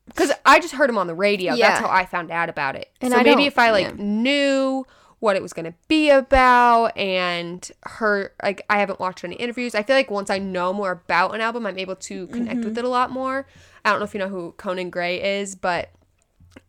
because 0.06 0.32
I 0.44 0.58
just 0.58 0.74
heard 0.74 0.90
him 0.90 0.98
on 0.98 1.06
the 1.06 1.14
radio. 1.14 1.54
Yeah. 1.54 1.68
That's 1.68 1.80
how 1.80 1.90
I 1.90 2.06
found 2.06 2.30
out 2.30 2.48
about 2.48 2.76
it. 2.76 2.90
And 3.00 3.12
so 3.12 3.18
I 3.18 3.22
maybe 3.22 3.46
if 3.46 3.58
I 3.58 3.70
like 3.70 3.88
yeah. 3.88 3.94
knew 3.96 4.86
what 5.20 5.36
it 5.36 5.42
was 5.42 5.52
going 5.52 5.66
to 5.66 5.74
be 5.86 6.10
about 6.10 6.96
and 6.96 7.70
her 7.84 8.32
like 8.42 8.62
I 8.68 8.80
haven't 8.80 8.98
watched 8.98 9.22
any 9.22 9.36
interviews. 9.36 9.74
I 9.76 9.84
feel 9.84 9.94
like 9.94 10.10
once 10.10 10.30
I 10.30 10.38
know 10.38 10.72
more 10.72 10.90
about 10.90 11.34
an 11.34 11.40
album, 11.40 11.64
I'm 11.64 11.78
able 11.78 11.94
to 11.94 12.26
connect 12.26 12.58
Mm-hmm. 12.58 12.68
with 12.70 12.78
it 12.78 12.84
a 12.84 12.88
lot 12.88 13.12
more. 13.12 13.46
I 13.84 13.90
don't 13.90 14.00
know 14.00 14.04
if 14.04 14.14
you 14.14 14.18
know 14.18 14.28
who 14.28 14.52
Conan 14.56 14.90
Gray 14.90 15.38
is, 15.40 15.54
but 15.54 15.90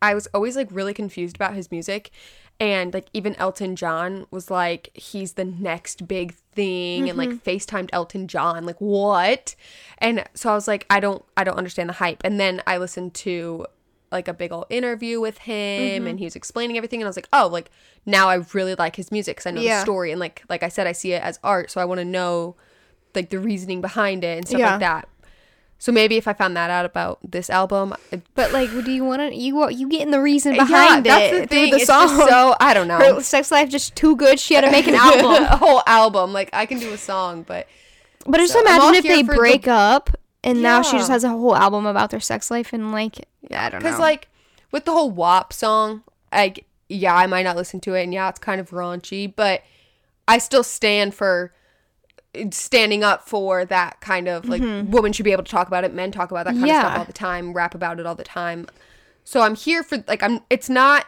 I 0.00 0.14
was 0.14 0.28
always 0.28 0.54
like 0.54 0.68
really 0.70 0.94
confused 0.94 1.34
about 1.34 1.54
his 1.54 1.72
music. 1.72 2.12
And 2.60 2.94
like 2.94 3.06
even 3.12 3.34
Elton 3.34 3.74
John 3.74 4.26
was 4.30 4.50
like 4.50 4.90
he's 4.94 5.32
the 5.32 5.44
next 5.44 6.06
big 6.06 6.34
thing 6.52 7.08
and 7.08 7.18
like 7.18 7.28
mm-hmm. 7.28 7.48
FaceTimed 7.48 7.90
Elton 7.92 8.28
John 8.28 8.64
like 8.64 8.80
what? 8.80 9.56
And 9.98 10.24
so 10.34 10.50
I 10.50 10.54
was 10.54 10.68
like 10.68 10.86
I 10.88 11.00
don't 11.00 11.24
I 11.36 11.44
don't 11.44 11.56
understand 11.56 11.88
the 11.88 11.94
hype. 11.94 12.22
And 12.24 12.38
then 12.38 12.62
I 12.66 12.78
listened 12.78 13.14
to 13.14 13.66
like 14.12 14.28
a 14.28 14.32
big 14.32 14.52
old 14.52 14.66
interview 14.70 15.20
with 15.20 15.38
him 15.38 16.02
mm-hmm. 16.02 16.06
and 16.06 16.18
he 16.20 16.24
was 16.24 16.36
explaining 16.36 16.76
everything 16.76 17.00
and 17.00 17.06
I 17.06 17.08
was 17.08 17.16
like, 17.16 17.28
"Oh, 17.32 17.48
like 17.48 17.70
now 18.06 18.28
I 18.28 18.36
really 18.52 18.76
like 18.76 18.94
his 18.94 19.10
music 19.10 19.38
cuz 19.38 19.46
I 19.46 19.50
know 19.50 19.60
Yeah. 19.60 19.78
the 19.78 19.82
story 19.82 20.12
and 20.12 20.20
like 20.20 20.44
like 20.48 20.62
I 20.62 20.68
said 20.68 20.86
I 20.86 20.92
see 20.92 21.12
it 21.12 21.22
as 21.22 21.40
art, 21.42 21.70
so 21.72 21.80
I 21.80 21.84
want 21.84 21.98
to 21.98 22.04
know 22.04 22.54
like 23.16 23.30
the 23.30 23.40
reasoning 23.40 23.80
behind 23.80 24.22
it 24.22 24.38
and 24.38 24.46
stuff 24.46 24.60
Yeah. 24.60 24.70
like 24.70 24.80
that." 24.80 25.08
So 25.78 25.92
maybe 25.92 26.16
if 26.16 26.26
I 26.26 26.32
found 26.32 26.56
that 26.56 26.70
out 26.70 26.86
about 26.86 27.18
this 27.22 27.50
album, 27.50 27.94
I- 28.12 28.22
But 28.34 28.52
like, 28.52 28.70
do 28.70 28.90
you 28.90 29.04
want 29.04 29.20
to 29.20 29.34
you 29.36 29.68
you 29.70 29.88
getting 29.88 30.10
the 30.12 30.20
reason 30.20 30.54
yeah, 30.54 30.64
behind 30.64 31.04
that's 31.06 31.24
it 31.24 31.30
the 31.32 31.36
through 31.38 31.46
thing. 31.46 31.70
the 31.72 31.76
it's 31.76 31.86
song? 31.86 32.08
just 32.08 32.28
so 32.30 32.54
I 32.60 32.72
don't 32.74 32.88
know. 32.88 32.98
Her 32.98 33.20
sex 33.20 33.50
life 33.50 33.68
just 33.68 33.94
too 33.94 34.16
good. 34.16 34.40
She 34.40 34.54
had 34.54 34.62
to 34.62 34.70
make 34.70 34.86
an 34.86 34.94
album. 34.94 35.42
a 35.50 35.56
whole 35.56 35.82
album. 35.86 36.32
Like 36.32 36.50
I 36.52 36.64
can 36.66 36.78
do 36.78 36.92
a 36.92 36.98
song, 36.98 37.42
but 37.42 37.66
But 38.26 38.38
just 38.38 38.52
So, 38.54 38.60
I'm 38.60 38.66
imagine 38.66 38.94
if 38.94 39.04
they 39.04 39.22
for 39.24 39.32
the- 39.32 39.38
break 39.38 39.68
up 39.68 40.10
and 40.42 40.62
now 40.62 40.82
she 40.82 40.96
just 40.96 41.10
has 41.10 41.24
a 41.24 41.28
whole 41.30 41.54
album 41.56 41.86
about 41.86 42.10
their 42.10 42.20
sex 42.20 42.50
life 42.50 42.72
and 42.72 42.92
like 42.92 43.26
yeah, 43.50 43.66
I 43.66 43.70
don't 43.70 43.82
know. 43.82 43.86
because 43.88 44.00
like 44.00 44.28
with 44.72 44.84
the 44.86 44.92
whole 44.92 45.10
WAP 45.10 45.52
song, 45.52 46.02
like 46.32 46.64
yeah, 46.88 47.14
I 47.14 47.26
might 47.26 47.42
not 47.44 47.56
listen 47.56 47.80
to 47.80 47.94
it, 47.94 48.02
and 48.04 48.12
yeah, 48.14 48.28
it's 48.28 48.38
kind 48.38 48.60
of 48.60 48.70
raunchy, 48.70 49.32
but 49.34 49.62
I 50.28 50.38
still 50.38 50.62
stand 50.62 51.14
for 51.14 51.52
standing 52.50 53.04
up 53.04 53.28
for 53.28 53.64
that 53.64 54.00
kind 54.00 54.28
of 54.28 54.48
like 54.48 54.62
mm-hmm. 54.62 54.90
women 54.90 55.12
should 55.12 55.24
be 55.24 55.32
able 55.32 55.44
to 55.44 55.50
talk 55.50 55.68
about 55.68 55.84
it, 55.84 55.94
men 55.94 56.12
talk 56.12 56.30
about 56.30 56.44
that 56.44 56.52
kind 56.52 56.64
of 56.64 56.76
stuff 56.76 56.98
all 56.98 57.04
the 57.04 57.12
time, 57.12 57.52
rap 57.52 57.74
about 57.74 58.00
it 58.00 58.06
all 58.06 58.14
the 58.14 58.24
time. 58.24 58.66
So 59.24 59.40
I'm 59.40 59.54
here 59.54 59.82
for 59.82 60.04
like 60.06 60.22
I'm. 60.22 60.40
It's 60.50 60.68
not. 60.68 61.06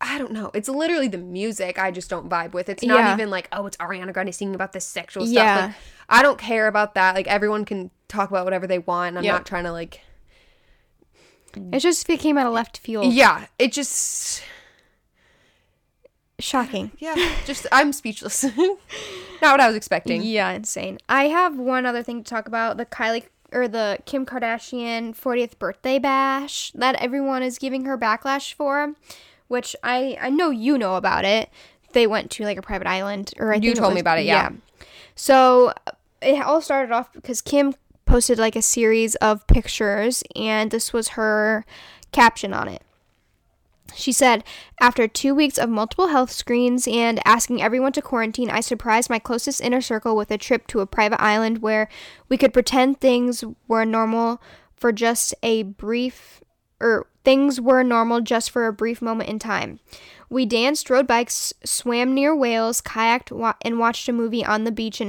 I 0.00 0.18
don't 0.18 0.32
know. 0.32 0.50
It's 0.52 0.68
literally 0.68 1.06
the 1.06 1.18
music 1.18 1.78
I 1.78 1.92
just 1.92 2.10
don't 2.10 2.28
vibe 2.28 2.54
with. 2.54 2.68
It's 2.68 2.82
not 2.82 2.98
Yeah. 2.98 3.12
even 3.14 3.30
like, 3.30 3.48
oh, 3.52 3.66
it's 3.66 3.76
Ariana 3.76 4.12
Grande 4.12 4.34
singing 4.34 4.54
about 4.54 4.72
this 4.72 4.84
sexual 4.84 5.24
stuff. 5.24 5.34
Yeah. 5.34 5.66
Like, 5.66 5.74
I 6.08 6.22
don't 6.22 6.38
care 6.38 6.66
about 6.66 6.94
that. 6.94 7.14
Like 7.14 7.28
everyone 7.28 7.64
can 7.64 7.92
talk 8.08 8.28
about 8.28 8.44
whatever 8.44 8.66
they 8.66 8.80
want. 8.80 9.10
And 9.10 9.18
I'm 9.18 9.24
Yep. 9.24 9.32
not 9.32 9.46
trying 9.46 9.64
to 9.64 9.72
like 9.72 10.00
it 11.54 11.80
just 11.80 12.06
came 12.06 12.38
out 12.38 12.46
of 12.46 12.52
left 12.52 12.78
field. 12.78 13.12
Yeah, 13.12 13.46
it 13.58 13.72
just 13.72 14.42
Shocking. 16.38 16.90
yeah, 16.98 17.14
just 17.46 17.66
I'm 17.70 17.92
speechless. 17.92 18.44
Not 19.42 19.54
what 19.54 19.60
I 19.60 19.66
was 19.66 19.76
expecting. 19.76 20.22
Yeah, 20.22 20.50
insane. 20.52 20.98
I 21.08 21.24
have 21.24 21.58
one 21.58 21.84
other 21.84 22.02
thing 22.02 22.22
to 22.22 22.30
talk 22.30 22.46
about: 22.46 22.76
the 22.76 22.86
Kylie 22.86 23.24
or 23.52 23.68
the 23.68 23.98
Kim 24.06 24.24
Kardashian 24.24 25.14
40th 25.14 25.58
birthday 25.58 25.98
bash 25.98 26.70
that 26.72 26.94
everyone 26.94 27.42
is 27.42 27.58
giving 27.58 27.84
her 27.84 27.98
backlash 27.98 28.54
for, 28.54 28.94
which 29.48 29.76
I 29.82 30.16
I 30.20 30.30
know 30.30 30.50
you 30.50 30.78
know 30.78 30.94
about 30.94 31.24
it. 31.24 31.50
They 31.92 32.06
went 32.06 32.30
to 32.32 32.44
like 32.44 32.56
a 32.56 32.62
private 32.62 32.86
island, 32.86 33.34
or 33.36 33.52
I 33.52 33.60
think 33.60 33.76
told 33.76 33.94
me 33.94 34.00
about 34.00 34.18
it, 34.18 34.24
yeah. 34.24 34.50
So 35.14 35.74
it 36.22 36.40
all 36.40 36.62
started 36.62 36.92
off 36.92 37.12
because 37.12 37.42
Kim 37.42 37.74
posted 38.06 38.38
like 38.38 38.56
a 38.56 38.62
series 38.62 39.16
of 39.16 39.46
pictures, 39.48 40.22
and 40.36 40.70
this 40.70 40.92
was 40.92 41.08
her 41.08 41.66
caption 42.12 42.54
on 42.54 42.68
it. 42.68 42.82
She 43.94 44.12
said, 44.12 44.44
After 44.80 45.06
two 45.06 45.34
weeks 45.34 45.58
of 45.58 45.68
multiple 45.68 46.08
health 46.08 46.30
screens 46.30 46.86
and 46.88 47.20
asking 47.24 47.62
everyone 47.62 47.92
to 47.92 48.02
quarantine, 48.02 48.50
I 48.50 48.60
surprised 48.60 49.10
my 49.10 49.18
closest 49.18 49.60
inner 49.60 49.80
circle 49.80 50.16
with 50.16 50.30
a 50.30 50.38
trip 50.38 50.66
to 50.68 50.80
a 50.80 50.86
private 50.86 51.22
island 51.22 51.62
where 51.62 51.88
we 52.28 52.36
could 52.36 52.52
pretend 52.52 53.00
things 53.00 53.44
were 53.68 53.84
normal 53.84 54.40
for 54.76 54.92
just 54.92 55.34
a 55.42 55.62
brief, 55.62 56.42
or 56.80 57.06
things 57.24 57.60
were 57.60 57.82
normal 57.82 58.20
just 58.20 58.50
for 58.50 58.66
a 58.66 58.72
brief 58.72 59.00
moment 59.00 59.30
in 59.30 59.38
time. 59.38 59.78
We 60.28 60.46
danced, 60.46 60.90
rode 60.90 61.06
bikes, 61.06 61.52
swam 61.64 62.14
near 62.14 62.34
whales, 62.34 62.80
kayaked, 62.80 63.30
wa- 63.30 63.54
and 63.62 63.78
watched 63.78 64.08
a 64.08 64.12
movie 64.12 64.44
on 64.44 64.64
the 64.64 64.72
beach 64.72 65.00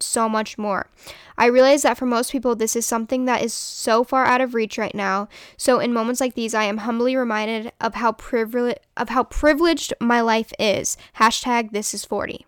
so 0.00 0.28
much 0.28 0.58
more. 0.58 0.88
I 1.36 1.46
realize 1.46 1.82
that 1.82 1.98
for 1.98 2.06
most 2.06 2.32
people, 2.32 2.56
this 2.56 2.76
is 2.76 2.86
something 2.86 3.24
that 3.24 3.42
is 3.42 3.52
so 3.52 4.04
far 4.04 4.24
out 4.24 4.40
of 4.40 4.54
reach 4.54 4.78
right 4.78 4.94
now. 4.94 5.28
So, 5.56 5.78
in 5.78 5.92
moments 5.92 6.20
like 6.20 6.34
these, 6.34 6.54
I 6.54 6.64
am 6.64 6.78
humbly 6.78 7.16
reminded 7.16 7.72
of 7.80 7.94
how 7.94 8.12
privileged 8.12 8.80
of 8.96 9.10
how 9.10 9.24
privileged 9.24 9.92
my 10.00 10.20
life 10.20 10.52
is. 10.58 10.96
Hashtag 11.16 11.72
This 11.72 11.94
is 11.94 12.04
forty. 12.04 12.46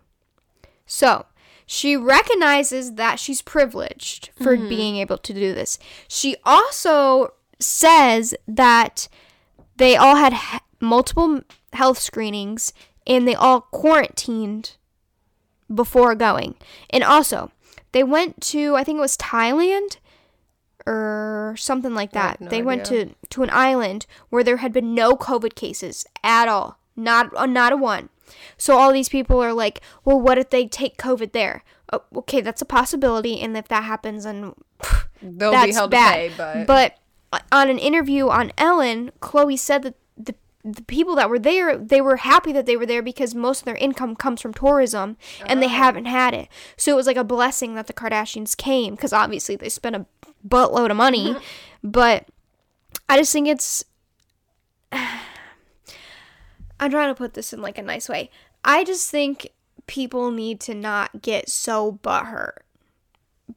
So, 0.85 1.25
she 1.65 1.95
recognizes 1.95 2.95
that 2.95 3.19
she's 3.19 3.41
privileged 3.41 4.31
for 4.35 4.57
mm-hmm. 4.57 4.69
being 4.69 4.95
able 4.97 5.17
to 5.19 5.33
do 5.33 5.53
this. 5.53 5.79
She 6.07 6.35
also 6.43 7.33
says 7.59 8.35
that 8.47 9.07
they 9.77 9.95
all 9.95 10.15
had 10.17 10.33
he- 10.33 10.59
multiple 10.81 11.41
health 11.73 11.99
screenings 11.99 12.73
and 13.07 13.27
they 13.27 13.35
all 13.35 13.61
quarantined 13.61 14.75
before 15.73 16.15
going. 16.15 16.55
And 16.89 17.03
also, 17.03 17.51
they 17.91 18.03
went 18.03 18.41
to 18.41 18.75
I 18.75 18.83
think 18.83 18.97
it 18.97 19.01
was 19.01 19.17
Thailand 19.17 19.97
or 20.85 21.55
something 21.57 21.93
like 21.93 22.11
that. 22.13 22.41
no 22.41 22.49
they 22.49 22.61
went 22.61 22.85
to 22.85 23.13
to 23.29 23.43
an 23.43 23.49
island 23.51 24.05
where 24.29 24.43
there 24.43 24.57
had 24.57 24.73
been 24.73 24.93
no 24.95 25.15
COVID 25.15 25.55
cases 25.55 26.05
at 26.23 26.47
all. 26.47 26.79
Not 26.95 27.35
uh, 27.35 27.45
not 27.45 27.73
a 27.73 27.77
one. 27.77 28.09
So 28.57 28.77
all 28.77 28.93
these 28.93 29.09
people 29.09 29.41
are 29.43 29.53
like, 29.53 29.81
"Well, 30.05 30.19
what 30.19 30.37
if 30.37 30.49
they 30.49 30.67
take 30.67 30.97
COVID 30.97 31.31
there?" 31.33 31.63
Oh, 31.91 32.03
okay, 32.17 32.39
that's 32.41 32.61
a 32.61 32.65
possibility 32.65 33.41
and 33.41 33.55
if 33.57 33.67
that 33.67 33.83
happens 33.83 34.23
then 34.23 34.53
They'll 35.21 35.51
be 35.51 35.57
that's 35.57 35.75
held 35.75 35.91
bad. 35.91 36.31
to 36.31 36.37
pay, 36.37 36.63
but, 36.65 36.67
But 37.31 37.41
on 37.51 37.69
an 37.69 37.77
interview 37.77 38.29
on 38.29 38.51
Ellen, 38.57 39.11
Khloe 39.21 39.59
said 39.59 39.83
that 39.83 39.95
the 40.63 40.83
people 40.83 41.15
that 41.15 41.29
were 41.29 41.39
there, 41.39 41.77
they 41.77 42.01
were 42.01 42.17
happy 42.17 42.51
that 42.51 42.65
they 42.65 42.77
were 42.77 42.85
there 42.85 43.01
because 43.01 43.33
most 43.33 43.59
of 43.59 43.65
their 43.65 43.75
income 43.75 44.15
comes 44.15 44.41
from 44.41 44.53
tourism, 44.53 45.17
and 45.45 45.61
they 45.61 45.67
uh-huh. 45.67 45.75
haven't 45.75 46.05
had 46.05 46.33
it. 46.33 46.47
So 46.77 46.91
it 46.91 46.95
was 46.95 47.07
like 47.07 47.17
a 47.17 47.23
blessing 47.23 47.75
that 47.75 47.87
the 47.87 47.93
Kardashians 47.93 48.55
came 48.55 48.95
because 48.95 49.13
obviously 49.13 49.55
they 49.55 49.69
spent 49.69 49.95
a 49.95 50.05
buttload 50.47 50.91
of 50.91 50.97
money. 50.97 51.35
but 51.83 52.27
I 53.09 53.17
just 53.17 53.33
think 53.33 53.47
it's. 53.47 53.83
I'm 54.91 56.89
trying 56.89 57.09
to 57.09 57.17
put 57.17 57.35
this 57.35 57.53
in 57.53 57.61
like 57.61 57.77
a 57.77 57.83
nice 57.83 58.09
way. 58.09 58.31
I 58.65 58.83
just 58.83 59.09
think 59.11 59.49
people 59.87 60.31
need 60.31 60.59
to 60.61 60.73
not 60.73 61.21
get 61.21 61.49
so 61.49 61.99
butthurt 62.03 62.59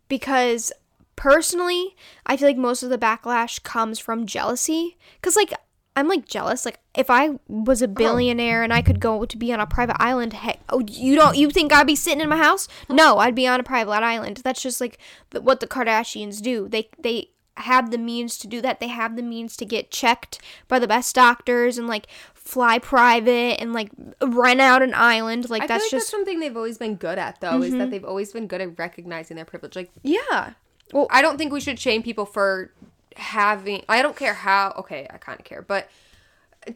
because 0.08 0.72
personally, 1.16 1.96
I 2.26 2.36
feel 2.36 2.48
like 2.48 2.56
most 2.56 2.82
of 2.82 2.90
the 2.90 2.98
backlash 2.98 3.62
comes 3.62 3.98
from 3.98 4.26
jealousy. 4.26 4.96
Cause 5.22 5.36
like 5.36 5.54
I'm 5.96 6.08
like 6.08 6.26
jealous. 6.26 6.64
Like 6.64 6.80
if 6.94 7.08
I 7.10 7.38
was 7.48 7.82
a 7.82 7.86
uh-huh. 7.86 7.94
billionaire 7.94 8.62
and 8.62 8.72
I 8.72 8.82
could 8.82 9.00
go 9.00 9.24
to 9.24 9.36
be 9.36 9.52
on 9.52 9.60
a 9.60 9.66
private 9.66 10.00
island, 10.00 10.32
heck, 10.32 10.60
oh 10.68 10.80
you 10.80 11.14
don't 11.14 11.36
you 11.36 11.50
think 11.50 11.72
I'd 11.72 11.86
be 11.86 11.96
sitting 11.96 12.20
in 12.20 12.28
my 12.28 12.36
house? 12.36 12.68
No, 12.88 13.18
I'd 13.18 13.34
be 13.34 13.46
on 13.46 13.60
a 13.60 13.64
private 13.64 13.92
island. 13.92 14.40
That's 14.44 14.62
just 14.62 14.80
like 14.80 14.98
the, 15.30 15.40
what 15.40 15.60
the 15.60 15.66
Kardashians 15.66 16.42
do. 16.42 16.68
They 16.68 16.88
they 16.98 17.30
have 17.56 17.90
the 17.90 17.98
means 17.98 18.36
to 18.38 18.48
do 18.48 18.60
that. 18.60 18.80
They 18.80 18.88
have 18.88 19.16
the 19.16 19.22
means 19.22 19.56
to 19.56 19.64
get 19.64 19.90
checked 19.90 20.40
by 20.66 20.78
the 20.78 20.88
best 20.88 21.14
doctors 21.14 21.78
and 21.78 21.86
like 21.86 22.08
fly 22.34 22.78
private 22.78 23.60
and 23.60 23.72
like 23.72 23.90
rent 24.20 24.60
out 24.60 24.82
an 24.82 24.92
island. 24.94 25.48
Like 25.48 25.62
I 25.62 25.66
that's 25.66 25.84
like 25.84 25.90
just 25.90 26.06
that's 26.06 26.10
something 26.10 26.40
they've 26.40 26.56
always 26.56 26.78
been 26.78 26.96
good 26.96 27.18
at, 27.18 27.40
though, 27.40 27.62
is 27.62 27.72
that 27.72 27.78
mm-hmm. 27.78 27.90
they've 27.90 28.04
always 28.04 28.32
been 28.32 28.46
good 28.46 28.60
at 28.60 28.78
recognizing 28.78 29.36
their 29.36 29.44
privilege. 29.44 29.76
Like, 29.76 29.90
yeah. 30.02 30.52
well, 30.92 31.06
I 31.10 31.22
don't 31.22 31.38
think 31.38 31.52
we 31.52 31.60
should 31.60 31.78
shame 31.78 32.02
people 32.02 32.26
for 32.26 32.72
having. 33.16 33.84
I 33.88 34.02
don't 34.02 34.16
care 34.16 34.34
how. 34.34 34.74
Okay, 34.78 35.06
I 35.10 35.16
kind 35.18 35.38
of 35.38 35.44
care, 35.44 35.62
but 35.62 35.88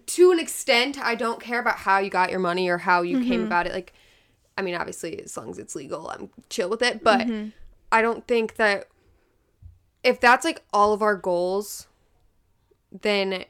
to 0.07 0.31
an 0.33 0.39
extent, 0.39 0.99
I 0.99 1.15
don't 1.15 1.41
care 1.41 1.61
about 1.61 1.77
how 1.77 1.99
you 1.99 2.11
got 2.11 2.31
your 2.31 2.41
money 2.41 2.69
or 2.69 2.79
how 2.79 3.03
you 3.03 3.21
came 3.21 3.41
mm-hmm. 3.41 3.47
about 3.47 3.67
it. 3.67 3.73
Like, 3.73 3.93
I 4.57 4.63
mean, 4.63 4.75
obviously, 4.75 5.23
as 5.23 5.37
long 5.37 5.51
as 5.51 5.59
it's 5.59 5.75
legal, 5.75 6.09
I'm 6.09 6.31
chill 6.51 6.69
with 6.69 6.83
it. 6.83 7.03
But 7.03 7.21
mm-hmm. 7.21 7.49
I 7.91 8.03
don't 8.03 8.27
think 8.27 8.57
that 8.57 8.89
if 10.05 10.21
that's 10.21 10.45
like 10.45 10.63
all 10.73 10.93
of 10.93 11.03
our 11.03 11.17
goals, 11.17 11.87
then 12.93 13.45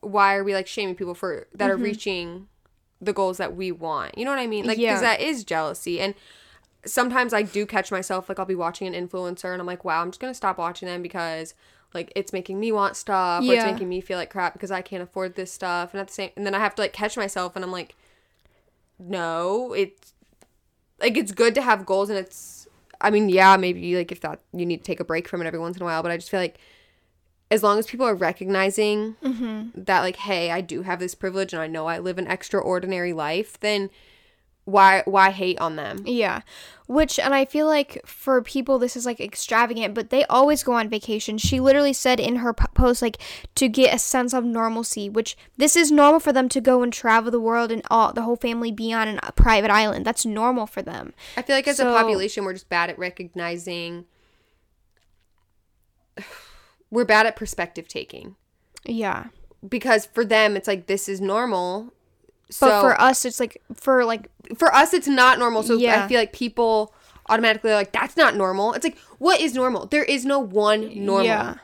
why 0.00 0.34
are 0.34 0.44
we 0.44 0.54
like 0.54 0.66
shaming 0.66 0.94
people 0.94 1.14
for 1.14 1.46
that 1.54 1.70
are 1.70 1.74
mm-hmm. 1.74 1.84
reaching 1.84 2.48
the 3.02 3.12
goals 3.12 3.36
that 3.38 3.56
we 3.56 3.72
want. 3.72 4.16
You 4.16 4.24
know 4.24 4.30
what 4.30 4.38
I 4.38 4.46
mean? 4.46 4.64
Like, 4.64 4.78
because 4.78 5.02
Yeah. 5.02 5.16
that 5.16 5.20
is 5.20 5.42
jealousy. 5.42 6.00
And 6.00 6.14
sometimes 6.86 7.34
I 7.34 7.42
do 7.42 7.66
catch 7.66 7.90
myself, 7.90 8.28
like, 8.28 8.38
I'll 8.38 8.46
be 8.46 8.54
watching 8.54 8.94
an 8.94 9.08
influencer 9.08 9.52
and 9.52 9.60
I'm 9.60 9.66
like, 9.66 9.84
wow, 9.84 10.00
I'm 10.00 10.12
just 10.12 10.20
to 10.20 10.34
stop 10.34 10.56
watching 10.56 10.86
them 10.86 11.02
because, 11.02 11.54
like, 11.94 12.12
it's 12.14 12.32
making 12.32 12.58
me 12.58 12.72
want 12.72 12.96
stuff 12.96 13.44
or 13.44 13.52
it's 13.52 13.64
making 13.64 13.88
me 13.88 14.00
feel 14.00 14.18
like 14.18 14.30
crap 14.30 14.52
because 14.52 14.70
I 14.70 14.82
can't 14.82 15.02
afford 15.02 15.34
this 15.34 15.52
stuff. 15.52 15.92
And 15.92 16.00
at 16.00 16.08
the 16.08 16.12
same, 16.12 16.30
and 16.36 16.46
then 16.46 16.54
I 16.54 16.58
have 16.58 16.74
to, 16.76 16.82
like, 16.82 16.92
catch 16.92 17.16
myself 17.16 17.56
and 17.56 17.64
I'm 17.64 17.72
like, 17.72 17.94
no, 18.98 19.72
it's, 19.72 20.14
like, 21.00 21.16
it's 21.16 21.32
good 21.32 21.54
to 21.54 21.62
have 21.62 21.86
goals 21.86 22.10
and 22.10 22.18
it's, 22.18 22.68
I 23.00 23.10
mean, 23.10 23.28
yeah, 23.28 23.56
maybe, 23.56 23.96
like, 23.96 24.12
if 24.12 24.20
that, 24.20 24.40
you 24.52 24.66
need 24.66 24.78
to 24.78 24.84
take 24.84 25.00
a 25.00 25.04
break 25.04 25.28
from 25.28 25.42
it 25.42 25.46
every 25.46 25.58
once 25.58 25.76
in 25.76 25.82
a 25.82 25.84
while, 25.84 26.02
but 26.02 26.10
I 26.12 26.16
just 26.16 26.30
feel 26.30 26.40
like, 26.40 26.58
as 27.52 27.62
long 27.62 27.78
as 27.78 27.86
people 27.86 28.06
are 28.06 28.14
recognizing 28.14 29.14
mm-hmm. 29.22 29.68
that 29.74 30.00
like 30.00 30.16
hey 30.16 30.50
i 30.50 30.62
do 30.62 30.80
have 30.80 30.98
this 30.98 31.14
privilege 31.14 31.52
and 31.52 31.60
i 31.60 31.66
know 31.66 31.86
i 31.86 31.98
live 31.98 32.16
an 32.16 32.26
extraordinary 32.26 33.12
life 33.12 33.60
then 33.60 33.90
why 34.64 35.02
why 35.06 35.30
hate 35.30 35.58
on 35.60 35.76
them 35.76 36.02
Yeah. 36.06 36.42
Which, 36.88 37.18
and 37.18 37.34
I 37.34 37.46
feel 37.46 37.66
like 37.66 38.02
for 38.04 38.42
people, 38.42 38.78
this 38.78 38.96
is 38.96 39.06
like 39.06 39.18
extravagant, 39.18 39.94
but 39.94 40.10
they 40.10 40.24
always 40.26 40.62
go 40.62 40.74
on 40.74 40.90
vacation. 40.90 41.38
She 41.38 41.58
literally 41.58 41.94
said 41.94 42.20
in 42.20 42.36
her 42.36 42.52
post, 42.52 43.00
like, 43.00 43.16
to 43.54 43.66
get 43.68 43.94
a 43.94 43.98
sense 43.98 44.34
of 44.34 44.44
normalcy, 44.44 45.08
which 45.08 45.34
this 45.56 45.74
is 45.74 45.90
normal 45.90 46.20
for 46.20 46.34
them 46.34 46.50
to 46.50 46.60
go 46.60 46.82
and 46.82 46.92
travel 46.92 47.30
the 47.30 47.40
world 47.40 47.72
and 47.72 47.80
all 47.90 48.12
the 48.12 48.22
whole 48.22 48.36
family 48.36 48.70
be 48.70 48.92
on 48.92 49.18
a 49.22 49.32
private 49.32 49.70
island. 49.70 50.04
That's 50.04 50.26
normal 50.26 50.66
for 50.66 50.82
them. 50.82 51.14
i 51.36 51.40
feel 51.42 51.56
like 51.56 51.66
as 51.68 51.80
a 51.80 51.84
population 51.84 52.44
we're 52.44 52.52
just 52.52 52.68
bad 52.68 52.90
at 52.90 52.98
recognizing 52.98 54.04
we're 56.90 57.04
bad 57.04 57.26
at 57.26 57.36
perspective 57.36 57.88
taking 57.88 58.36
Yeah. 58.84 59.26
because 59.66 60.06
for 60.06 60.24
them 60.24 60.56
it's 60.56 60.68
like 60.68 60.86
this 60.86 61.08
is 61.08 61.20
normal 61.20 61.92
so 62.52 62.66
But 62.68 62.80
for 62.82 63.00
us, 63.00 63.24
it's 63.24 63.40
like, 63.40 63.60
for 63.74 64.04
like, 64.04 64.28
for 64.56 64.74
us 64.74 64.92
it's 64.92 65.08
not 65.08 65.38
normal 65.38 65.62
so 65.62 65.76
Yeah. 65.78 66.04
i 66.04 66.08
feel 66.08 66.18
like 66.20 66.32
people 66.32 66.92
automatically 67.30 67.70
are 67.70 67.76
like 67.76 67.92
that's 67.92 68.16
not 68.16 68.36
normal 68.36 68.72
it's 68.74 68.84
like 68.84 68.98
what 69.18 69.40
is 69.40 69.54
normal 69.54 69.86
there 69.86 70.02
is 70.04 70.24
no 70.26 70.38
one 70.40 70.80
normal 71.04 71.24
Yeah. 71.24 71.54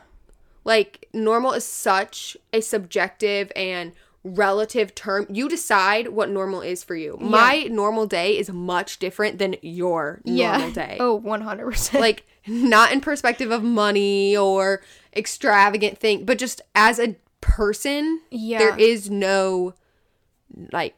like 0.63 1.07
normal 1.13 1.51
is 1.53 1.65
such 1.65 2.35
a 2.53 2.61
subjective 2.61 3.51
and 3.55 3.91
relative 4.23 4.95
term 4.95 5.25
you 5.29 5.47
decide 5.47 6.07
what 6.09 6.29
normal 6.29 6.61
is 6.61 6.83
for 6.83 6.95
you 6.95 7.17
my 7.21 7.67
normal 7.69 8.05
day 8.07 8.37
is 8.37 8.49
much 8.49 8.97
different 8.99 9.37
than 9.39 9.55
your 9.61 10.21
normal 10.25 10.69
yeah. 10.69 10.69
day 10.71 10.97
Oh, 10.99 11.19
100%. 11.21 11.99
like 11.99 12.25
not 12.47 12.91
in 12.91 13.01
perspective 13.01 13.51
of 13.51 13.61
money 13.63 14.35
or 14.35 14.81
extravagant 15.15 15.97
thing 15.99 16.25
but 16.25 16.37
just 16.39 16.61
as 16.75 16.97
a 16.99 17.15
person 17.41 18.21
Yeah. 18.31 18.57
there 18.59 18.77
is 18.79 19.09
no 19.11 19.73
like 20.71 20.95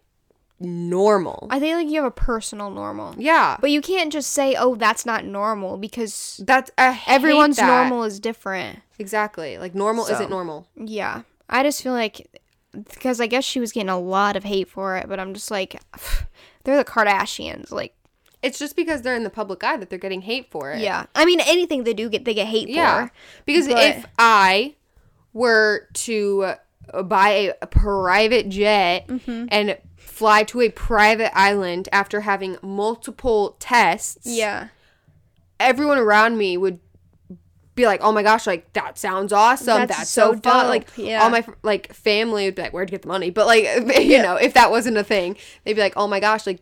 normal 0.59 1.47
I 1.49 1.59
think 1.59 1.75
like 1.75 1.87
you 1.87 1.95
have 1.95 2.05
a 2.05 2.11
personal 2.11 2.69
normal. 2.69 3.15
yeah 3.17 3.57
But 3.59 3.71
you 3.71 3.81
can't 3.81 4.11
just 4.13 4.31
say, 4.31 4.55
oh, 4.57 4.75
that's 4.75 5.05
not 5.05 5.25
normal 5.25 5.77
because 5.77 6.39
that's 6.45 6.69
everyone's 6.77 7.57
that. 7.57 7.65
normal 7.67 8.03
is 8.03 8.19
different. 8.19 8.79
exactly 8.99 9.57
like 9.57 9.73
normal 9.73 10.05
So. 10.05 10.13
isn't 10.13 10.29
normal 10.29 10.67
Yeah. 10.75 11.23
I 11.49 11.63
just 11.63 11.81
feel 11.81 11.93
like 11.93 12.27
because 12.73 13.19
I 13.19 13.27
guess 13.27 13.43
she 13.43 13.59
was 13.59 13.71
getting 13.71 13.89
a 13.89 13.99
lot 13.99 14.35
of 14.37 14.43
hate 14.45 14.69
for 14.69 14.95
it, 14.97 15.09
but 15.09 15.19
I'm 15.19 15.33
just 15.33 15.51
like 15.51 15.81
they're 16.63 16.77
the 16.77 16.85
Kardashians. 16.85 17.71
Like, 17.71 17.95
it's 18.43 18.57
just 18.59 18.75
because 18.75 19.01
they're 19.01 19.15
in 19.15 19.23
the 19.23 19.29
public 19.31 19.63
eye 19.63 19.77
that 19.77 19.89
they're 19.89 19.99
getting 19.99 20.21
hate 20.21 20.49
for 20.51 20.71
it 20.71 20.79
yeah. 20.79 21.05
I 21.15 21.25
mean, 21.25 21.39
anything 21.41 21.83
they 21.83 21.93
do 21.93 22.07
get 22.07 22.23
they 22.23 22.33
get 22.35 22.47
hate 22.47 22.69
Yeah. 22.69 23.07
for. 23.07 23.13
Because 23.45 23.67
But- 23.67 23.77
if 23.83 24.05
I 24.19 24.75
were 25.33 25.87
to 25.93 26.53
buy 27.03 27.53
a, 27.61 27.67
private 27.67 28.49
jet 28.49 29.07
Mm-hmm. 29.07 29.45
and 29.49 29.77
fly 29.97 30.43
to 30.43 30.61
a 30.61 30.69
private 30.69 31.35
island 31.37 31.89
after 31.91 32.21
having 32.21 32.57
multiple 32.61 33.55
tests, 33.59 34.25
Yeah. 34.27 34.67
everyone 35.59 35.97
around 35.97 36.37
me 36.37 36.57
would 36.57 36.79
be 37.73 37.85
like, 37.85 38.01
"Oh 38.03 38.11
my 38.11 38.21
gosh, 38.21 38.45
like 38.45 38.71
that 38.73 38.97
sounds 38.97 39.31
awesome. 39.31 39.77
That's 39.87 39.97
That's, 39.97 40.09
so, 40.09 40.33
so 40.33 40.39
fun." 40.39 40.67
Like 40.67 40.89
yeah. 40.97 41.23
all 41.23 41.29
my 41.29 41.43
like 41.63 41.93
family 41.93 42.45
would 42.45 42.55
be 42.55 42.61
like, 42.63 42.73
"Where'd 42.73 42.89
you 42.89 42.91
get 42.91 43.01
the 43.03 43.07
money?" 43.07 43.29
But 43.29 43.47
like 43.47 43.63
you 43.99 44.21
know, 44.21 44.35
if 44.35 44.53
that 44.53 44.69
wasn't 44.69 44.97
a 44.97 45.03
thing, 45.03 45.37
they'd 45.63 45.73
be 45.73 45.81
like, 45.81 45.93
"Oh 45.95 46.07
my 46.07 46.19
gosh, 46.19 46.45
like 46.45 46.59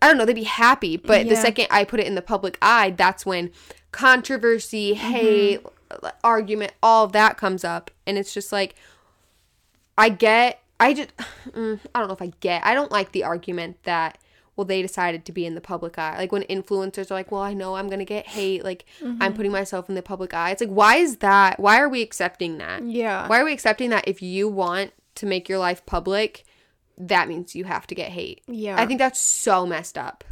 I 0.00 0.08
don't 0.08 0.16
know, 0.16 0.24
they'd 0.24 0.32
be 0.34 0.44
happy." 0.44 0.96
But 0.96 1.28
the 1.28 1.36
second 1.36 1.66
I 1.70 1.84
put 1.84 2.00
it 2.00 2.06
in 2.06 2.14
the 2.14 2.22
public 2.22 2.56
eye, 2.62 2.90
that's 2.96 3.26
when 3.26 3.50
controversy, 3.92 4.94
Mm-hmm. 4.94 5.10
hate, 5.12 5.60
argument, 6.24 6.72
all 6.82 7.06
that 7.08 7.36
comes 7.36 7.62
up, 7.64 7.90
and 8.06 8.16
it's 8.18 8.32
just 8.32 8.50
like 8.50 8.74
I 9.98 10.08
get 10.08 10.62
I 10.80 10.94
just 10.94 11.10
mm, 11.50 11.78
I 11.94 11.98
don't 11.98 12.08
know 12.08 12.14
if 12.14 12.22
I 12.22 12.32
get. 12.40 12.64
I 12.64 12.72
don't 12.74 12.90
like 12.92 13.12
the 13.12 13.24
argument 13.24 13.82
that 13.82 14.18
well 14.56 14.64
they 14.64 14.80
decided 14.82 15.24
to 15.26 15.32
be 15.32 15.44
in 15.44 15.54
the 15.54 15.60
public 15.60 15.98
eye. 15.98 16.16
Like 16.18 16.32
when 16.32 16.42
influencers 16.44 17.10
are 17.10 17.14
like, 17.14 17.30
"Well, 17.30 17.42
I 17.42 17.52
know 17.54 17.74
I'm 17.76 17.86
going 17.88 17.98
to 18.00 18.04
get 18.04 18.26
hate. 18.28 18.64
Like 18.64 18.84
Mm-hmm. 19.00 19.22
I'm 19.22 19.34
putting 19.34 19.52
myself 19.52 19.88
in 19.88 19.94
the 19.94 20.02
public 20.02 20.32
eye." 20.34 20.50
It's 20.50 20.60
like, 20.60 20.70
"Why 20.70 20.96
is 20.96 21.18
that? 21.18 21.60
Why 21.60 21.78
are 21.80 21.88
we 21.88 22.02
accepting 22.02 22.58
that? 22.58 22.84
Yeah. 22.84 23.28
Why 23.28 23.40
are 23.40 23.44
we 23.44 23.52
accepting 23.52 23.90
that 23.90 24.06
if 24.08 24.22
you 24.22 24.48
want 24.48 24.92
to 25.16 25.26
make 25.26 25.48
your 25.48 25.58
life 25.58 25.84
public, 25.86 26.44
that 26.96 27.28
means 27.28 27.54
you 27.54 27.64
have 27.64 27.86
to 27.88 27.94
get 27.94 28.10
hate?" 28.10 28.42
Yeah. 28.46 28.80
I 28.80 28.86
think 28.86 28.98
that's 28.98 29.20
so 29.20 29.66
messed 29.66 29.98
up. 29.98 30.24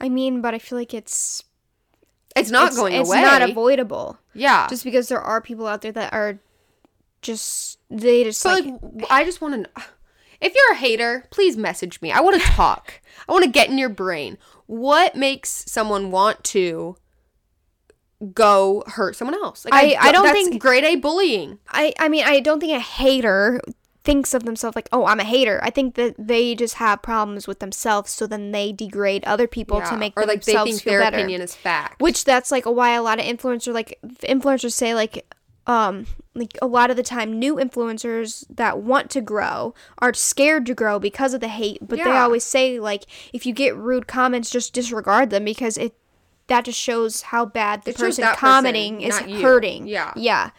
I 0.00 0.08
mean, 0.08 0.40
but 0.40 0.52
I 0.54 0.58
feel 0.58 0.78
like 0.78 0.92
it's 0.94 1.44
It's 2.34 2.50
not 2.50 2.68
it's, 2.68 2.76
going 2.76 2.94
it's 2.94 3.08
away. 3.08 3.20
It's 3.20 3.26
not 3.30 3.42
avoidable. 3.42 4.18
yeah. 4.34 4.66
Just 4.68 4.84
because 4.84 5.08
there 5.08 5.20
are 5.20 5.40
people 5.40 5.66
out 5.66 5.80
there 5.82 5.92
that 5.92 6.12
are 6.12 6.38
just 7.22 7.78
they 7.90 8.24
just 8.24 8.42
But 8.44 8.64
like, 8.64 8.74
like, 8.82 9.06
I 9.10 9.24
just 9.24 9.40
want 9.40 9.64
to. 9.64 9.82
If 10.40 10.56
you're 10.56 10.72
a 10.72 10.76
hater, 10.76 11.24
please 11.30 11.56
message 11.56 12.02
me. 12.02 12.10
I 12.10 12.18
want 12.18 12.34
to 12.42 12.42
talk. 12.48 13.00
I 13.28 13.32
want 13.32 13.44
to 13.44 13.50
get 13.50 13.70
in 13.70 13.78
your 13.78 13.88
brain. 13.88 14.38
What 14.66 15.14
makes 15.14 15.64
someone 15.70 16.10
want 16.10 16.42
to 16.46 16.96
go 18.34 18.82
hurt 18.86 19.16
someone 19.16 19.34
else? 19.36 19.64
Like 19.64 19.74
I- 19.74 20.08
I 20.08 20.12
don't 20.12 20.24
that's 20.24 20.48
think- 20.48 20.60
grade 20.60 20.84
A 20.84 20.96
bullying. 20.96 21.58
I 21.68 21.92
I 21.98 22.08
mean, 22.08 22.24
I 22.26 22.40
don't 22.40 22.60
think 22.60 22.72
a 22.72 22.80
hater 22.80 23.60
thinks 24.04 24.34
of 24.34 24.42
themselves 24.42 24.74
like, 24.74 24.88
"Oh, 24.90 25.06
I'm 25.06 25.20
a 25.20 25.24
hater." 25.24 25.60
I 25.62 25.70
think 25.70 25.94
that 25.94 26.16
they 26.18 26.56
just 26.56 26.74
have 26.74 27.02
problems 27.02 27.46
with 27.46 27.60
themselves, 27.60 28.10
so 28.10 28.26
then 28.26 28.50
they 28.50 28.72
degrade 28.72 29.24
other 29.24 29.46
people 29.46 29.80
to 29.80 29.86
Yeah. 29.92 29.96
make 29.96 30.12
or 30.16 30.22
like 30.26 30.42
they 30.42 30.52
themselves 30.54 30.70
think 30.72 30.82
feel 30.82 30.92
their 30.94 31.00
better. 31.02 31.16
opinion 31.18 31.40
is 31.40 31.54
fact. 31.54 32.00
Which 32.02 32.24
that's 32.24 32.50
like 32.50 32.64
why 32.66 32.90
a 32.94 33.02
lot 33.02 33.20
of 33.20 33.24
influencers 33.24 33.74
like 33.74 33.98
influencers 34.24 34.72
say 34.72 34.94
like 34.96 35.24
um 35.66 36.06
like 36.34 36.56
a 36.60 36.66
lot 36.66 36.90
of 36.90 36.96
the 36.96 37.02
time 37.02 37.38
new 37.38 37.56
influencers 37.56 38.44
that 38.50 38.78
want 38.78 39.10
to 39.10 39.20
grow 39.20 39.74
are 39.98 40.14
scared 40.14 40.66
to 40.66 40.74
grow 40.74 40.98
because 40.98 41.34
of 41.34 41.40
the 41.40 41.48
hate, 41.48 41.78
but 41.80 41.98
they 41.98 42.10
always 42.10 42.44
say 42.44 42.80
like 42.80 43.04
if 43.32 43.46
you 43.46 43.52
get 43.52 43.76
rude 43.76 44.06
comments 44.06 44.50
just 44.50 44.72
disregard 44.72 45.30
them 45.30 45.44
because 45.44 45.76
it 45.76 45.94
that 46.48 46.64
just 46.64 46.78
shows 46.78 47.22
how 47.22 47.44
bad 47.46 47.84
the 47.84 47.92
person 47.92 48.22
that 48.22 48.36
person, 48.36 48.48
commenting 48.48 49.00
is 49.02 49.16
hurting. 49.18 49.86
Yeah. 49.86 50.12
Yeah. 50.16 50.50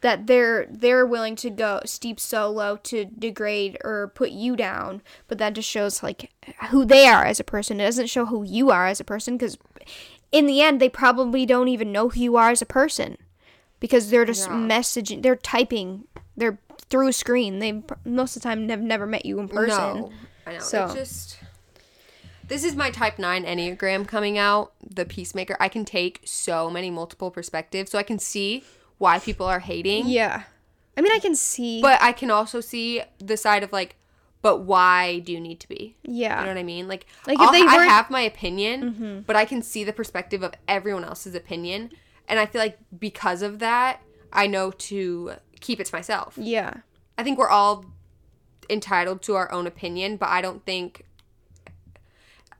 That 0.00 0.26
they're 0.26 0.66
they're 0.70 1.04
willing 1.04 1.36
to 1.36 1.50
go 1.50 1.80
steep 1.84 2.20
so 2.20 2.50
low 2.50 2.76
to 2.84 3.04
degrade 3.04 3.76
or 3.84 4.12
put 4.14 4.30
you 4.30 4.56
down, 4.56 5.02
but 5.26 5.38
that 5.38 5.54
just 5.54 5.68
shows 5.68 6.02
like 6.02 6.32
who 6.70 6.84
they 6.84 7.06
are 7.06 7.24
as 7.24 7.40
a 7.40 7.44
person. 7.44 7.80
It 7.80 7.84
doesn't 7.84 8.06
show 8.06 8.26
who 8.26 8.44
you 8.44 8.70
are 8.70 8.86
as 8.86 9.00
a 9.00 9.04
person 9.04 9.36
because 9.36 9.58
in 10.32 10.46
the 10.46 10.62
end 10.62 10.80
they 10.80 10.88
probably 10.88 11.44
don't 11.44 11.68
even 11.68 11.90
know 11.92 12.08
who 12.08 12.20
you 12.20 12.36
are 12.36 12.50
as 12.50 12.62
a 12.62 12.66
person 12.66 13.16
because 13.80 14.10
they're 14.10 14.24
just 14.24 14.48
Yeah. 14.48 14.54
messaging, 14.54 15.22
they're 15.22 15.36
typing, 15.36 16.04
they're 16.36 16.58
through 16.88 17.08
a 17.08 17.12
screen. 17.12 17.58
They 17.58 17.82
most 18.04 18.36
of 18.36 18.42
the 18.42 18.48
time 18.48 18.68
have 18.68 18.80
never 18.80 19.06
met 19.06 19.24
you 19.26 19.38
in 19.40 19.48
person. 19.48 19.68
No, 19.68 20.12
I 20.46 20.52
know. 20.54 20.58
So- 20.60 20.84
It's 20.86 20.94
just. 20.94 21.36
This 22.46 22.64
is 22.64 22.74
my 22.74 22.90
type 22.90 23.16
9 23.18 23.44
Enneagram 23.44 24.08
coming 24.08 24.36
out, 24.36 24.72
the 24.84 25.04
peacemaker. 25.04 25.56
I 25.60 25.68
can 25.68 25.84
take 25.84 26.20
so 26.24 26.68
many 26.68 26.90
multiple 26.90 27.30
perspectives, 27.30 27.92
so 27.92 27.98
I 27.98 28.02
can 28.02 28.18
see 28.18 28.64
why 28.98 29.20
people 29.20 29.46
are 29.46 29.60
hating. 29.60 30.08
Yeah. 30.08 30.42
I 30.96 31.00
mean, 31.00 31.12
I 31.12 31.20
can 31.20 31.36
see. 31.36 31.80
But 31.80 32.02
I 32.02 32.10
can 32.10 32.28
also 32.28 32.60
see 32.60 33.02
the 33.18 33.36
side 33.36 33.62
of 33.62 33.72
like, 33.72 33.94
but 34.42 34.62
why 34.62 35.20
do 35.20 35.30
you 35.32 35.38
need 35.40 35.60
to 35.60 35.68
be? 35.68 35.94
yeah. 36.02 36.40
You 36.40 36.46
know 36.46 36.50
what 36.50 36.58
I 36.58 36.64
mean? 36.64 36.88
Like, 36.88 37.06
Like, 37.24 37.38
if 37.40 37.52
they 37.52 37.62
weren't- 37.62 37.88
have 37.88 38.10
my 38.10 38.22
opinion, 38.22 38.82
mm-hmm. 38.94 39.20
but 39.20 39.36
I 39.36 39.44
can 39.44 39.62
see 39.62 39.84
the 39.84 39.92
perspective 39.92 40.42
of 40.42 40.52
everyone 40.66 41.04
else's 41.04 41.36
opinion, 41.36 41.92
and 42.28 42.38
I 42.38 42.46
feel 42.46 42.60
like 42.60 42.78
because 42.98 43.42
of 43.42 43.58
that, 43.58 44.00
I 44.32 44.46
know 44.46 44.70
to 44.70 45.32
keep 45.60 45.80
it 45.80 45.86
to 45.86 45.94
myself. 45.94 46.34
yeah. 46.36 46.74
I 47.18 47.22
think 47.22 47.38
we're 47.38 47.50
all 47.50 47.84
entitled 48.70 49.20
to 49.22 49.34
our 49.34 49.52
own 49.52 49.66
opinion, 49.66 50.16
but 50.16 50.30
I 50.30 50.40
don't 50.40 50.64
think, 50.64 51.04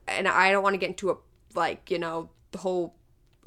and 0.07 0.27
I 0.27 0.51
don't 0.51 0.61
want 0.61 0.75
to 0.75 0.77
get 0.77 0.89
into 0.89 1.09
a 1.09 1.17
like 1.55 1.89
you 1.89 1.97
know 1.99 2.29
the 2.51 2.59
whole 2.59 2.95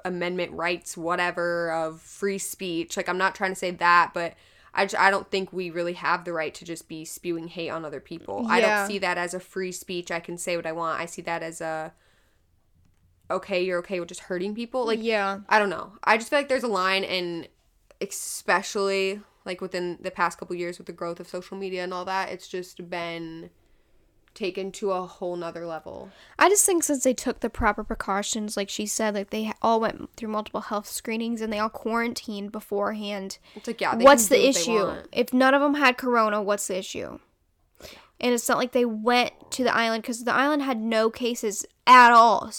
amendment 0.05 0.53
rights 0.53 0.97
whatever 0.97 1.73
of 1.73 2.01
free 2.01 2.39
speech. 2.39 2.97
Like 2.97 3.09
I'm 3.09 3.19
not 3.19 3.35
trying 3.35 3.53
to 3.53 3.57
say 3.57 3.71
that, 3.71 4.11
but 4.13 4.35
I 4.75 4.87
just, 4.87 5.01
I 5.01 5.11
don't 5.11 5.31
think 5.31 5.53
we 5.53 5.71
really 5.71 5.93
have 5.93 6.25
the 6.25 6.33
right 6.33 6.53
to 6.55 6.65
just 6.65 6.89
be 6.89 7.05
spewing 7.05 7.49
hate 7.49 7.71
on 7.71 7.85
other 7.85 8.01
people. 8.01 8.47
I 8.49 8.61
don't 8.61 8.87
see 8.89 8.99
that 8.99 9.17
as 9.17 9.33
a 9.35 9.41
free 9.41 9.73
speech. 9.73 10.11
I 10.11 10.21
can 10.21 10.37
say 10.37 10.57
what 10.57 10.67
I 10.67 10.73
want. 10.73 11.01
I 11.01 11.07
see 11.07 11.23
that 11.23 11.43
as 11.43 11.61
a 11.61 11.93
okay, 13.31 13.65
you're 13.65 13.79
okay 13.81 14.01
with 14.01 14.09
just 14.09 14.23
hurting 14.23 14.55
people. 14.55 14.87
Like 14.87 15.03
yeah. 15.03 15.41
I 15.49 15.59
don't 15.59 15.71
know. 15.71 15.93
I 16.05 16.17
just 16.17 16.31
feel 16.31 16.39
like 16.39 16.49
there's 16.49 16.63
a 16.65 16.69
line, 16.69 17.05
and 17.05 17.49
especially 18.01 19.21
like 19.45 19.61
within 19.61 19.99
the 20.01 20.11
past 20.11 20.39
couple 20.39 20.57
years 20.57 20.79
with 20.79 20.87
the 20.87 20.93
growth 20.93 21.21
of 21.21 21.29
social 21.29 21.57
media 21.57 21.85
and 21.85 21.93
all 21.93 22.05
that, 22.05 22.31
it's 22.31 22.49
just 22.49 22.89
been 22.89 23.51
taken 24.35 24.73
to 24.73 24.91
a 24.91 25.07
whole 25.07 25.37
nother 25.37 25.65
level. 25.65 26.11
I 26.39 26.49
just 26.49 26.67
think 26.67 26.83
since 26.83 27.05
they 27.05 27.15
took 27.15 27.41
the 27.41 27.51
proper 27.51 27.85
precautions, 27.85 28.57
like 28.57 28.69
she 28.69 28.87
said, 28.87 29.15
like 29.15 29.31
they 29.31 29.53
all 29.63 29.81
went 29.81 30.11
through 30.17 30.31
multiple 30.31 30.63
health 30.63 30.89
screenings 30.89 31.41
and 31.41 31.53
they 31.53 31.59
all 31.59 31.69
quarantined 31.69 32.51
beforehand. 32.53 33.39
It's 33.55 33.69
like 33.69 33.81
yeah, 33.81 33.95
what's 33.97 34.29
the 34.29 34.37
what 34.37 34.45
issue? 34.45 34.73
want. 34.73 35.09
If 35.13 35.33
none 35.33 35.55
of 35.55 35.61
them 35.61 35.75
had 35.75 35.97
corona, 35.97 36.43
what's 36.43 36.67
the 36.67 36.79
issue? 36.79 37.19
And 38.21 38.33
it's 38.33 38.49
not 38.49 38.59
like 38.59 38.73
they 38.73 38.85
went 38.85 39.33
to 39.53 39.65
the 39.65 39.75
island 39.75 40.03
because 40.03 40.25
the 40.25 40.33
island 40.33 40.63
had 40.63 40.79
no 40.81 41.11
cases 41.11 41.67
at 41.87 42.11
all, 42.13 42.51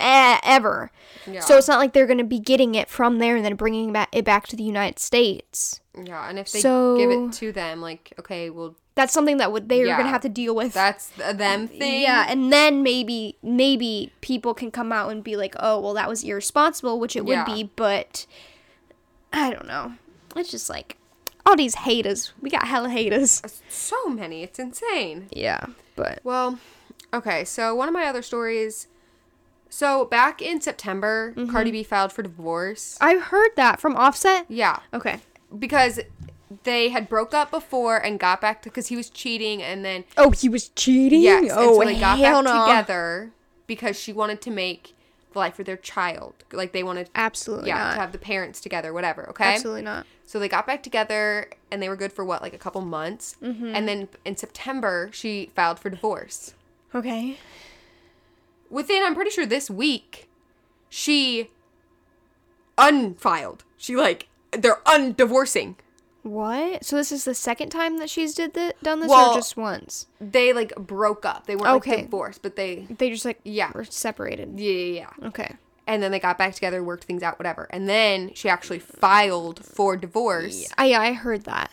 ever. 0.00 0.90
Yeah. 1.26 1.40
So 1.40 1.56
it's 1.58 1.68
not 1.68 1.78
like 1.78 1.92
they're 1.92 2.06
going 2.06 2.18
to 2.18 2.24
be 2.24 2.40
getting 2.40 2.74
it 2.74 2.88
from 2.88 3.18
there 3.18 3.36
and 3.36 3.44
then 3.44 3.54
bringing 3.56 3.94
it 4.12 4.24
back 4.24 4.46
to 4.48 4.56
the 4.56 4.62
United 4.64 4.98
States. 4.98 5.80
Yeah, 6.02 6.28
and 6.28 6.38
if 6.38 6.50
they 6.50 6.60
So- 6.60 6.96
give 6.96 7.10
it 7.10 7.32
to 7.34 7.52
them, 7.52 7.80
like 7.80 8.12
okay, 8.18 8.50
well 8.50 8.74
That's 8.96 9.12
something 9.12 9.36
that 9.36 9.52
would 9.52 9.68
they're 9.68 9.86
Yeah. 9.86 9.96
going 9.96 10.06
to 10.06 10.10
have 10.10 10.22
to 10.22 10.28
deal 10.30 10.54
with. 10.54 10.72
that's 10.72 11.10
a 11.22 11.34
them 11.34 11.68
thing. 11.68 12.00
Yeah, 12.02 12.26
and 12.28 12.50
then 12.52 12.82
maybe 12.82 13.36
maybe 13.42 14.12
people 14.22 14.54
can 14.54 14.70
come 14.70 14.90
out 14.90 15.10
and 15.10 15.22
be 15.22 15.36
like, 15.36 15.54
"Oh, 15.60 15.78
well, 15.80 15.92
that 15.94 16.08
was 16.08 16.24
irresponsible," 16.24 16.98
which 16.98 17.14
it 17.16 17.24
would 17.26 17.44
be, 17.44 17.70
but 17.76 18.26
I 19.32 19.50
don't 19.50 19.66
know. 19.66 19.92
It's 20.34 20.50
just 20.50 20.68
like 20.70 20.96
all 21.46 21.56
these 21.56 21.76
haters. 21.76 22.32
We 22.40 22.50
got 22.50 22.66
hella 22.66 22.90
haters. 22.90 23.40
so 23.68 24.08
many. 24.08 24.42
It's 24.42 24.58
insane. 24.58 25.28
Yeah, 25.30 25.64
but 25.94 26.20
Well, 26.24 26.58
okay, 27.14 27.44
so 27.44 27.74
one 27.74 27.88
of 27.88 27.94
my 27.94 28.06
other 28.06 28.22
stories. 28.22 28.88
So 29.68 30.04
back 30.06 30.40
in 30.42 30.60
September, 30.60 31.32
Mm-hmm. 31.36 31.50
Cardi 31.50 31.70
B 31.70 31.82
filed 31.82 32.12
for 32.12 32.22
divorce. 32.22 32.98
I 33.00 33.16
heard 33.16 33.50
that 33.56 33.80
from 33.80 33.96
Offset. 33.96 34.46
Yeah, 34.48 34.80
Okay. 34.92 35.20
because 35.56 36.00
they 36.64 36.88
had 36.90 37.08
broke 37.08 37.34
up 37.34 37.50
before 37.50 37.96
and 37.98 38.18
got 38.20 38.40
back 38.40 38.62
to 38.62 38.68
because 38.70 38.86
he 38.88 38.96
was 38.96 39.10
cheating, 39.10 39.62
and 39.62 39.84
then 39.84 40.04
Oh, 40.16 40.30
he 40.30 40.48
was 40.48 40.68
cheating. 40.70 41.22
yes, 41.22 41.42
and 41.42 41.52
oh, 41.54 41.80
so 41.80 41.84
they 41.86 41.98
got 41.98 42.18
back 42.20 42.44
no. 42.44 42.66
together 42.66 43.32
because 43.66 43.98
she 43.98 44.12
wanted 44.12 44.40
to 44.42 44.50
make 44.50 44.94
life 45.36 45.58
of 45.58 45.66
their 45.66 45.76
child. 45.76 46.34
Like 46.52 46.72
they 46.72 46.82
wanted, 46.82 47.10
Absolutely 47.14 47.68
yeah, 47.68 47.78
not. 47.78 47.94
to 47.94 48.00
have 48.00 48.12
the 48.12 48.18
parents 48.18 48.60
together, 48.60 48.92
whatever. 48.92 49.28
Okay, 49.30 49.44
Absolutely 49.44 49.82
not. 49.82 50.06
So 50.24 50.38
they 50.38 50.48
got 50.48 50.66
back 50.66 50.82
together 50.82 51.50
and 51.70 51.82
they 51.82 51.88
were 51.88 51.96
good 51.96 52.12
for 52.12 52.24
what, 52.24 52.42
like 52.42 52.54
a 52.54 52.58
couple 52.58 52.80
months. 52.80 53.36
Mm-hmm. 53.42 53.72
And 53.74 53.88
then 53.88 54.08
in 54.24 54.36
September, 54.36 55.10
she 55.12 55.50
filed 55.54 55.78
for 55.78 55.90
divorce. 55.90 56.54
Okay. 56.94 57.38
Within, 58.70 59.02
I'm 59.04 59.14
pretty 59.14 59.30
sure 59.30 59.46
this 59.46 59.70
week, 59.70 60.28
she 60.88 61.50
unfiled. 62.78 63.64
She 63.76 63.96
like 63.96 64.28
they're 64.52 64.80
undivorcing. 64.86 65.76
What? 66.26 66.84
So 66.84 66.96
this 66.96 67.12
is 67.12 67.24
the 67.24 67.34
second 67.34 67.68
time 67.70 67.98
that 67.98 68.10
she's 68.10 68.34
did 68.34 68.54
the, 68.54 68.74
done 68.82 69.00
this, 69.00 69.08
Well- 69.08 69.30
or 69.32 69.34
just 69.36 69.56
once? 69.56 70.06
They 70.20 70.52
like 70.52 70.74
broke 70.76 71.24
up. 71.24 71.46
They 71.46 71.54
weren't 71.56 71.76
Okay. 71.76 71.96
like 71.96 72.04
divorced, 72.06 72.42
but 72.42 72.56
they 72.56 72.86
They 72.90 73.10
just 73.10 73.24
like 73.24 73.38
Yeah. 73.44 73.70
were 73.74 73.84
separated. 73.84 74.58
yeah 74.58 74.72
yeah 74.72 75.06
yeah. 75.20 75.28
Okay. 75.28 75.54
And 75.86 76.02
then 76.02 76.10
they 76.10 76.18
got 76.18 76.36
back 76.36 76.52
together, 76.54 76.82
worked 76.82 77.04
things 77.04 77.22
out, 77.22 77.38
whatever. 77.38 77.68
And 77.70 77.88
then 77.88 78.32
she 78.34 78.48
actually 78.48 78.80
filed 78.80 79.64
for 79.64 79.96
divorce. 79.96 80.68
I 80.76 80.94
I 80.94 81.12
heard 81.12 81.44
that. 81.44 81.70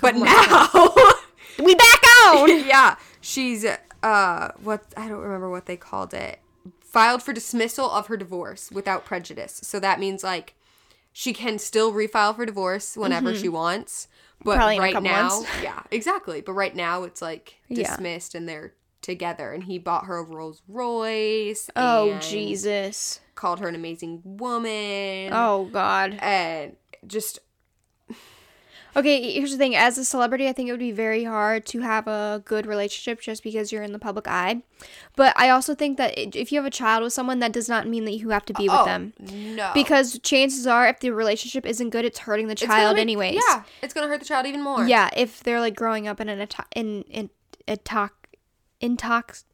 But 0.00 0.16
now, 0.16 0.68
We 1.64 1.74
back 1.76 2.02
out. 2.24 2.46
yeah, 2.66 2.96
she's 3.20 3.64
uh, 4.02 4.50
what 4.62 4.82
I 4.96 5.06
don't 5.08 5.20
remember 5.20 5.48
what 5.48 5.66
they 5.66 5.76
called 5.76 6.12
it. 6.12 6.40
Filed 6.80 7.22
for 7.22 7.32
dismissal 7.32 7.88
of 7.90 8.08
her 8.08 8.16
divorce 8.16 8.70
without 8.72 9.04
prejudice. 9.04 9.60
So 9.62 9.78
that 9.78 10.00
means 10.00 10.24
like 10.24 10.54
she 11.18 11.32
can 11.32 11.58
still 11.58 11.92
refile 11.94 12.36
for 12.36 12.44
divorce 12.44 12.94
whenever 12.94 13.34
she 13.34 13.48
wants. 13.48 14.06
But 14.44 14.50
Mm-hmm. 14.50 14.58
Probably 14.58 14.78
right 14.78 15.02
now, 15.02 15.44
yeah, 15.62 15.82
exactly. 15.90 16.42
But 16.42 16.52
right 16.52 16.76
now 16.76 17.04
it's 17.04 17.22
like 17.22 17.54
Yeah. 17.68 17.84
dismissed 17.88 18.34
and 18.34 18.46
they're 18.46 18.74
together. 19.00 19.50
And 19.50 19.64
he 19.64 19.78
bought 19.78 20.04
her 20.04 20.18
a 20.18 20.22
Rolls 20.22 20.60
Royce. 20.68 21.70
oh 21.74 22.18
Jesus. 22.20 23.20
Called 23.34 23.60
her 23.60 23.68
an 23.68 23.74
amazing 23.74 24.20
woman. 24.24 25.30
Oh 25.32 25.70
God. 25.72 26.18
And 26.20 26.76
just 27.06 27.38
Okay, 28.96 29.32
here's 29.32 29.52
the 29.52 29.58
thing. 29.58 29.76
As 29.76 29.98
a 29.98 30.04
celebrity, 30.06 30.48
I 30.48 30.54
think 30.54 30.70
it 30.70 30.72
would 30.72 30.80
be 30.80 30.90
very 30.90 31.24
hard 31.24 31.66
to 31.66 31.80
have 31.80 32.08
a 32.08 32.42
good 32.46 32.64
relationship 32.64 33.20
just 33.20 33.42
because 33.42 33.70
you're 33.70 33.82
in 33.82 33.92
the 33.92 33.98
public 33.98 34.26
eye. 34.26 34.62
But 35.16 35.34
I 35.36 35.50
also 35.50 35.74
think 35.74 35.98
that 35.98 36.14
if 36.16 36.50
you 36.50 36.58
have 36.58 36.64
a 36.64 36.70
child 36.70 37.02
with 37.02 37.12
someone, 37.12 37.38
that 37.40 37.52
does 37.52 37.68
not 37.68 37.86
mean 37.86 38.06
that 38.06 38.14
you 38.14 38.30
have 38.30 38.46
to 38.46 38.54
be 38.54 38.68
with 38.70 38.78
oh, 38.78 38.84
them. 38.86 39.12
no. 39.20 39.70
Because 39.74 40.18
chances 40.20 40.66
are, 40.66 40.88
if 40.88 41.00
the 41.00 41.10
relationship 41.10 41.66
isn't 41.66 41.90
good, 41.90 42.06
it's 42.06 42.20
hurting 42.20 42.48
the 42.48 42.54
child 42.54 42.96
make- 42.96 43.02
anyways. 43.02 43.34
Yeah, 43.48 43.64
it's 43.82 43.92
gonna 43.92 44.08
hurt 44.08 44.20
the 44.20 44.26
child 44.26 44.46
even 44.46 44.62
more. 44.62 44.86
Yeah, 44.86 45.10
if 45.14 45.42
they're 45.42 45.60
like 45.60 45.76
growing 45.76 46.08
up 46.08 46.18
in 46.18 46.30
an 46.30 46.40
ato- 46.40 46.64
in 46.74 47.02
in 47.02 47.28
a 47.68 47.76
tox 47.76 48.14
intox 48.80 49.44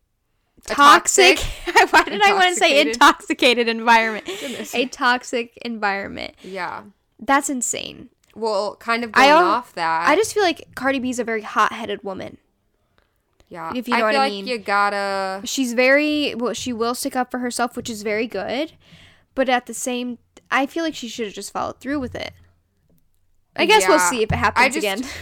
toxic. 0.66 1.38
toxic- 1.38 1.90
Why 1.92 2.04
did 2.04 2.22
I 2.22 2.32
want 2.34 2.50
to 2.50 2.54
say 2.54 2.80
Intoxicated. 2.80 2.94
intoxicated 2.94 3.68
environment? 3.68 4.26
Goodness. 4.26 4.74
A 4.74 4.86
toxic 4.86 5.56
environment. 5.62 6.34
Yeah. 6.42 6.84
That's 7.18 7.50
insane. 7.50 8.10
Well, 8.34 8.76
kind 8.76 9.04
of 9.04 9.10
I 9.14 9.26
going 9.28 9.30
al- 9.44 9.50
off 9.50 9.74
that. 9.74 10.08
I 10.08 10.16
just 10.16 10.32
feel 10.34 10.42
like 10.42 10.74
Cardi 10.74 10.98
B 10.98 11.10
is 11.10 11.18
a 11.18 11.24
very 11.24 11.42
hot-headed 11.42 12.02
woman. 12.02 12.38
yeah. 13.48 13.72
if 13.76 13.86
you 13.88 13.94
know 13.94 14.00
I 14.00 14.02
what 14.04 14.12
feel 14.12 14.20
I 14.20 14.24
like 14.24 14.32
mean. 14.32 14.46
you 14.46 14.58
gotta. 14.58 15.42
She's 15.46 15.74
very 15.74 16.34
well. 16.34 16.54
She 16.54 16.72
will 16.72 16.94
stick 16.94 17.14
up 17.16 17.30
for 17.30 17.38
herself, 17.38 17.76
which 17.76 17.90
is 17.90 18.02
very 18.02 18.26
good. 18.26 18.72
But 19.34 19.48
at 19.48 19.66
the 19.66 19.74
same, 19.74 20.18
I 20.50 20.66
feel 20.66 20.82
like 20.84 20.94
she 20.94 21.08
should 21.08 21.26
have 21.26 21.34
just 21.34 21.52
followed 21.52 21.80
through 21.80 22.00
with 22.00 22.14
it. 22.14 22.32
I 23.56 23.66
guess 23.66 23.86
we'll 23.86 23.98
see 23.98 24.22
if 24.22 24.32
it 24.32 24.36
happens 24.36 24.74
just- 24.74 24.78
again. 24.78 25.04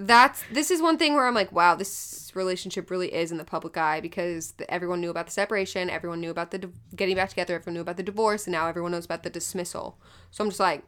That's 0.00 0.44
this 0.52 0.70
is 0.70 0.80
one 0.80 0.96
thing 0.96 1.14
where 1.14 1.26
I'm 1.26 1.34
like, 1.34 1.50
wow, 1.50 1.74
this 1.74 2.30
relationship 2.34 2.88
really 2.88 3.12
is 3.12 3.32
in 3.32 3.36
the 3.38 3.44
public 3.44 3.76
eye 3.76 4.00
because 4.00 4.52
the, 4.52 4.72
everyone 4.72 5.00
knew 5.00 5.10
about 5.10 5.26
the 5.26 5.32
separation, 5.32 5.90
everyone 5.90 6.20
knew 6.20 6.30
about 6.30 6.52
the 6.52 6.58
di- 6.58 6.68
getting 6.94 7.16
back 7.16 7.30
together, 7.30 7.56
everyone 7.56 7.74
knew 7.74 7.80
about 7.80 7.96
the 7.96 8.04
divorce, 8.04 8.46
and 8.46 8.52
now 8.52 8.68
everyone 8.68 8.92
knows 8.92 9.06
about 9.06 9.24
the 9.24 9.30
dismissal. 9.30 9.98
So 10.30 10.44
I'm 10.44 10.50
just 10.50 10.60
like, 10.60 10.84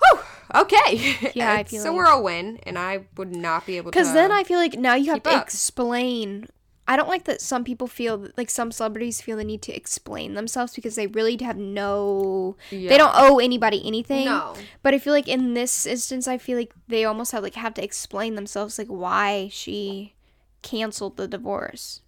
whew, 0.00 0.20
okay. 0.62 1.30
Yeah, 1.34 1.52
I 1.52 1.60
It's 1.60 1.72
so 1.72 1.90
like- 1.90 1.96
we're 1.96 2.04
a 2.06 2.20
win, 2.20 2.58
and 2.64 2.78
I 2.78 3.06
would 3.16 3.34
not 3.34 3.66
be 3.66 3.76
able 3.76 3.90
to. 3.90 3.96
Because 3.98 4.12
then 4.12 4.30
I 4.32 4.44
feel 4.44 4.58
like 4.58 4.74
now 4.78 4.94
you 4.94 5.10
have 5.12 5.22
to 5.24 5.30
up. 5.30 5.42
explain. 5.42 6.48
I 6.88 6.94
don't 6.96 7.08
like 7.08 7.24
that 7.24 7.40
some 7.40 7.64
people 7.64 7.88
feel 7.88 8.28
like 8.36 8.48
some 8.48 8.70
celebrities 8.70 9.20
feel 9.20 9.36
the 9.36 9.42
need 9.42 9.60
to 9.62 9.74
explain 9.74 10.34
themselves 10.34 10.72
because 10.72 10.94
they 10.94 11.08
really 11.08 11.36
have 11.42 11.56
no. 11.56 12.56
They 12.70 12.96
don't 12.96 13.12
owe 13.16 13.40
anybody 13.40 13.82
anything. 13.84 14.26
No. 14.26 14.54
But 14.84 14.94
I 14.94 14.98
feel 14.98 15.12
like 15.12 15.26
in 15.26 15.54
this 15.54 15.84
instance, 15.84 16.28
I 16.28 16.38
feel 16.38 16.56
like 16.56 16.72
they 16.86 17.04
almost 17.04 17.32
have 17.32 17.42
like 17.42 17.54
have 17.56 17.74
to 17.74 17.82
explain 17.82 18.36
themselves 18.36 18.78
like 18.78 18.86
why 18.86 19.48
she 19.50 20.14
canceled 20.62 21.16
the 21.16 21.26
divorce. 21.26 22.02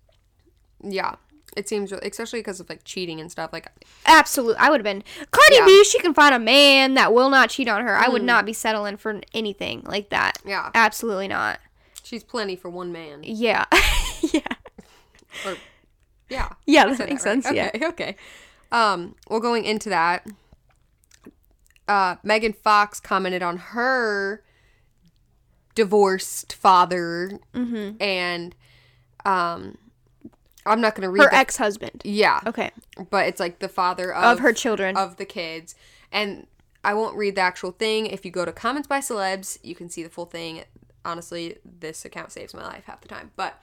Yeah. 0.80 1.16
It 1.56 1.68
seems, 1.68 1.90
especially 1.92 2.40
because 2.40 2.60
of 2.60 2.68
like 2.68 2.84
cheating 2.84 3.20
and 3.20 3.30
stuff. 3.32 3.52
Like, 3.52 3.68
Absolutely, 4.06 4.56
I 4.58 4.70
would 4.70 4.80
have 4.80 4.84
been 4.84 5.02
Cardi 5.30 5.56
Yeah. 5.56 5.64
B. 5.66 5.82
She 5.84 5.98
can 5.98 6.14
find 6.14 6.34
a 6.34 6.38
man 6.38 6.94
that 6.94 7.12
will 7.12 7.30
not 7.30 7.50
cheat 7.50 7.68
on 7.68 7.82
her. 7.82 7.96
I 7.96 8.08
would 8.08 8.22
not 8.22 8.46
be 8.46 8.52
settling 8.52 8.96
for 8.96 9.20
anything 9.34 9.82
like 9.84 10.10
that. 10.10 10.38
yeah, 10.44 10.70
Absolutely 10.74 11.26
not. 11.28 11.58
she's 12.04 12.22
plenty 12.22 12.54
for 12.54 12.68
one 12.70 12.92
man. 12.92 13.20
Yeah, 13.24 13.64
yeah, 14.20 14.40
Or, 15.46 15.56
yeah. 16.28 16.50
yeah. 16.66 16.86
That 16.94 16.98
makes 17.08 17.10
right. 17.10 17.42
sense. 17.42 17.48
Yeah. 17.52 17.70
Okay, 17.74 17.86
okay. 17.88 18.16
Um, 18.70 19.14
well, 19.28 19.40
going 19.40 19.64
into 19.64 19.88
that, 19.88 20.26
uh, 21.88 22.16
Megan 22.22 22.52
Fox 22.52 23.00
commented 23.00 23.42
on 23.42 23.56
her 23.56 24.44
divorced 25.74 26.52
father, 26.52 27.38
Mm-hmm. 27.54 28.02
and 28.02 28.54
um, 29.24 29.78
I'm 30.68 30.80
not 30.80 30.94
gonna 30.94 31.10
read 31.10 31.22
Her 31.24 31.30
the- 31.30 31.36
ex 31.36 31.56
husband. 31.56 32.02
Yeah, 32.04 32.40
Okay. 32.46 32.70
but 33.10 33.26
it's 33.26 33.40
like 33.40 33.58
the 33.58 33.68
father 33.68 34.12
of, 34.14 34.24
Of 34.24 34.38
her 34.40 34.52
children. 34.52 34.96
of 34.96 35.16
the 35.16 35.24
kids, 35.24 35.74
and 36.12 36.46
I 36.84 36.94
won't 36.94 37.16
read 37.16 37.34
the 37.34 37.40
actual 37.40 37.72
thing. 37.72 38.06
If 38.06 38.24
you 38.24 38.30
go 38.30 38.44
to 38.44 38.52
comments 38.52 38.86
by 38.88 39.00
celebs, 39.00 39.58
you 39.62 39.74
can 39.74 39.88
see 39.90 40.02
the 40.02 40.08
full 40.10 40.26
thing. 40.26 40.64
Honestly, 41.04 41.58
this 41.64 42.04
account 42.04 42.32
saves 42.32 42.54
my 42.54 42.62
life 42.64 42.84
half 42.86 43.00
the 43.00 43.08
time. 43.08 43.30
But 43.36 43.60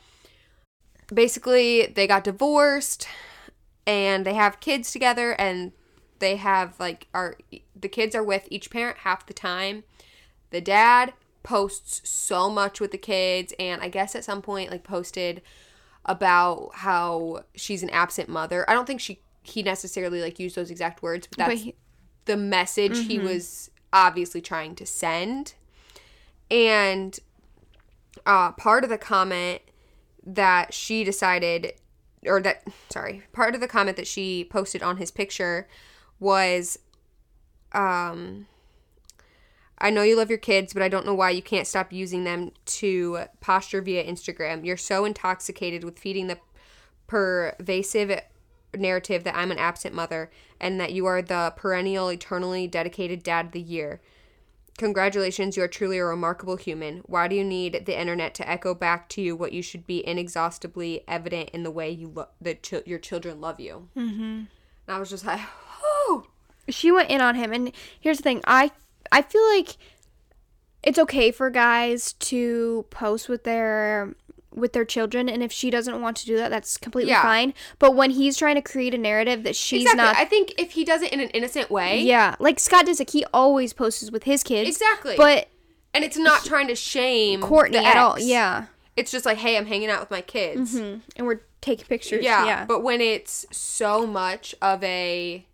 basically, 1.13 1.87
they 1.87 2.07
got 2.07 2.23
divorced, 2.23 3.07
and 3.87 4.25
they 4.25 4.33
have 4.33 4.59
kids 4.59 4.91
together, 4.91 5.31
and 5.33 5.71
they 6.19 6.37
have 6.37 6.79
like 6.79 7.07
are 7.13 7.37
the 7.75 7.89
kids 7.89 8.15
are 8.15 8.23
with 8.23 8.47
each 8.49 8.69
parent 8.71 8.99
half 8.99 9.25
the 9.25 9.33
time. 9.33 9.83
The 10.51 10.61
dad 10.61 11.13
posts 11.43 12.07
so 12.09 12.49
much 12.49 12.79
with 12.79 12.91
the 12.91 12.97
kids, 12.97 13.53
and 13.59 13.81
I 13.81 13.89
guess 13.89 14.15
at 14.15 14.23
some 14.23 14.41
point 14.41 14.71
like 14.71 14.83
posted 14.83 15.41
about 16.05 16.71
how 16.73 17.43
she's 17.55 17.83
an 17.83 17.89
absent 17.89 18.29
mother. 18.29 18.69
I 18.69 18.73
don't 18.73 18.85
think 18.85 19.01
she 19.01 19.19
he 19.41 19.61
necessarily 19.61 20.21
like 20.21 20.39
used 20.39 20.55
those 20.55 20.71
exact 20.71 21.03
words, 21.03 21.27
but 21.27 21.37
But 21.37 21.47
that's 21.49 21.61
he- 21.61 21.75
the 22.25 22.37
message 22.37 23.05
he 23.05 23.19
was 23.19 23.69
obviously 23.93 24.41
trying 24.41 24.75
to 24.75 24.85
send. 24.85 25.53
And 26.49 27.19
uh, 28.25 28.51
part 28.53 28.83
of 28.83 28.89
the 28.89 28.97
comment 28.97 29.61
that 30.25 30.73
she 30.73 31.03
decided, 31.03 31.73
or 32.25 32.41
that, 32.41 32.63
sorry, 32.89 33.23
part 33.33 33.53
of 33.53 33.61
the 33.61 33.67
comment 33.67 33.97
that 33.97 34.07
she 34.07 34.43
posted 34.49 34.81
on 34.81 34.97
his 34.97 35.11
picture 35.11 35.67
was, 36.19 36.79
um, 37.73 38.47
I 39.77 39.89
know 39.89 40.03
you 40.03 40.15
love 40.15 40.29
your 40.29 40.39
kids, 40.39 40.73
but 40.73 40.81
I 40.81 40.89
don't 40.89 41.05
know 41.05 41.13
why 41.13 41.31
you 41.31 41.41
can't 41.41 41.67
stop 41.67 41.91
using 41.91 42.23
them 42.23 42.51
to 42.65 43.25
posture 43.41 43.81
via 43.81 44.05
Instagram. 44.05 44.65
You're 44.65 44.77
so 44.77 45.05
intoxicated 45.05 45.83
with 45.83 45.99
feeding 45.99 46.27
the 46.27 46.39
pervasive 47.07 48.21
narrative 48.75 49.23
that 49.23 49.35
I'm 49.35 49.51
an 49.51 49.59
absent 49.59 49.93
mother 49.93 50.31
and 50.59 50.79
that 50.79 50.93
you 50.93 51.05
are 51.05 51.21
the 51.21 51.53
perennial, 51.55 52.09
eternally 52.09 52.67
dedicated 52.67 53.23
dad 53.23 53.47
of 53.47 53.51
the 53.51 53.61
year. 53.61 54.01
Congratulations, 54.77 55.55
you 55.55 55.63
are 55.63 55.69
truly 55.69 55.97
a 55.97 56.05
remarkable 56.05 56.57
human. 56.57 56.97
Why 57.05 57.29
do 57.29 57.35
you 57.35 57.45
need 57.45 57.85
the 57.85 57.99
internet 57.99 58.33
to 58.35 58.49
echo 58.49 58.73
back 58.73 59.07
to 59.09 59.21
you 59.21 59.35
what 59.35 59.53
you 59.53 59.61
should 59.61 59.87
be 59.87 60.05
inexhaustibly 60.05 61.03
evident 61.07 61.49
in 61.51 61.63
the 61.63 61.71
way 61.71 61.89
you 61.89 62.09
lo- 62.13 62.27
that 62.41 62.61
ch- 62.61 62.85
your 62.85 62.99
children 62.99 63.39
love 63.39 63.59
you? 63.61 63.87
Mm-hmm. 63.95 64.21
And 64.21 64.47
I 64.87 64.99
was 64.99 65.09
just 65.09 65.25
like, 65.25 65.39
oh, 65.81 66.27
she 66.69 66.91
went 66.91 67.09
in 67.09 67.21
on 67.21 67.35
him 67.35 67.53
and 67.53 67.71
here's 67.99 68.17
the 68.17 68.23
thing 68.23 68.41
i 68.45 68.71
i 69.11 69.21
feel 69.21 69.45
like 69.55 69.77
it's 70.83 70.99
okay 70.99 71.31
for 71.31 71.49
guys 71.49 72.13
to 72.13 72.85
post 72.89 73.27
with 73.29 73.43
their 73.43 74.13
with 74.53 74.71
their 74.73 74.85
children 74.85 75.27
and 75.27 75.43
if 75.43 75.51
she 75.51 75.69
doesn't 75.69 76.01
want 76.01 76.15
to 76.15 76.25
do 76.25 76.37
that 76.37 76.49
that's 76.49 76.77
completely 76.77 77.11
Yeah. 77.11 77.21
fine. 77.23 77.53
But 77.77 77.93
when 77.93 78.11
he's 78.11 78.37
trying 78.37 78.55
to 78.55 78.61
create 78.61 78.93
a 78.93 78.97
narrative 78.97 79.43
that 79.43 79.53
she's 79.55 79.81
exactly. 79.81 80.01
not 80.05 80.15
I 80.15 80.23
think 80.23 80.53
if 80.57 80.71
he 80.71 80.85
does 80.85 81.01
it 81.01 81.11
in 81.11 81.19
an 81.19 81.29
innocent 81.31 81.69
way, 81.69 81.99
yeah 82.01 82.35
like 82.39 82.59
scott 82.59 82.85
disick 82.85 83.09
he 83.09 83.25
always 83.33 83.73
posts 83.73 84.09
with 84.11 84.23
his 84.23 84.43
kids. 84.43 84.69
Exactly. 84.69 85.15
but 85.17 85.49
and 85.93 86.03
it's 86.05 86.15
not 86.17 86.45
trying 86.45 86.67
to 86.69 86.75
shame 86.75 87.41
courtney 87.41 87.79
at 87.79 87.97
all. 87.97 88.17
yeah. 88.19 88.67
It's 88.95 89.11
just 89.11 89.25
like, 89.25 89.39
hey, 89.39 89.57
I'm 89.57 89.65
hanging 89.65 89.89
out 89.89 89.99
with 89.99 90.11
my 90.11 90.21
kids. 90.21 90.77
hmm 90.77 90.99
and 91.17 91.27
we're 91.27 91.41
taking 91.59 91.85
pictures. 91.87 92.23
Yeah, 92.23 92.45
yeah. 92.45 92.65
But 92.65 92.81
when 92.81 93.01
it's 93.01 93.45
so 93.51 94.07
much 94.07 94.55
of 94.61 94.81
a 94.85 95.45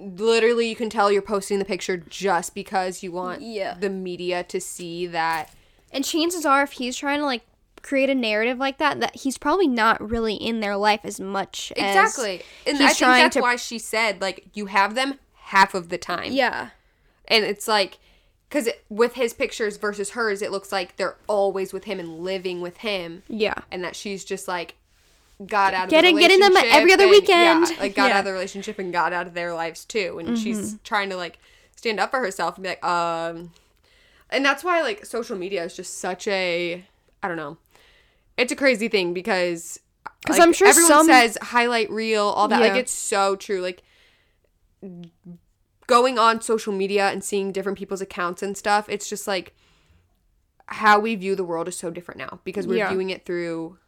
literally 0.00 0.68
you 0.68 0.76
can 0.76 0.90
tell 0.90 1.12
you're 1.12 1.22
posting 1.22 1.58
the 1.58 1.64
picture 1.64 1.96
just 1.96 2.54
because 2.54 3.02
you 3.02 3.12
want 3.12 3.42
Yeah. 3.42 3.74
the 3.78 3.90
media 3.90 4.42
to 4.44 4.60
see 4.60 5.06
that. 5.08 5.50
And 5.92 6.04
chances 6.04 6.46
are 6.46 6.62
if 6.62 6.72
he's 6.72 6.96
trying 6.96 7.18
to 7.20 7.26
like 7.26 7.42
create 7.82 8.10
a 8.10 8.14
narrative 8.14 8.58
like 8.58 8.76
that 8.78 9.00
that 9.00 9.16
he's 9.16 9.38
probably 9.38 9.66
not 9.66 9.98
really 10.10 10.34
in 10.34 10.60
their 10.60 10.76
life 10.76 11.00
as 11.04 11.18
much 11.18 11.72
as- 11.76 11.96
exactly. 11.96 12.42
And 12.66 12.76
he's 12.76 12.86
i 12.86 12.92
think 12.92 13.00
that's 13.22 13.36
to- 13.36 13.42
why 13.42 13.56
she 13.56 13.78
said 13.78 14.20
like 14.20 14.46
you 14.54 14.66
have 14.66 14.94
them 14.94 15.18
half 15.34 15.74
of 15.74 15.88
the 15.88 15.98
time. 15.98 16.32
Yeah. 16.32 16.70
And 17.26 17.44
it's 17.44 17.66
like 17.68 17.98
because 18.48 18.68
with 18.88 19.14
his 19.14 19.32
pictures 19.32 19.76
versus 19.76 20.10
hers 20.10 20.42
it 20.42 20.50
looks 20.50 20.72
like 20.72 20.96
they're 20.96 21.16
always 21.26 21.72
with 21.72 21.84
him 21.84 21.98
and 22.00 22.20
living 22.20 22.60
with 22.60 22.78
him. 22.78 23.22
Yeah. 23.28 23.54
And 23.70 23.82
that 23.84 23.96
she's 23.96 24.24
just 24.24 24.46
like 24.46 24.74
got 25.46 25.72
out 25.74 25.84
of 25.84 25.90
Getting- 25.90 26.16
the 26.16 26.20
getting 26.20 26.40
them 26.40 26.50
relationship 26.50 26.76
every 26.76 26.92
other 26.92 27.04
and- 27.04 27.10
weekend. 27.10 27.70
yeah, 27.70 27.76
like 27.80 27.94
got 27.94 28.08
Yeah. 28.10 28.14
out 28.16 28.18
of 28.20 28.24
the 28.26 28.32
relationship 28.32 28.78
and 28.78 28.92
got 28.92 29.12
out 29.12 29.26
of 29.26 29.34
their 29.34 29.54
lives 29.54 29.84
too 29.86 30.18
and 30.18 30.38
she's 30.38 30.76
trying 30.84 31.08
to 31.10 31.16
like 31.16 31.38
stand 31.76 31.98
up 31.98 32.10
for 32.10 32.20
herself 32.20 32.56
and 32.56 32.62
be 32.64 32.68
like 32.68 32.84
um 32.84 33.50
and 34.28 34.44
that's 34.44 34.62
why 34.62 34.82
like 34.82 35.06
social 35.06 35.36
media 35.38 35.64
is 35.64 35.74
just 35.74 35.98
such 35.98 36.28
a 36.28 36.84
i 37.22 37.28
don't 37.28 37.38
know 37.38 37.56
it's 38.36 38.52
a 38.52 38.56
crazy 38.56 38.86
thing 38.88 39.14
because 39.14 39.80
like, 40.28 40.38
I'm 40.40 40.52
sure 40.52 40.68
everyone 40.68 40.90
some- 40.90 41.06
says 41.06 41.38
highlight 41.40 41.90
reel 41.90 42.24
all 42.24 42.46
that 42.48 42.60
like 42.60 42.74
it's 42.74 42.92
so 42.92 43.34
true 43.34 43.62
like 43.62 43.82
going 45.86 46.18
on 46.18 46.40
social 46.40 46.72
media 46.72 47.08
and 47.08 47.24
seeing 47.24 47.50
different 47.52 47.78
people's 47.78 48.00
accounts 48.00 48.42
and 48.42 48.56
stuff 48.56 48.88
it's 48.88 49.08
just 49.08 49.26
like 49.26 49.54
how 50.66 50.98
we 51.00 51.14
view 51.16 51.34
the 51.34 51.44
world 51.44 51.66
is 51.66 51.76
so 51.76 51.90
different 51.90 52.18
now 52.18 52.40
because 52.44 52.66
we're 52.66 52.76
Yeah. 52.76 52.84
Mm-hmm. 52.84 52.92
viewing 52.92 53.10
it 53.10 53.24
through 53.24 53.78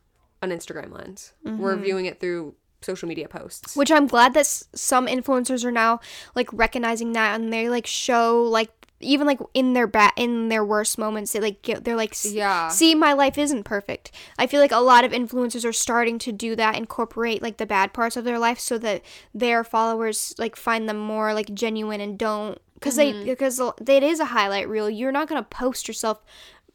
an 0.42 0.50
Instagram 0.50 0.92
lens. 0.92 1.32
We're 1.44 1.74
mm-hmm. 1.74 1.82
viewing 1.82 2.06
it 2.06 2.20
through 2.20 2.54
social 2.84 3.08
media 3.08 3.28
posts. 3.28 3.76
which 3.76 3.92
i'm 3.92 4.06
glad 4.06 4.34
that 4.34 4.40
s- 4.40 4.64
some 4.74 5.06
influencers 5.06 5.64
are 5.64 5.70
now 5.70 6.00
like 6.34 6.52
recognizing 6.52 7.12
that 7.12 7.38
and 7.40 7.52
they 7.52 7.68
like 7.68 7.86
show 7.86 8.42
like 8.42 8.70
even 9.02 9.26
like 9.26 9.40
in 9.52 9.72
their 9.72 9.86
bat 9.86 10.12
in 10.16 10.48
their 10.48 10.64
worst 10.64 10.96
moments 10.98 11.32
they 11.32 11.40
like 11.40 11.62
get 11.62 11.84
they're 11.84 11.96
like 11.96 12.14
Yeah. 12.24 12.68
see 12.68 12.94
my 12.94 13.12
life 13.12 13.36
isn't 13.36 13.64
perfect 13.64 14.12
i 14.38 14.46
feel 14.46 14.60
like 14.60 14.72
a 14.72 14.78
lot 14.78 15.04
of 15.04 15.12
influencers 15.12 15.64
are 15.64 15.72
starting 15.72 16.18
to 16.20 16.32
do 16.32 16.56
that 16.56 16.76
incorporate 16.76 17.42
like 17.42 17.56
the 17.56 17.66
bad 17.66 17.92
parts 17.92 18.16
of 18.16 18.24
their 18.24 18.38
life 18.38 18.58
so 18.58 18.78
that 18.78 19.02
their 19.34 19.64
followers 19.64 20.34
like 20.38 20.56
find 20.56 20.88
them 20.88 20.98
more 20.98 21.34
like 21.34 21.52
genuine 21.52 22.00
and 22.00 22.18
don't 22.18 22.54
mm-hmm. 22.54 22.74
because 22.74 22.96
they 22.96 23.24
because 23.24 23.60
it 23.60 24.02
is 24.02 24.20
a 24.20 24.26
highlight 24.26 24.68
reel 24.68 24.88
you're 24.88 25.12
not 25.12 25.28
gonna 25.28 25.42
post 25.42 25.88
yourself 25.88 26.22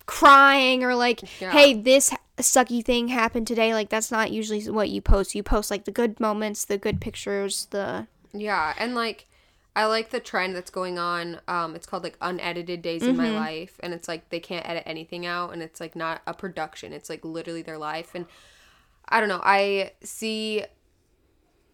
crying 0.08 0.84
or 0.84 0.96
like 0.96 1.22
Yeah. 1.40 1.52
hey 1.52 1.74
this 1.74 2.12
sucky 2.38 2.84
thing 2.84 3.10
happened 3.10 3.46
today 3.46 3.74
like 3.74 3.90
that's 3.90 4.12
not 4.12 4.32
usually 4.32 4.64
what 4.70 4.90
you 4.90 5.02
post 5.02 5.36
you 5.36 5.44
post 5.44 5.70
like 5.70 5.86
the 5.86 5.92
good 5.92 6.20
moments 6.20 6.66
the 6.66 6.78
good 6.78 7.00
pictures 7.02 7.66
the 7.72 8.08
Yeah, 8.34 8.74
and 8.78 8.96
like 8.96 9.28
I 9.76 9.86
like 9.86 10.10
the 10.10 10.20
trend 10.20 10.56
that's 10.56 10.72
going 10.72 10.98
on. 10.98 11.40
Um, 11.48 11.76
it's 11.76 11.86
called 11.86 12.02
like 12.02 12.18
unedited 12.20 12.82
days 12.82 13.04
in 13.04 13.16
my 13.16 13.30
life, 13.30 13.80
and 13.84 13.94
it's 13.94 14.08
like 14.08 14.30
they 14.30 14.40
can't 14.40 14.68
edit 14.68 14.82
anything 14.88 15.28
out, 15.28 15.54
and 15.54 15.62
it's 15.62 15.80
like 15.80 15.96
not 15.96 16.24
a 16.26 16.34
production. 16.34 16.94
It's 16.94 17.12
like 17.12 17.24
literally 17.24 17.62
their 17.62 17.78
life, 17.78 18.16
and 18.16 18.26
I 19.08 19.20
don't 19.20 19.30
know. 19.30 19.40
I 19.44 19.92
see 20.02 20.64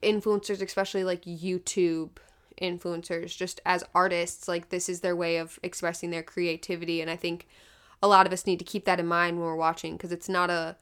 influencers, 0.01 0.61
especially 0.61 1.05
like 1.05 1.23
YouTube 1.23 2.17
influencers, 2.61 3.37
just 3.37 3.61
as 3.65 3.85
artists. 3.95 4.49
Like 4.49 4.67
this 4.67 4.89
is 4.89 4.99
their 4.99 5.15
way 5.15 5.37
of 5.37 5.57
expressing 5.63 6.09
their 6.11 6.23
creativity, 6.23 6.99
and 6.99 7.09
I 7.09 7.15
think 7.15 7.47
a 8.03 8.07
lot 8.07 8.27
of 8.27 8.33
us 8.33 8.45
need 8.45 8.59
to 8.59 8.65
keep 8.65 8.83
that 8.85 8.99
in 8.99 9.07
mind 9.07 9.37
when 9.37 9.47
we're 9.47 9.55
watching 9.55 9.93
because 9.93 10.11
it's 10.11 10.29
not 10.29 10.51
a 10.51 10.75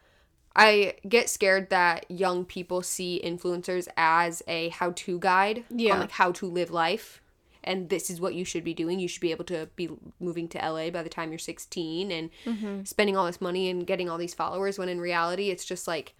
I 0.54 0.96
get 1.08 1.30
scared 1.30 1.70
that 1.70 2.06
young 2.10 2.44
people 2.44 2.82
see 2.82 3.22
influencers 3.24 3.88
as 3.96 4.44
a 4.48 4.68
how-to 4.70 5.18
guide 5.20 5.64
Yeah. 5.70 5.94
on 5.94 6.00
like 6.02 6.12
how 6.12 6.34
to 6.34 6.46
live 6.46 6.72
life 6.72 7.22
and 7.64 7.90
this 7.90 8.10
is 8.10 8.20
what 8.20 8.34
you 8.34 8.44
should 8.44 8.64
be 8.64 8.74
doing. 8.74 9.00
You 9.00 9.08
should 9.08 9.22
be 9.22 9.32
able 9.32 9.46
to 9.46 9.70
be 9.76 9.88
moving 10.20 10.48
to 10.50 10.58
LA 10.58 10.90
by 10.90 11.04
the 11.04 11.10
time 11.10 11.32
you're 11.32 11.38
16 11.38 12.12
and 12.12 12.32
mm-hmm. 12.44 12.84
spending 12.86 13.16
all 13.16 13.28
this 13.28 13.40
money 13.40 13.70
and 13.70 13.86
getting 13.86 14.10
all 14.10 14.18
these 14.18 14.34
followers 14.34 14.80
when 14.80 14.90
in 14.90 15.00
reality 15.00 15.52
it's 15.52 15.64
just 15.64 15.88
like 15.88 16.16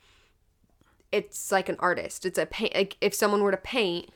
it's 1.12 1.52
like 1.52 1.68
an 1.68 1.76
artist. 1.80 2.26
It's 2.26 2.38
a 2.38 2.46
paint 2.46 2.76
like 2.76 2.96
if 3.02 3.14
someone 3.14 3.42
were 3.42 3.52
to 3.52 3.58
paint 3.58 4.10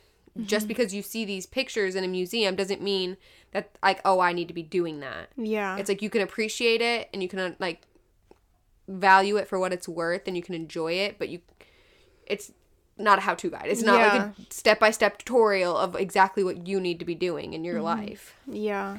just 0.43 0.67
because 0.67 0.93
you 0.93 1.01
see 1.01 1.23
these 1.23 1.45
pictures 1.45 1.95
in 1.95 2.03
a 2.03 2.07
museum 2.07 2.55
doesn't 2.55 2.81
mean 2.81 3.15
that 3.51 3.69
like 3.81 4.01
oh 4.03 4.19
I 4.19 4.33
need 4.33 4.47
to 4.49 4.53
be 4.53 4.63
doing 4.63 4.99
that. 4.99 5.29
yeah 5.37 5.77
It's 5.77 5.87
like 5.89 6.01
you 6.01 6.09
can 6.09 6.21
appreciate 6.21 6.81
it 6.81 7.09
and 7.13 7.23
you 7.23 7.29
can 7.29 7.39
uh, 7.39 7.51
like 7.59 7.83
value 8.87 9.37
it 9.37 9.47
for 9.47 9.57
what 9.59 9.71
it's 9.73 9.87
worth 9.87 10.27
and 10.27 10.35
you 10.35 10.43
can 10.43 10.53
enjoy 10.55 10.93
it, 10.93 11.17
but 11.17 11.29
you 11.29 11.39
it's 12.27 12.51
not 12.97 13.17
a 13.19 13.21
how-to 13.21 13.49
guide. 13.49 13.65
It's 13.67 13.81
not 13.81 13.99
Yeah. 13.99 14.13
like 14.13 14.21
a 14.49 14.53
step-by-step 14.53 15.17
tutorial 15.19 15.75
of 15.75 15.95
exactly 15.95 16.43
what 16.43 16.65
you 16.67 16.79
need 16.79 16.99
to 16.99 17.05
be 17.05 17.15
doing 17.15 17.53
in 17.53 17.63
your 17.63 17.81
life. 17.81 18.35
yeah 18.47 18.97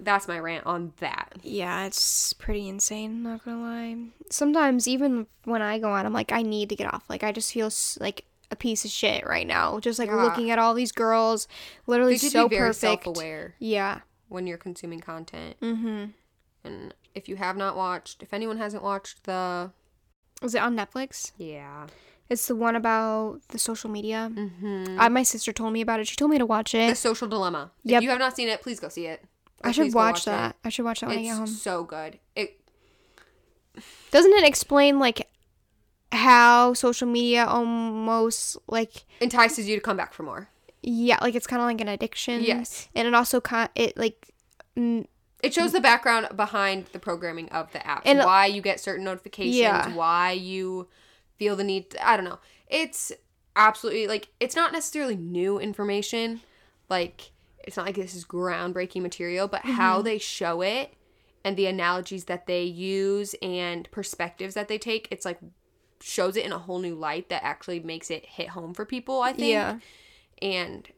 That's 0.00 0.26
my 0.26 0.38
rant 0.38 0.66
on 0.66 0.92
that. 0.98 1.34
yeah 1.42 1.84
it's 1.86 2.32
pretty 2.32 2.68
insane 2.68 3.22
not 3.22 3.44
gonna 3.44 3.60
lie 3.62 3.96
sometimes 4.30 4.88
even 4.88 5.26
when 5.44 5.60
i 5.62 5.78
go 5.78 5.90
on 5.90 6.06
i'm 6.06 6.12
like 6.12 6.32
i 6.32 6.42
need 6.42 6.68
to 6.70 6.76
get 6.76 6.92
off 6.92 7.04
like 7.08 7.22
i 7.22 7.30
just 7.32 7.52
feel 7.52 7.70
like 8.00 8.24
a 8.52 8.56
piece 8.56 8.84
of 8.84 8.90
shit 8.90 9.26
right 9.26 9.46
now 9.46 9.80
just 9.80 9.98
like 9.98 10.08
Yeah. 10.10 10.16
looking 10.22 10.50
at 10.50 10.58
all 10.58 10.74
these 10.74 10.92
girls 10.92 11.48
literally 11.86 12.18
so 12.18 12.48
perfect 12.48 12.76
self-aware 12.76 13.54
yeah 13.58 14.00
when 14.28 14.46
you're 14.46 14.58
consuming 14.58 15.00
content. 15.00 15.56
mm-hmm 15.60 16.04
And 16.64 16.94
if 17.14 17.28
you 17.28 17.36
have 17.36 17.56
not 17.56 17.76
watched, 17.76 18.22
if 18.22 18.32
anyone 18.32 18.58
hasn't 18.58 18.82
watched 18.82 19.24
the 19.24 19.72
is 20.42 20.54
it 20.54 20.62
on 20.62 20.76
netflix 20.76 21.32
yeah, 21.38 21.86
it's 22.28 22.46
the 22.46 22.54
one 22.56 22.76
about 22.76 23.40
the 23.48 23.58
social 23.58 23.90
media 23.90 24.30
mm-hmm. 24.32 25.00
uh, 25.00 25.08
my 25.08 25.22
sister 25.22 25.52
told 25.52 25.72
me 25.72 25.80
about 25.80 25.98
it 26.00 26.06
she 26.08 26.16
told 26.16 26.30
me 26.30 26.38
to 26.38 26.46
watch 26.46 26.74
it. 26.74 26.88
the 26.90 26.94
social 26.96 27.26
dilemma. 27.28 27.70
Yep. 27.84 27.98
If 27.98 28.02
you 28.04 28.10
have 28.10 28.18
not 28.18 28.36
seen 28.36 28.48
it, 28.48 28.60
please 28.62 28.78
go 28.80 28.88
see 28.88 29.06
it. 29.06 29.24
Or 29.64 29.68
i 29.68 29.72
should 29.72 29.94
watch 29.94 30.20
it. 30.22 30.26
that 30.26 30.56
i 30.64 30.68
should 30.68 30.84
watch 30.84 31.00
that 31.00 31.08
when 31.08 31.18
i 31.18 31.22
get 31.22 31.34
home 31.34 31.44
It's 31.44 31.62
so 31.62 31.84
good. 31.84 32.18
It 32.36 32.58
doesn't 34.10 34.32
it 34.32 34.44
explain 34.44 34.98
like 34.98 35.28
how 36.12 36.74
social 36.74 37.08
media 37.08 37.44
almost 37.46 38.56
like 38.68 39.04
entices 39.20 39.68
you 39.68 39.76
to 39.76 39.80
come 39.82 39.96
back 39.96 40.12
for 40.12 40.22
more. 40.22 40.48
yeah 40.82 41.18
like 41.22 41.34
it's 41.34 41.46
kind 41.46 41.60
of 41.62 41.66
like 41.66 41.80
an 41.80 41.88
addiction 41.88 42.42
Yes. 42.42 42.88
and 42.94 43.08
it 43.08 43.14
also 43.14 43.40
kind 43.40 43.70
it 43.74 43.96
like 43.96 44.28
mm, 44.76 45.06
It 45.42 45.54
shows 45.54 45.72
the 45.72 45.80
background 45.80 46.28
behind 46.36 46.86
the 46.92 46.98
programming 46.98 47.48
of 47.50 47.72
the 47.72 47.84
app 47.86 48.02
And- 48.04 48.18
why 48.20 48.46
you 48.46 48.60
get 48.62 48.78
certain 48.80 49.04
notifications, 49.04 49.56
Yeah. 49.56 49.94
why 49.94 50.32
you 50.32 50.88
feel 51.38 51.56
the 51.56 51.64
need. 51.64 51.96
I 52.00 52.16
don't 52.16 52.24
know. 52.26 52.38
It's 52.68 53.10
absolutely 53.56 54.06
like 54.06 54.28
it's 54.38 54.54
not 54.56 54.72
necessarily 54.72 55.16
new 55.16 55.58
information. 55.58 56.40
Like 56.88 57.32
it's 57.64 57.76
not 57.76 57.86
like 57.86 57.96
this 57.96 58.14
is 58.14 58.24
groundbreaking 58.24 59.02
material, 59.02 59.48
but 59.48 59.62
how 59.62 59.94
Mm-hmm. 59.96 60.04
they 60.04 60.18
show 60.18 60.62
it 60.62 60.94
and 61.44 61.56
the 61.56 61.66
analogies 61.66 62.24
that 62.26 62.46
they 62.46 62.62
use 62.62 63.34
and 63.42 63.90
perspectives 63.90 64.54
that 64.54 64.68
they 64.68 64.78
take, 64.78 65.08
it's 65.10 65.24
like 65.24 65.38
shows 66.02 66.36
it 66.36 66.44
in 66.44 66.52
a 66.52 66.58
whole 66.58 66.78
new 66.78 66.94
light 66.94 67.28
that 67.28 67.44
actually 67.44 67.80
makes 67.80 68.10
it 68.10 68.26
hit 68.26 68.50
home 68.50 68.74
for 68.74 68.84
people. 68.84 69.20
I 69.22 69.32
think 69.32 69.52
yeah 69.52 69.78
and 70.42 70.88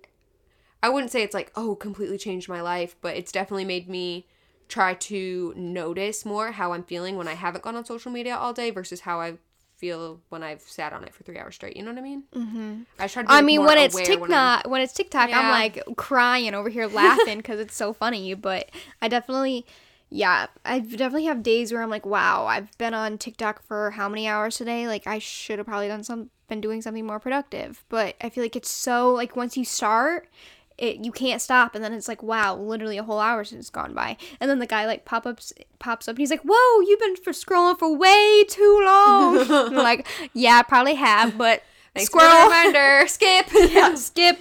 I 0.83 0.89
wouldn't 0.89 1.13
say 1.13 1.23
it's 1.23 1.35
like 1.35 1.53
oh 1.55 1.77
completely 1.77 2.19
changed 2.19 2.49
my 2.49 2.61
life, 2.61 2.97
but 3.01 3.17
it's 3.17 3.31
definitely 3.31 3.67
made 3.67 3.89
me 3.89 4.27
try 4.69 4.95
to 4.95 5.53
notice 5.57 6.25
more 6.25 6.53
how 6.53 6.73
I'm 6.73 6.83
feeling 6.83 7.17
when 7.17 7.29
I 7.29 7.35
haven't 7.35 7.63
gone 7.63 7.77
on 7.77 7.85
social 7.85 8.11
media 8.11 8.35
all 8.35 8.53
day 8.53 8.71
versus 8.71 9.01
how 9.01 9.21
I 9.21 9.35
feel 9.77 10.21
when 10.31 10.43
I've 10.43 10.63
sat 10.63 10.93
on 10.93 11.05
it 11.05 11.13
for 11.13 11.25
three 11.25 11.39
hours 11.39 11.55
straight. 11.55 11.77
You 11.77 11.83
know 11.83 11.91
what 11.91 11.99
I 11.99 12.03
mean? 12.03 12.23
Mm-hmm. 12.35 12.83
I 12.99 13.07
try 13.07 13.23
to. 13.23 13.31
I 13.31 13.43
mean, 13.43 13.65
when 13.65 13.77
it's 13.79 13.95
aware 13.95 14.07
TikTok, 14.07 14.67
when, 14.69 14.81
it's 14.81 14.95
TikTok, 14.95 15.31
I'm 15.33 15.51
like 15.51 15.83
crying 15.97 16.55
over 16.55 16.71
here 16.71 16.87
laughing 16.87 17.39
because 17.39 17.61
it's 17.61 17.75
so 17.75 17.93
funny. 17.93 18.33
But 18.35 18.71
I 19.03 19.09
definitely, 19.09 19.67
yeah, 20.11 20.47
I 20.65 20.81
definitely 20.81 21.25
have 21.25 21.43
days 21.43 21.73
where 21.73 21.83
I'm 21.83 21.91
like, 21.91 22.07
wow, 22.07 22.47
I've 22.47 22.77
been 22.79 22.95
on 22.95 23.19
TikTok 23.19 23.63
for 23.63 23.93
how 23.93 24.09
many 24.09 24.29
hours 24.29 24.57
today? 24.57 24.87
Like, 24.87 25.07
I 25.07 25.19
should 25.19 25.59
have 25.59 25.67
probably 25.67 25.89
done 25.89 26.05
some, 26.05 26.31
been 26.49 26.61
doing 26.61 26.83
something 26.83 27.07
more 27.07 27.21
productive. 27.21 27.85
But 27.89 28.17
I 28.21 28.29
feel 28.29 28.45
like 28.45 28.57
it's 28.57 28.71
so 28.71 29.13
like 29.13 29.37
once 29.37 29.57
you 29.57 29.65
start. 29.65 30.29
It, 30.77 31.05
you 31.05 31.13
can't 31.13 31.41
stop 31.41 31.77
and 31.77 31.85
then 31.85 31.93
it's 31.93 32.09
like 32.09 32.21
wow 32.21 32.57
literally 32.57 32.99
a 32.99 33.05
whole 33.05 33.21
hour 33.21 33.45
since 33.45 33.71
gone 33.71 33.95
by 33.95 34.17
and 34.41 34.51
then 34.51 34.59
the 34.59 34.67
guy 34.67 34.87
like 34.87 35.05
pop 35.05 35.25
ups 35.25 35.53
pops 35.79 36.09
up 36.09 36.15
and 36.15 36.19
he's 36.19 36.33
like 36.33 36.41
whoa 36.45 36.81
you've 36.81 36.99
been 36.99 37.15
for 37.15 37.31
scrolling 37.31 37.79
for 37.79 37.97
way 37.97 38.43
too 38.49 38.83
long 38.85 39.37
like 39.73 40.05
yeah 40.33 40.59
I 40.59 40.63
probably 40.65 40.97
have 40.97 41.39
but 41.39 41.63
Thanks 41.95 42.11
for 42.11 42.19
squirrel 42.19 42.45
reminder. 42.49 43.05
Skip. 43.07 43.47
yeah, 43.53 43.95
skip. 43.95 44.41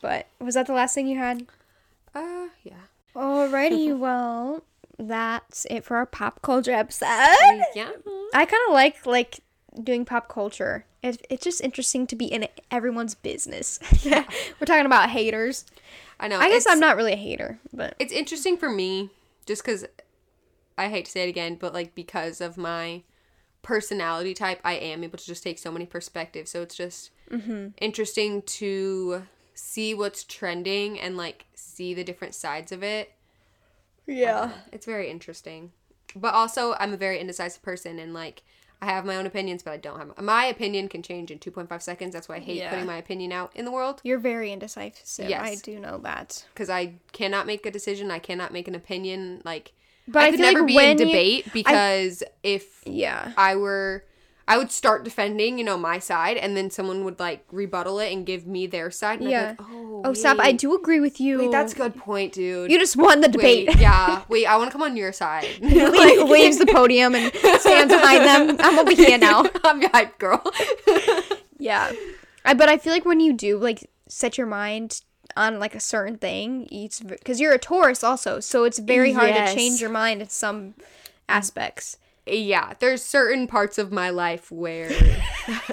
But 0.00 0.28
was 0.38 0.54
that 0.54 0.66
the 0.66 0.72
last 0.72 0.94
thing 0.94 1.06
you 1.06 1.18
had? 1.18 1.46
Uh, 2.14 2.48
yeah. 2.62 2.72
Alrighty, 3.14 3.96
well, 3.96 4.62
that's 5.08 5.66
it 5.70 5.84
for 5.84 5.96
our 5.96 6.06
pop 6.06 6.42
culture 6.42 6.72
episode. 6.72 7.06
Yeah. 7.74 7.90
I 8.34 8.44
kind 8.44 8.62
of 8.68 8.72
like 8.72 9.06
like 9.06 9.40
doing 9.82 10.04
pop 10.04 10.28
culture. 10.28 10.84
It, 11.02 11.24
it's 11.30 11.44
just 11.44 11.60
interesting 11.60 12.06
to 12.08 12.16
be 12.16 12.26
in 12.26 12.46
everyone's 12.70 13.14
business. 13.14 13.78
Yeah. 14.02 14.24
We're 14.58 14.66
talking 14.66 14.86
about 14.86 15.10
haters. 15.10 15.64
I 16.18 16.28
know. 16.28 16.38
I 16.38 16.48
guess 16.48 16.66
I'm 16.68 16.80
not 16.80 16.96
really 16.96 17.12
a 17.12 17.16
hater, 17.16 17.58
but 17.72 17.94
It's 17.98 18.12
interesting 18.12 18.56
for 18.56 18.68
me, 18.68 19.10
just 19.46 19.64
because 19.64 19.86
I 20.76 20.88
hate 20.88 21.06
to 21.06 21.10
say 21.10 21.24
it 21.24 21.28
again, 21.28 21.56
but 21.58 21.72
like 21.72 21.94
because 21.94 22.40
of 22.40 22.56
my 22.56 23.02
personality 23.62 24.34
type, 24.34 24.60
I 24.64 24.74
am 24.74 25.04
able 25.04 25.18
to 25.18 25.26
just 25.26 25.42
take 25.42 25.58
so 25.58 25.70
many 25.70 25.86
perspectives. 25.86 26.50
So 26.50 26.62
it's 26.62 26.74
just 26.74 27.10
mm-hmm. 27.30 27.68
interesting 27.80 28.42
to 28.42 29.24
see 29.54 29.94
what's 29.94 30.24
trending 30.24 30.98
and 30.98 31.16
like 31.16 31.46
see 31.54 31.94
the 31.94 32.04
different 32.04 32.34
sides 32.34 32.72
of 32.72 32.82
it. 32.82 33.12
Yeah. 34.06 34.52
It's 34.72 34.86
very 34.86 35.10
interesting. 35.10 35.72
But 36.16 36.34
also, 36.34 36.74
I'm 36.80 36.92
a 36.92 36.96
very 36.96 37.18
indecisive 37.20 37.62
person 37.62 37.98
and 37.98 38.12
like 38.12 38.42
I 38.82 38.86
have 38.86 39.04
my 39.04 39.16
own 39.16 39.26
opinions, 39.26 39.62
but 39.62 39.72
I 39.72 39.76
don't 39.76 39.98
have 39.98 40.18
my 40.24 40.46
opinion 40.46 40.88
can 40.88 41.02
change 41.02 41.30
in 41.30 41.38
2.5 41.38 41.82
seconds. 41.82 42.14
That's 42.14 42.28
why 42.28 42.36
I 42.36 42.40
hate 42.40 42.56
Yeah. 42.56 42.70
putting 42.70 42.86
my 42.86 42.96
opinion 42.96 43.30
out 43.30 43.52
in 43.54 43.64
the 43.66 43.70
world 43.70 44.00
You're 44.04 44.18
very 44.18 44.50
indecisive. 44.52 45.28
Yes. 45.28 45.42
I 45.42 45.54
do 45.56 45.78
know 45.78 45.98
that. 45.98 46.44
because 46.54 46.70
I 46.70 46.94
cannot 47.12 47.46
make 47.46 47.66
a 47.66 47.70
decision. 47.70 48.10
I 48.10 48.18
cannot 48.18 48.52
make 48.52 48.68
an 48.68 48.74
opinion. 48.74 49.42
Like, 49.44 49.72
But 50.08 50.22
I, 50.22 50.26
I 50.26 50.30
could 50.30 50.40
never 50.40 50.60
like 50.60 50.66
be 50.68 50.78
in 50.78 50.98
you- 50.98 51.04
debate 51.06 51.52
because 51.52 52.22
if 52.42 52.82
Yeah. 52.86 53.32
I 53.36 53.54
were, 53.56 54.04
I 54.50 54.58
would 54.58 54.72
start 54.72 55.04
defending, 55.04 55.58
you 55.58 55.64
know, 55.64 55.78
my 55.78 56.00
side, 56.00 56.36
and 56.36 56.56
then 56.56 56.70
someone 56.70 57.04
would 57.04 57.20
like 57.20 57.44
rebuttal 57.52 58.00
it 58.00 58.12
and 58.12 58.26
give 58.26 58.46
me 58.48 58.66
their 58.66 58.90
side. 58.90 59.20
And 59.20 59.28
I'd 59.28 59.30
be 59.30 59.32
Yeah. 59.32 59.48
like, 59.50 59.60
oh, 59.60 60.02
Oh, 60.06 60.12
stop. 60.12 60.38
I 60.40 60.50
do 60.52 60.74
agree 60.74 60.98
with 60.98 61.20
you. 61.20 61.38
Wait, 61.38 61.52
that's 61.52 61.72
a 61.72 61.76
good 61.76 61.94
point, 61.94 62.32
dude. 62.32 62.70
You 62.70 62.78
just 62.78 62.96
won 62.96 63.20
the 63.20 63.28
debate. 63.28 63.68
Wait, 63.68 63.78
yeah. 63.78 64.22
Wait, 64.28 64.46
I 64.46 64.56
want 64.56 64.70
to 64.70 64.72
come 64.72 64.82
on 64.82 64.96
your 64.96 65.12
side. 65.12 65.46
Lee 65.60 66.22
leaves 66.24 66.58
the 66.58 66.66
podium 66.66 67.14
and 67.14 67.32
stands 67.60 67.94
behind 67.94 68.24
them. 68.24 68.56
I'm 68.60 68.78
over 68.78 68.92
here 68.92 69.18
now. 69.18 69.44
I'm 69.62 69.80
your 69.80 69.90
hype 69.90 70.18
girl. 70.18 70.42
Yeah. 71.58 71.92
I, 72.44 72.54
but 72.54 72.68
I 72.68 72.78
feel 72.78 72.92
like 72.92 73.04
when 73.04 73.20
you 73.20 73.32
do 73.34 73.58
like 73.58 73.88
set 74.08 74.36
your 74.38 74.46
mind 74.46 75.02
on 75.36 75.60
like 75.60 75.74
a 75.74 75.80
certain 75.80 76.16
thing, 76.16 76.66
it's 76.72 77.00
because 77.00 77.40
you're 77.40 77.52
a 77.52 77.58
Taurus 77.58 78.02
also, 78.02 78.40
so 78.40 78.64
it's 78.64 78.78
very 78.80 79.12
hard 79.12 79.28
Yes. 79.30 79.50
to 79.52 79.56
change 79.56 79.80
your 79.80 79.90
mind 79.90 80.22
in 80.22 80.28
some 80.28 80.74
aspects. 81.28 81.98
Yeah, 82.26 82.74
there's 82.78 83.02
certain 83.02 83.46
parts 83.46 83.78
of 83.78 83.92
my 83.92 84.10
life 84.10 84.50
where 84.50 84.90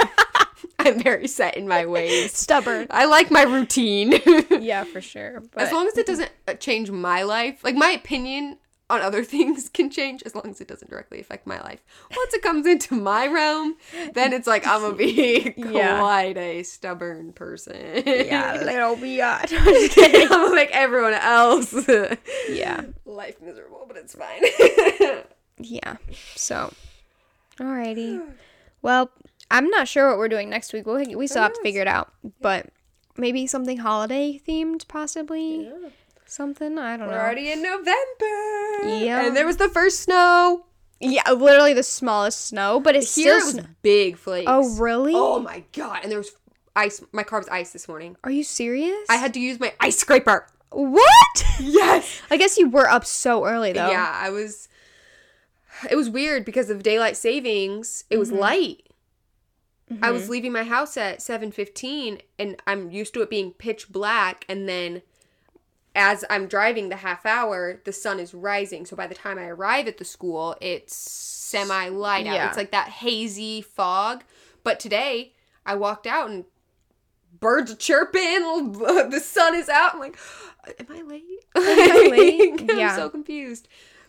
I'm 0.80 1.02
very 1.02 1.28
set 1.28 1.58
in 1.58 1.68
my 1.68 1.86
ways. 1.86 2.34
Stubborn. 2.34 2.88
I 2.90 3.06
like 3.06 3.30
my 3.32 3.44
routine. 3.44 4.14
yeah, 4.62 4.84
for 4.86 5.02
sure. 5.02 5.42
But 5.52 5.64
as 5.64 5.72
long 5.72 5.88
as 5.88 5.98
it 5.98 6.06
doesn't 6.06 6.32
uh, 6.48 6.54
change 6.54 6.90
my 6.92 7.24
life, 7.24 7.64
like 7.64 7.76
my 7.76 7.90
opinion 7.92 8.58
on 8.90 9.02
other 9.02 9.24
things 9.26 9.68
can 9.70 9.90
change 9.90 10.24
as 10.24 10.34
long 10.34 10.50
as 10.50 10.62
it 10.62 10.68
doesn't 10.68 10.90
directly 10.90 11.20
affect 11.20 11.46
my 11.46 11.60
life. 11.62 11.84
Once 12.16 12.34
it 12.34 12.42
comes 12.42 12.66
into 12.66 12.96
my 12.96 13.28
realm, 13.28 13.76
then 14.14 14.32
it's 14.32 14.48
like 14.48 14.66
I'm 14.66 14.82
gonna 14.82 14.96
be 14.96 15.54
Yeah. 15.58 16.00
quite 16.00 16.38
a 16.38 16.64
stubborn 16.64 17.34
person. 17.34 18.04
yeah, 18.06 18.54
little 18.64 18.96
biatch. 18.96 19.52
I'm 19.54 20.30
gonna 20.30 20.56
make 20.56 20.72
everyone 20.72 21.14
else 21.16 21.74
yeah. 22.50 22.84
life 23.06 23.42
miserable, 23.42 23.84
but 23.88 23.98
it's 23.98 24.16
fine. 24.16 25.24
Yeah. 25.60 25.98
So, 26.36 26.74
alrighty. 27.60 28.22
Well, 28.84 29.10
I'm 29.50 29.70
not 29.70 29.88
sure 29.88 30.08
what 30.08 30.20
we're 30.20 30.30
doing 30.30 30.50
next 30.52 30.72
week. 30.72 30.86
We'll, 30.86 31.04
we 31.18 31.26
still 31.28 31.42
have 31.42 31.54
to 31.54 31.62
figure 31.64 31.82
it 31.82 31.88
out, 31.88 32.14
but 32.42 32.68
maybe 33.18 33.48
something 33.48 33.78
holiday 33.78 34.40
themed, 34.48 34.88
possibly. 34.88 35.70
Something 36.26 36.78
I 36.78 36.96
don't 36.96 37.08
We're 37.08 37.16
know. 37.16 37.20
already 37.20 37.52
in 37.52 37.64
November. 37.64 39.04
Yeah. 39.04 39.26
And 39.26 39.36
there 39.36 39.48
was 39.48 39.58
the 39.58 39.68
first 39.68 40.02
snow. 40.02 40.66
Yeah, 41.00 41.30
literally 41.32 41.74
the 41.74 41.84
smallest 41.84 42.46
snow, 42.46 42.80
but 42.80 42.96
it's 42.96 43.14
Here 43.16 43.40
still 43.40 43.50
it 43.50 43.56
was 43.56 43.64
snow. 43.66 43.74
big 43.82 44.18
flakes. 44.18 44.46
Oh, 44.48 44.76
really? 44.78 45.14
Oh 45.16 45.40
my 45.40 45.64
god. 45.74 46.00
And 46.04 46.12
there 46.12 46.20
was 46.20 46.32
ice. 46.76 47.04
My 47.12 47.24
car 47.24 47.40
was 47.40 47.48
ice 47.50 47.72
this 47.74 47.88
morning. 47.88 48.16
Are 48.24 48.32
you 48.32 48.44
serious? 48.44 49.08
I 49.10 49.16
had 49.16 49.34
to 49.34 49.40
use 49.40 49.60
my 49.60 49.74
ice 49.80 49.98
scraper. 49.98 50.48
What? 50.72 51.46
Yes. 51.60 52.22
I 52.30 52.38
guess 52.38 52.58
you 52.58 52.70
were 52.70 52.90
up 52.90 53.06
so 53.06 53.46
early 53.46 53.74
though. 53.74 53.90
Yeah, 53.90 54.12
I 54.14 54.30
was. 54.30 54.70
It 55.90 55.96
was 55.96 56.10
weird 56.10 56.46
because 56.46 56.70
of 56.70 56.84
daylight 56.84 57.18
savings. 57.18 58.04
It 58.10 58.18
was 58.18 58.30
mm-hmm. 58.30 58.40
light. 58.40 58.84
I 60.02 60.12
was 60.12 60.24
mm-hmm. 60.24 60.32
leaving 60.32 60.52
my 60.52 60.64
house 60.64 60.98
at 60.98 61.22
seven 61.22 61.52
fifteen, 61.52 62.20
and 62.38 62.62
I'm 62.68 62.92
used 62.92 63.14
to 63.14 63.22
it 63.22 63.30
being 63.30 63.52
pitch 63.52 63.90
black. 63.90 64.44
And 64.50 64.68
then, 64.68 65.02
as 65.96 66.26
I'm 66.30 66.48
driving 66.48 66.90
the 66.90 66.98
half 66.98 67.26
hour, 67.26 67.82
the 67.86 67.94
sun 67.94 68.20
is 68.20 68.34
rising. 68.34 68.86
So 68.86 68.98
by 68.98 69.08
the 69.08 69.16
time 69.16 69.40
I 69.40 69.46
arrive 69.46 69.88
at 69.88 69.98
the 69.98 70.04
school, 70.04 70.58
it's 70.60 70.94
semi 70.94 71.88
light 71.88 72.28
out. 72.28 72.36
Yeah. 72.36 72.48
It's 72.50 72.58
like 72.58 72.72
that 72.72 72.90
hazy 72.90 73.62
fog. 73.62 74.24
But 74.64 74.82
today, 74.82 75.32
I 75.66 75.76
walked 75.76 76.06
out 76.06 76.30
and 76.30 76.44
birds 77.40 77.72
are 77.72 77.76
chirping. 77.76 78.74
The 79.10 79.22
sun 79.24 79.56
is 79.56 79.70
out. 79.70 79.94
I'm 79.94 80.00
like, 80.00 80.18
am 80.80 80.88
I 80.90 81.02
late? 81.02 81.24
Am 81.56 81.64
I 81.64 82.08
late? 82.12 82.62
I'm 82.70 82.78
Yeah. 82.78 82.96
so 82.96 83.10
confused. 83.10 83.68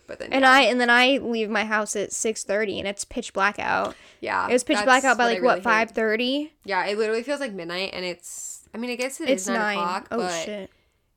But 0.09 0.17
then, 0.19 0.33
And 0.33 0.43
I 0.45 0.61
and 0.63 0.81
then 0.81 0.89
I 0.89 1.19
leave 1.19 1.49
my 1.51 1.63
house 1.65 1.95
at 1.95 2.11
six 2.11 2.43
thirty 2.43 2.79
and 2.79 2.87
it's 2.87 3.05
pitch 3.05 3.31
black 3.31 3.59
out. 3.59 3.95
yeah, 4.21 4.47
It 4.49 4.53
was 4.53 4.63
pitch 4.63 4.83
black 4.83 5.03
out 5.03 5.17
by 5.19 5.25
like 5.25 5.35
really 5.35 5.45
what 5.45 5.63
five 5.63 5.91
thirty? 5.91 6.51
Yeah, 6.65 6.83
it 6.87 6.97
literally 6.97 7.21
feels 7.23 7.39
like 7.39 7.53
midnight, 7.53 7.91
and 7.93 8.03
it's. 8.03 8.67
I 8.73 8.77
mean, 8.79 8.89
I 8.89 8.95
guess 8.95 9.21
it 9.21 9.29
It's 9.29 9.43
is 9.43 9.49
nine, 9.49 9.77
o'clock, 9.77 10.07
oh 10.11 10.17
but 10.17 10.43
shit. 10.45 10.69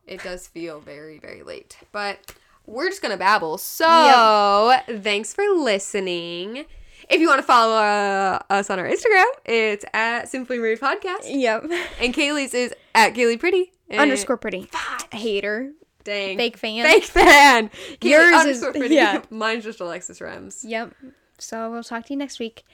it 0.07 0.23
does 0.23 0.47
feel 0.47 0.79
very, 0.81 1.19
very 1.19 1.43
late. 1.43 1.77
But 1.91 2.35
we're 2.67 2.89
just 2.91 3.01
gonna 3.03 3.17
babble. 3.17 3.57
So 3.59 4.77
thanks 5.01 5.33
for 5.35 5.45
listening. 5.55 6.67
If 7.11 7.21
you 7.21 7.29
want 7.29 7.41
to 7.41 7.47
follow 7.47 7.75
uh, 7.77 8.39
us 8.51 8.71
on 8.71 8.79
our 8.79 8.87
Instagram, 8.87 9.25
it's 9.45 9.85
at 9.93 10.29
Simply 10.29 10.59
Marie 10.59 10.77
Podcast, 10.77 11.25
Yep. 11.25 11.65
and 12.01 12.15
Kaylee's 12.15 12.55
is 12.55 12.73
at 12.95 13.15
Kaylee 13.15 13.41
Pretty 13.41 13.73
Underscore 13.91 14.37
pretty. 14.37 14.71
Hater. 15.13 15.73
Dang. 16.05 16.37
Fake 16.37 16.57
fan. 16.57 16.85
Fake 16.85 17.05
fan. 17.05 17.71
Yours 18.03 18.45
is- 18.47 18.61
pretty. 18.61 18.95
yeah. 18.95 19.23
Mine's 19.31 19.65
just 19.65 19.81
Alexis 19.81 20.19
Rems. 20.21 20.61
Yep. 20.65 20.95
So 21.39 21.71
we'll 21.71 21.83
talk 21.83 22.07
to 22.07 22.13
you 22.13 22.19
next 22.19 22.39
week. 22.39 22.65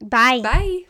Bye. 0.00 0.40
Bye. 0.42 0.84